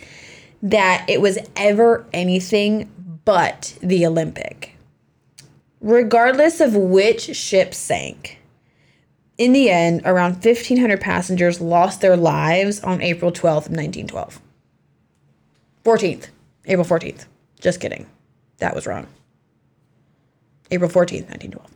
that 0.62 1.04
it 1.08 1.20
was 1.20 1.38
ever 1.56 2.06
anything 2.12 2.90
but 3.24 3.76
the 3.82 4.06
Olympic 4.06 4.72
regardless 5.82 6.60
of 6.60 6.74
which 6.74 7.36
ship 7.36 7.74
sank. 7.74 8.38
In 9.36 9.52
the 9.52 9.68
end, 9.68 10.02
around 10.04 10.34
1,500 10.44 11.00
passengers 11.00 11.60
lost 11.60 12.00
their 12.00 12.16
lives 12.16 12.80
on 12.80 13.02
April 13.02 13.32
12th, 13.32 13.68
1912. 13.68 14.40
14th. 15.84 16.28
April 16.66 16.86
14th. 16.86 17.26
Just 17.60 17.80
kidding. 17.80 18.06
That 18.58 18.74
was 18.74 18.86
wrong. 18.86 19.08
April 20.70 20.88
14th, 20.88 21.28
1912. 21.28 21.68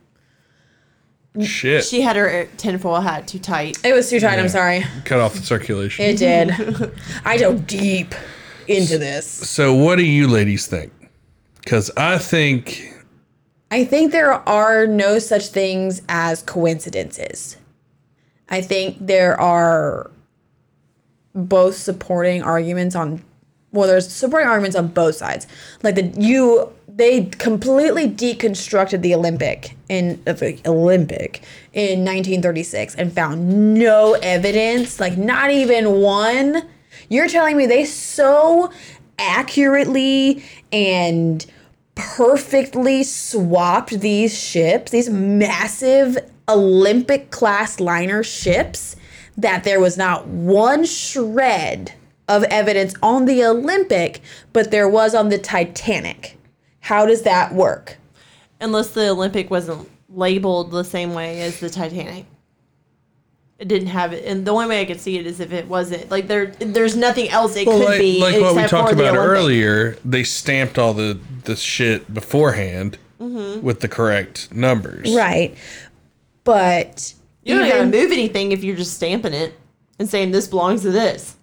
Shit. 1.38 1.84
she 1.84 2.00
had 2.00 2.16
her 2.16 2.48
tinfoil 2.56 3.00
hat 3.00 3.28
too 3.28 3.38
tight. 3.38 3.76
It 3.84 3.92
was 3.92 4.08
too 4.08 4.20
tight, 4.20 4.38
I'm 4.38 4.48
sorry. 4.48 4.82
Cut 5.04 5.20
off 5.20 5.34
the 5.34 5.42
circulation. 5.42 6.06
It 6.06 6.16
did. 6.16 6.92
I 7.26 7.36
dove 7.36 7.66
deep 7.66 8.14
into 8.68 8.98
this. 8.98 9.26
so, 9.26 9.74
what 9.74 9.96
do 9.96 10.04
you 10.04 10.28
ladies 10.28 10.66
think? 10.66 10.92
Because 11.56 11.90
I 11.96 12.18
think 12.18 12.92
I 13.70 13.84
think 13.84 14.12
there 14.12 14.32
are 14.32 14.86
no 14.86 15.18
such 15.18 15.48
things 15.48 16.02
as 16.08 16.42
coincidences. 16.42 17.56
I 18.48 18.60
think 18.60 18.96
there 19.00 19.38
are 19.40 20.10
both 21.34 21.76
supporting 21.76 22.42
arguments 22.42 22.94
on 22.94 23.22
well 23.72 23.86
there's 23.88 24.10
supporting 24.10 24.48
arguments 24.48 24.76
on 24.76 24.88
both 24.88 25.16
sides. 25.16 25.46
Like 25.82 25.96
the 25.96 26.14
you 26.16 26.72
they 26.88 27.24
completely 27.24 28.08
deconstructed 28.08 29.02
the 29.02 29.14
Olympic 29.14 29.76
in 29.88 30.22
uh, 30.26 30.32
the 30.32 30.58
Olympic 30.64 31.42
in 31.72 32.04
1936 32.04 32.94
and 32.94 33.12
found 33.12 33.74
no 33.74 34.14
evidence, 34.14 34.98
like 34.98 35.18
not 35.18 35.50
even 35.50 36.00
one. 36.00 36.66
You're 37.08 37.28
telling 37.28 37.56
me 37.56 37.66
they 37.66 37.84
so 37.84 38.72
accurately 39.18 40.44
and 40.72 41.44
perfectly 41.94 43.02
swapped 43.02 44.00
these 44.00 44.38
ships, 44.38 44.92
these 44.92 45.08
massive 45.08 46.18
Olympic 46.48 47.30
class 47.30 47.80
liner 47.80 48.22
ships, 48.22 48.96
that 49.36 49.64
there 49.64 49.80
was 49.80 49.96
not 49.96 50.26
one 50.26 50.84
shred 50.84 51.92
of 52.28 52.42
evidence 52.44 52.94
on 53.02 53.24
the 53.24 53.44
Olympic, 53.44 54.20
but 54.52 54.70
there 54.70 54.88
was 54.88 55.14
on 55.14 55.28
the 55.28 55.38
Titanic. 55.38 56.38
How 56.80 57.06
does 57.06 57.22
that 57.22 57.52
work? 57.52 57.98
Unless 58.60 58.90
the 58.90 59.08
Olympic 59.08 59.50
wasn't 59.50 59.88
labeled 60.08 60.70
the 60.70 60.84
same 60.84 61.14
way 61.14 61.40
as 61.42 61.60
the 61.60 61.70
Titanic. 61.70 62.26
It 63.58 63.68
didn't 63.68 63.88
have 63.88 64.12
it, 64.12 64.24
and 64.26 64.46
the 64.46 64.50
only 64.52 64.66
way 64.66 64.82
I 64.82 64.84
could 64.84 65.00
see 65.00 65.16
it 65.16 65.26
is 65.26 65.40
if 65.40 65.50
it 65.50 65.66
wasn't 65.66 66.10
like 66.10 66.26
there. 66.28 66.48
There's 66.58 66.94
nothing 66.94 67.30
else 67.30 67.56
it 67.56 67.66
well, 67.66 67.78
could 67.78 67.86
like, 67.86 68.00
be. 68.00 68.20
like 68.20 68.38
what 68.38 68.54
we 68.54 68.62
talked 68.66 68.90
for 68.90 68.94
the 68.96 69.08
about 69.08 69.16
earlier, 69.16 69.96
they 70.04 70.24
stamped 70.24 70.78
all 70.78 70.92
the 70.92 71.18
the 71.44 71.56
shit 71.56 72.12
beforehand 72.12 72.98
Mm-hmm. 73.18 73.62
with 73.64 73.80
the 73.80 73.88
correct 73.88 74.52
numbers. 74.52 75.14
Right. 75.16 75.56
But 76.44 77.14
You 77.44 77.54
don't 77.54 77.64
even- 77.66 77.90
gotta 77.90 78.02
move 78.02 78.12
anything 78.12 78.52
if 78.52 78.62
you're 78.62 78.76
just 78.76 78.92
stamping 78.92 79.32
it 79.32 79.54
and 79.98 80.06
saying 80.06 80.32
this 80.32 80.48
belongs 80.48 80.82
to 80.82 80.90
this. 80.90 81.34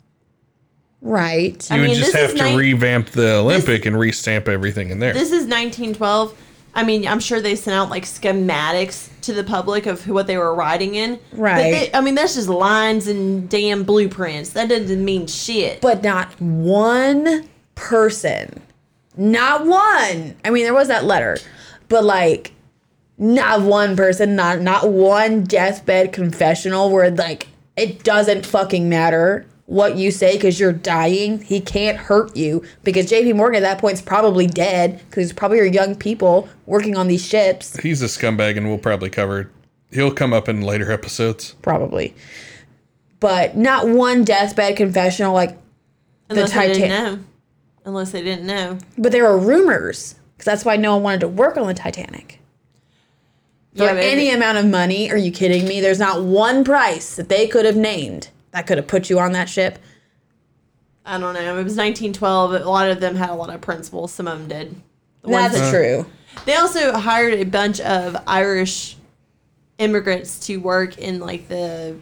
right. 1.02 1.68
I 1.72 1.76
You 1.76 1.82
would 1.82 1.88
mean, 1.90 1.98
just 1.98 2.14
this 2.14 2.22
have 2.22 2.32
to 2.34 2.38
nine- 2.44 2.56
revamp 2.58 3.10
the 3.10 3.38
Olympic 3.38 3.86
and 3.88 3.96
restamp 3.96 4.48
everything 4.48 4.92
in 4.92 5.00
there. 5.00 5.14
This 5.14 5.32
is 5.32 5.46
1912. 5.48 6.38
I 6.76 6.84
mean, 6.84 7.08
I'm 7.08 7.20
sure 7.20 7.40
they 7.40 7.56
sent 7.56 7.76
out 7.76 7.90
like 7.90 8.04
schematics 8.06 9.10
to 9.22 9.34
the 9.34 9.44
public 9.44 9.86
of 9.86 10.02
who, 10.04 10.14
what 10.14 10.28
they 10.28 10.38
were 10.38 10.54
riding 10.56 10.96
in. 10.96 11.20
But 11.32 11.40
Right. 11.40 11.72
they- 11.72 11.92
I 11.94 12.02
mean, 12.02 12.16
that's 12.16 12.34
just 12.36 12.50
lines 12.50 13.08
and 13.08 13.48
damn 13.48 13.84
blueprints. 13.84 14.50
That 14.52 14.70
doesn't 14.70 15.04
mean 15.06 15.28
shit. 15.28 15.82
but 15.82 16.04
not 16.04 16.30
one 16.42 17.48
person, 17.76 18.60
not 19.16 19.66
one. 19.66 20.36
I 20.44 20.50
mean, 20.50 20.64
there 20.64 20.74
was 20.74 20.88
that 20.88 21.06
letter, 21.06 21.38
but 21.90 22.04
like, 22.04 22.52
not 23.20 23.62
one 23.62 23.96
person, 23.96 24.36
not 24.36 24.60
not 24.62 24.90
one 24.90 25.44
deathbed 25.44 26.12
confessional 26.12 26.90
where 26.90 27.12
like 27.12 27.48
it 27.78 28.04
doesn't 28.04 28.46
fucking 28.46 28.90
matter 28.90 29.46
what 29.66 29.96
you 29.96 30.12
say 30.12 30.34
because 30.34 30.60
you're 30.60 30.74
dying. 30.74 31.42
He 31.42 31.60
can't 31.60 31.98
hurt 31.98 32.36
you 32.36 32.64
because 32.84 33.10
J.P. 33.10 33.34
Morgan 33.34 33.64
at 33.64 33.68
that 33.68 33.80
point 33.80 33.94
is 33.94 34.02
probably 34.02 34.48
dead 34.48 35.02
because 35.10 35.32
probably 35.34 35.58
your 35.58 35.66
young 35.68 35.96
people 35.96 36.50
working 36.66 36.98
on 36.98 37.08
these 37.08 37.26
ships. 37.26 37.78
He's 37.78 38.02
a 38.02 38.06
scumbag, 38.06 38.58
and 38.58 38.68
we'll 38.68 38.78
probably 38.78 39.10
cover. 39.10 39.50
He'll 39.92 40.14
come 40.14 40.34
up 40.34 40.50
in 40.50 40.62
later 40.62 40.92
episodes. 40.92 41.56
Probably, 41.62 42.16
but 43.20 43.56
not 43.56 43.88
one 43.88 44.24
deathbed 44.24 44.76
confessional 44.76 45.34
like 45.34 45.58
Unless 46.30 46.54
they 46.54 46.74
didn't 46.74 46.90
know. 46.90 47.20
Unless 47.86 48.12
they 48.12 48.24
didn't 48.24 48.46
know. 48.46 48.78
But 48.98 49.12
there 49.12 49.28
are 49.28 49.38
rumors 49.38 50.16
because 50.34 50.46
that's 50.46 50.66
why 50.66 50.78
no 50.78 50.96
one 50.96 51.04
wanted 51.04 51.20
to 51.22 51.28
work 51.28 51.58
on 51.58 51.68
the 51.68 51.74
Titanic. 51.74 52.40
For 53.76 53.84
Yeah, 53.84 53.94
any 53.94 54.30
amount 54.30 54.60
of 54.60 54.68
money, 54.68 55.12
are 55.12 55.18
you 55.18 55.32
kidding 55.32 55.68
me? 55.68 55.82
There's 55.82 56.00
not 56.00 56.24
one 56.24 56.64
price 56.64 57.16
that 57.16 57.30
they 57.30 57.48
could 57.48 57.66
have 57.66 57.76
named 57.76 58.30
that 58.54 58.66
could 58.68 58.78
have 58.78 58.88
put 58.88 59.10
you 59.10 59.20
on 59.20 59.34
that 59.34 59.50
ship. 59.50 59.80
I 61.06 61.18
don't 61.20 61.34
know. 61.34 61.42
It 61.60 61.64
was 61.64 61.76
1912. 61.76 62.54
A 62.54 62.60
lot 62.70 62.90
of 62.90 63.02
them 63.02 63.16
had 63.16 63.30
a 63.30 63.34
lot 63.36 63.50
of 63.50 63.60
principles. 63.60 64.14
Some 64.14 64.28
of 64.28 64.40
them 64.40 64.48
did. 64.48 64.76
The 65.22 65.30
ones 65.30 65.52
That's 65.54 65.72
that- 65.72 65.72
true. 65.72 66.06
They 66.46 66.56
also 66.56 66.94
hired 66.94 67.34
a 67.36 67.44
bunch 67.44 67.80
of 67.82 68.16
Irish 68.26 68.98
immigrants 69.78 70.40
to 70.48 70.58
work 70.58 70.98
in 70.98 71.20
like 71.20 71.48
the 71.48 71.96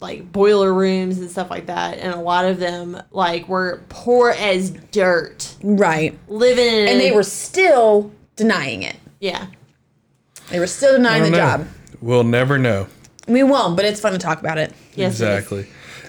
like 0.00 0.30
boiler 0.32 0.72
rooms 0.72 1.18
and 1.18 1.30
stuff 1.30 1.50
like 1.50 1.66
that, 1.66 1.98
and 1.98 2.14
a 2.14 2.20
lot 2.20 2.44
of 2.44 2.58
them 2.58 3.00
like 3.10 3.48
were 3.48 3.82
poor 3.88 4.30
as 4.30 4.70
dirt, 4.70 5.54
Right. 5.62 6.16
living 6.28 6.64
in. 6.66 6.88
And 6.88 7.00
they 7.00 7.12
were 7.12 7.22
still 7.22 8.10
denying 8.36 8.82
it. 8.82 8.96
yeah. 9.20 9.46
They 10.50 10.58
were 10.58 10.66
still 10.66 10.96
denying 10.96 11.24
the 11.24 11.30
know. 11.30 11.36
job. 11.36 11.68
We'll 12.00 12.24
never 12.24 12.58
know. 12.58 12.86
We 13.28 13.42
won't, 13.42 13.76
but 13.76 13.84
it's 13.84 14.00
fun 14.00 14.12
to 14.12 14.18
talk 14.18 14.40
about 14.40 14.58
it. 14.58 14.72
Yes. 14.94 15.12
Exactly. 15.12 15.66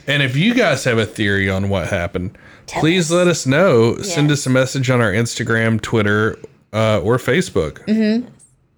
And 0.08 0.24
if 0.24 0.36
you 0.36 0.54
guys 0.54 0.84
have 0.86 0.98
a 0.98 1.06
theory 1.06 1.50
on 1.50 1.70
what 1.70 1.88
happened, 1.88 2.38
please 2.68 3.12
let 3.12 3.28
us 3.28 3.46
know. 3.46 3.98
Send 3.98 4.32
us 4.32 4.46
a 4.46 4.50
message 4.50 4.90
on 4.90 5.02
our 5.02 5.12
Instagram, 5.12 5.80
Twitter, 5.80 6.38
uh, 6.74 7.00
or 7.02 7.18
Facebook. 7.18 7.86
Mm-hmm. 7.86 8.28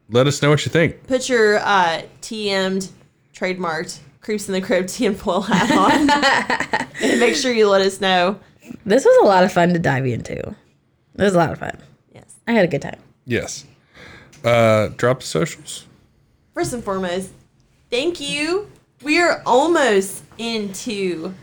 Let 0.09 0.27
us 0.27 0.41
know 0.41 0.49
what 0.49 0.65
you 0.65 0.71
think. 0.71 1.07
Put 1.07 1.29
your 1.29 1.59
uh, 1.59 2.01
TM'd 2.21 2.89
trademarked 3.33 3.99
creeps 4.21 4.47
in 4.47 4.53
the 4.53 4.61
crib 4.61 4.87
tinfoil 4.87 5.41
hat 5.41 5.71
on. 5.71 6.87
and 7.01 7.19
make 7.19 7.35
sure 7.35 7.53
you 7.53 7.69
let 7.69 7.81
us 7.81 8.01
know. 8.01 8.39
This 8.85 9.05
was 9.05 9.23
a 9.23 9.25
lot 9.25 9.43
of 9.43 9.51
fun 9.51 9.73
to 9.73 9.79
dive 9.79 10.05
into. 10.05 10.37
It 10.37 10.55
was 11.21 11.35
a 11.35 11.37
lot 11.37 11.51
of 11.51 11.59
fun. 11.59 11.77
Yes. 12.13 12.35
I 12.47 12.53
had 12.53 12.65
a 12.65 12.67
good 12.67 12.81
time. 12.81 12.99
Yes. 13.25 13.65
Uh, 14.43 14.89
drop 14.97 15.19
the 15.21 15.25
socials. 15.25 15.85
First 16.53 16.73
and 16.73 16.83
foremost, 16.83 17.31
thank 17.93 18.19
you. 18.19 18.67
We 19.03 19.21
are 19.21 19.43
almost 19.45 20.23
into 20.39 21.35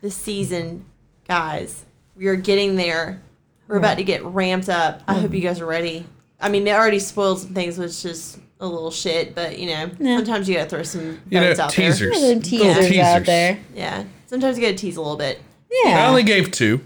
the 0.00 0.10
season, 0.10 0.86
guys. 1.28 1.84
We 2.16 2.26
are 2.28 2.36
getting 2.36 2.76
there. 2.76 3.20
We're 3.68 3.76
about 3.76 3.98
to 3.98 4.04
get 4.04 4.24
ramped 4.24 4.70
up. 4.70 5.02
I 5.06 5.12
hope 5.14 5.34
you 5.34 5.42
guys 5.42 5.60
are 5.60 5.66
ready. 5.66 6.06
I 6.40 6.48
mean, 6.48 6.64
they 6.64 6.72
already 6.72 7.00
spoiled 7.00 7.40
some 7.40 7.52
things, 7.52 7.76
which 7.76 8.06
is 8.06 8.38
a 8.60 8.66
little 8.66 8.90
shit, 8.90 9.34
but 9.34 9.58
you 9.58 9.66
know, 9.66 9.90
sometimes 10.16 10.48
you 10.48 10.54
gotta 10.56 10.70
throw 10.70 10.82
some 10.84 11.20
You 11.28 11.38
know, 11.38 11.54
out 11.58 11.70
teasers. 11.70 12.14
Some 12.14 12.22
Little 12.28 12.42
teasers, 12.42 12.98
out 12.98 13.24
there. 13.26 13.54
there. 13.54 13.58
Yeah, 13.74 14.04
sometimes 14.26 14.56
you 14.56 14.64
gotta 14.64 14.78
tease 14.78 14.96
a 14.96 15.02
little 15.02 15.18
bit. 15.18 15.38
Yeah. 15.84 16.02
I 16.02 16.08
only 16.08 16.22
gave 16.22 16.50
two. 16.50 16.80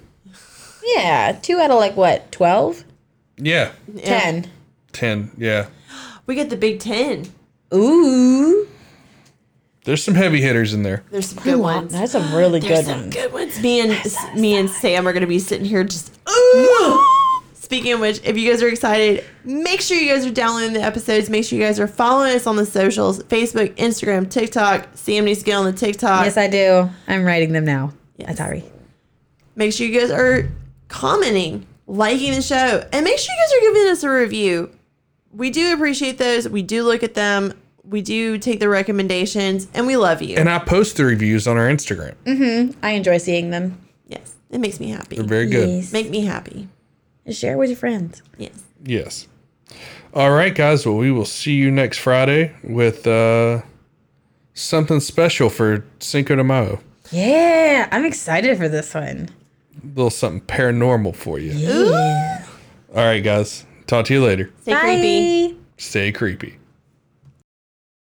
yeah. 0.83 1.39
Two 1.41 1.61
out 1.61 1.71
of 1.71 1.79
like 1.79 1.97
what? 1.97 2.33
12? 2.33 2.83
Yeah. 3.37 3.71
Yeah. 3.95 4.03
10. 4.21 4.51
Ten. 4.93 5.31
Yeah. 5.39 5.67
We 6.27 6.35
get 6.35 6.51
the 6.51 6.57
Big 6.57 6.81
Ten. 6.81 7.33
Ooh. 7.73 8.69
There's 9.85 10.03
some 10.03 10.15
heavy 10.15 10.41
hitters 10.41 10.73
in 10.75 10.83
there. 10.83 11.03
There's 11.11 11.27
some 11.29 11.43
good 11.45 11.61
ones. 11.61 11.93
That's 11.93 12.13
some 12.13 12.35
really 12.35 12.59
There's 12.61 12.81
good 12.81 12.85
some 12.87 13.01
ones. 13.03 13.15
good 13.15 13.33
ones. 13.33 13.61
Me 13.63 13.81
and 13.81 14.15
me 14.35 14.57
and 14.57 14.69
Sam 14.71 15.07
are 15.07 15.13
gonna 15.13 15.27
be 15.27 15.39
sitting 15.39 15.67
here 15.67 15.85
just. 15.85 16.19
Ooh. 16.29 17.05
Speaking 17.53 17.93
of 17.93 18.01
which, 18.01 18.21
if 18.25 18.37
you 18.37 18.51
guys 18.51 18.63
are 18.63 18.69
excited, 18.69 19.25
make 19.45 19.81
sure 19.81 19.97
you 19.99 20.11
guys 20.13 20.25
are 20.27 20.31
downloading 20.31 20.75
the 20.75 20.83
episodes. 20.83 21.29
Make 21.31 21.45
sure 21.45 21.59
you 21.59 21.65
guys 21.65 21.81
are 21.81 21.87
following 21.89 22.35
us 22.35 22.47
on 22.47 22.57
the 22.57 22.67
socials: 22.67 23.23
Facebook, 23.25 23.75
Instagram, 23.77 24.31
TikTok. 24.31 24.89
Sam 24.95 25.25
needs 25.25 25.41
to 25.41 25.45
get 25.47 25.55
on 25.57 25.65
the 25.65 25.73
TikTok. 25.73 26.25
Yes, 26.25 26.37
I 26.37 26.49
do. 26.49 26.89
I'm 27.09 27.25
writing 27.25 27.53
them 27.53 27.65
now. 27.65 27.93
Yes. 28.17 28.37
Sorry. 28.39 28.65
make 29.57 29.73
sure 29.73 29.87
you 29.87 29.99
guys 30.01 30.11
are 30.11 30.49
commenting, 30.89 31.67
liking 31.87 32.33
the 32.35 32.43
show, 32.43 32.87
and 32.93 33.05
make 33.05 33.19
sure 33.19 33.35
you 33.35 33.43
guys 33.43 33.53
are 33.53 33.61
giving 33.75 33.91
us 33.91 34.03
a 34.03 34.11
review. 34.11 34.71
We 35.33 35.51
do 35.51 35.75
appreciate 35.75 36.17
those. 36.19 36.49
We 36.49 36.63
do 36.63 36.85
look 36.85 37.03
at 37.03 37.15
them. 37.15 37.55
We 37.89 38.01
do 38.03 38.39
take 38.39 38.61
the 38.61 38.69
recommendations, 38.69 39.69
and 39.75 39.87
we 39.87 39.97
love 39.97 40.23
you. 40.23 40.37
And 40.39 40.49
I 40.49 40.59
post 40.59 40.97
the 40.97 41.05
reviews 41.05 41.47
on 41.47 41.57
our 41.59 41.69
Instagram. 41.69 42.15
Mhm, 42.25 42.75
I 42.83 42.93
enjoy 42.93 43.19
seeing 43.19 43.51
them. 43.51 43.79
yes, 44.09 44.33
it 44.51 44.59
makes 44.59 44.81
me 44.81 44.89
happy. 44.91 45.17
They're 45.17 45.25
very 45.25 45.47
good. 45.47 45.69
Yes. 45.69 45.93
Make 45.93 46.11
me 46.11 46.23
happy. 46.23 46.69
Share 47.31 47.57
with 47.59 47.71
your 47.71 47.77
friends. 47.77 48.23
Yes. 48.39 48.53
Yes. 48.85 49.29
All 50.13 50.31
right, 50.31 50.55
guys. 50.55 50.87
Well, 50.87 50.97
we 50.97 51.11
will 51.11 51.25
see 51.25 51.55
you 51.55 51.71
next 51.71 51.99
Friday 51.99 52.53
with 52.63 53.07
uh, 53.07 53.63
something 54.55 55.01
special 55.01 55.49
for 55.51 55.85
Cinco 56.01 56.37
de 56.37 56.45
Mayo. 56.45 56.81
Yeah, 57.11 57.89
I'm 57.93 58.05
excited 58.05 58.57
for 58.59 58.69
this 58.69 58.95
one. 58.95 59.29
A 59.83 59.87
little 59.89 60.11
something 60.11 60.41
paranormal 60.43 61.17
for 61.17 61.39
you. 61.39 61.53
Yeah. 61.53 62.45
All 62.95 63.05
right, 63.05 63.23
guys. 63.23 63.67
Talk 63.87 64.07
to 64.07 64.15
you 64.15 64.25
later. 64.25 64.51
Stay 64.63 64.75
creepy. 64.75 65.49
Bye. 65.49 65.59
Stay 65.77 66.13
creepy. 66.13 66.59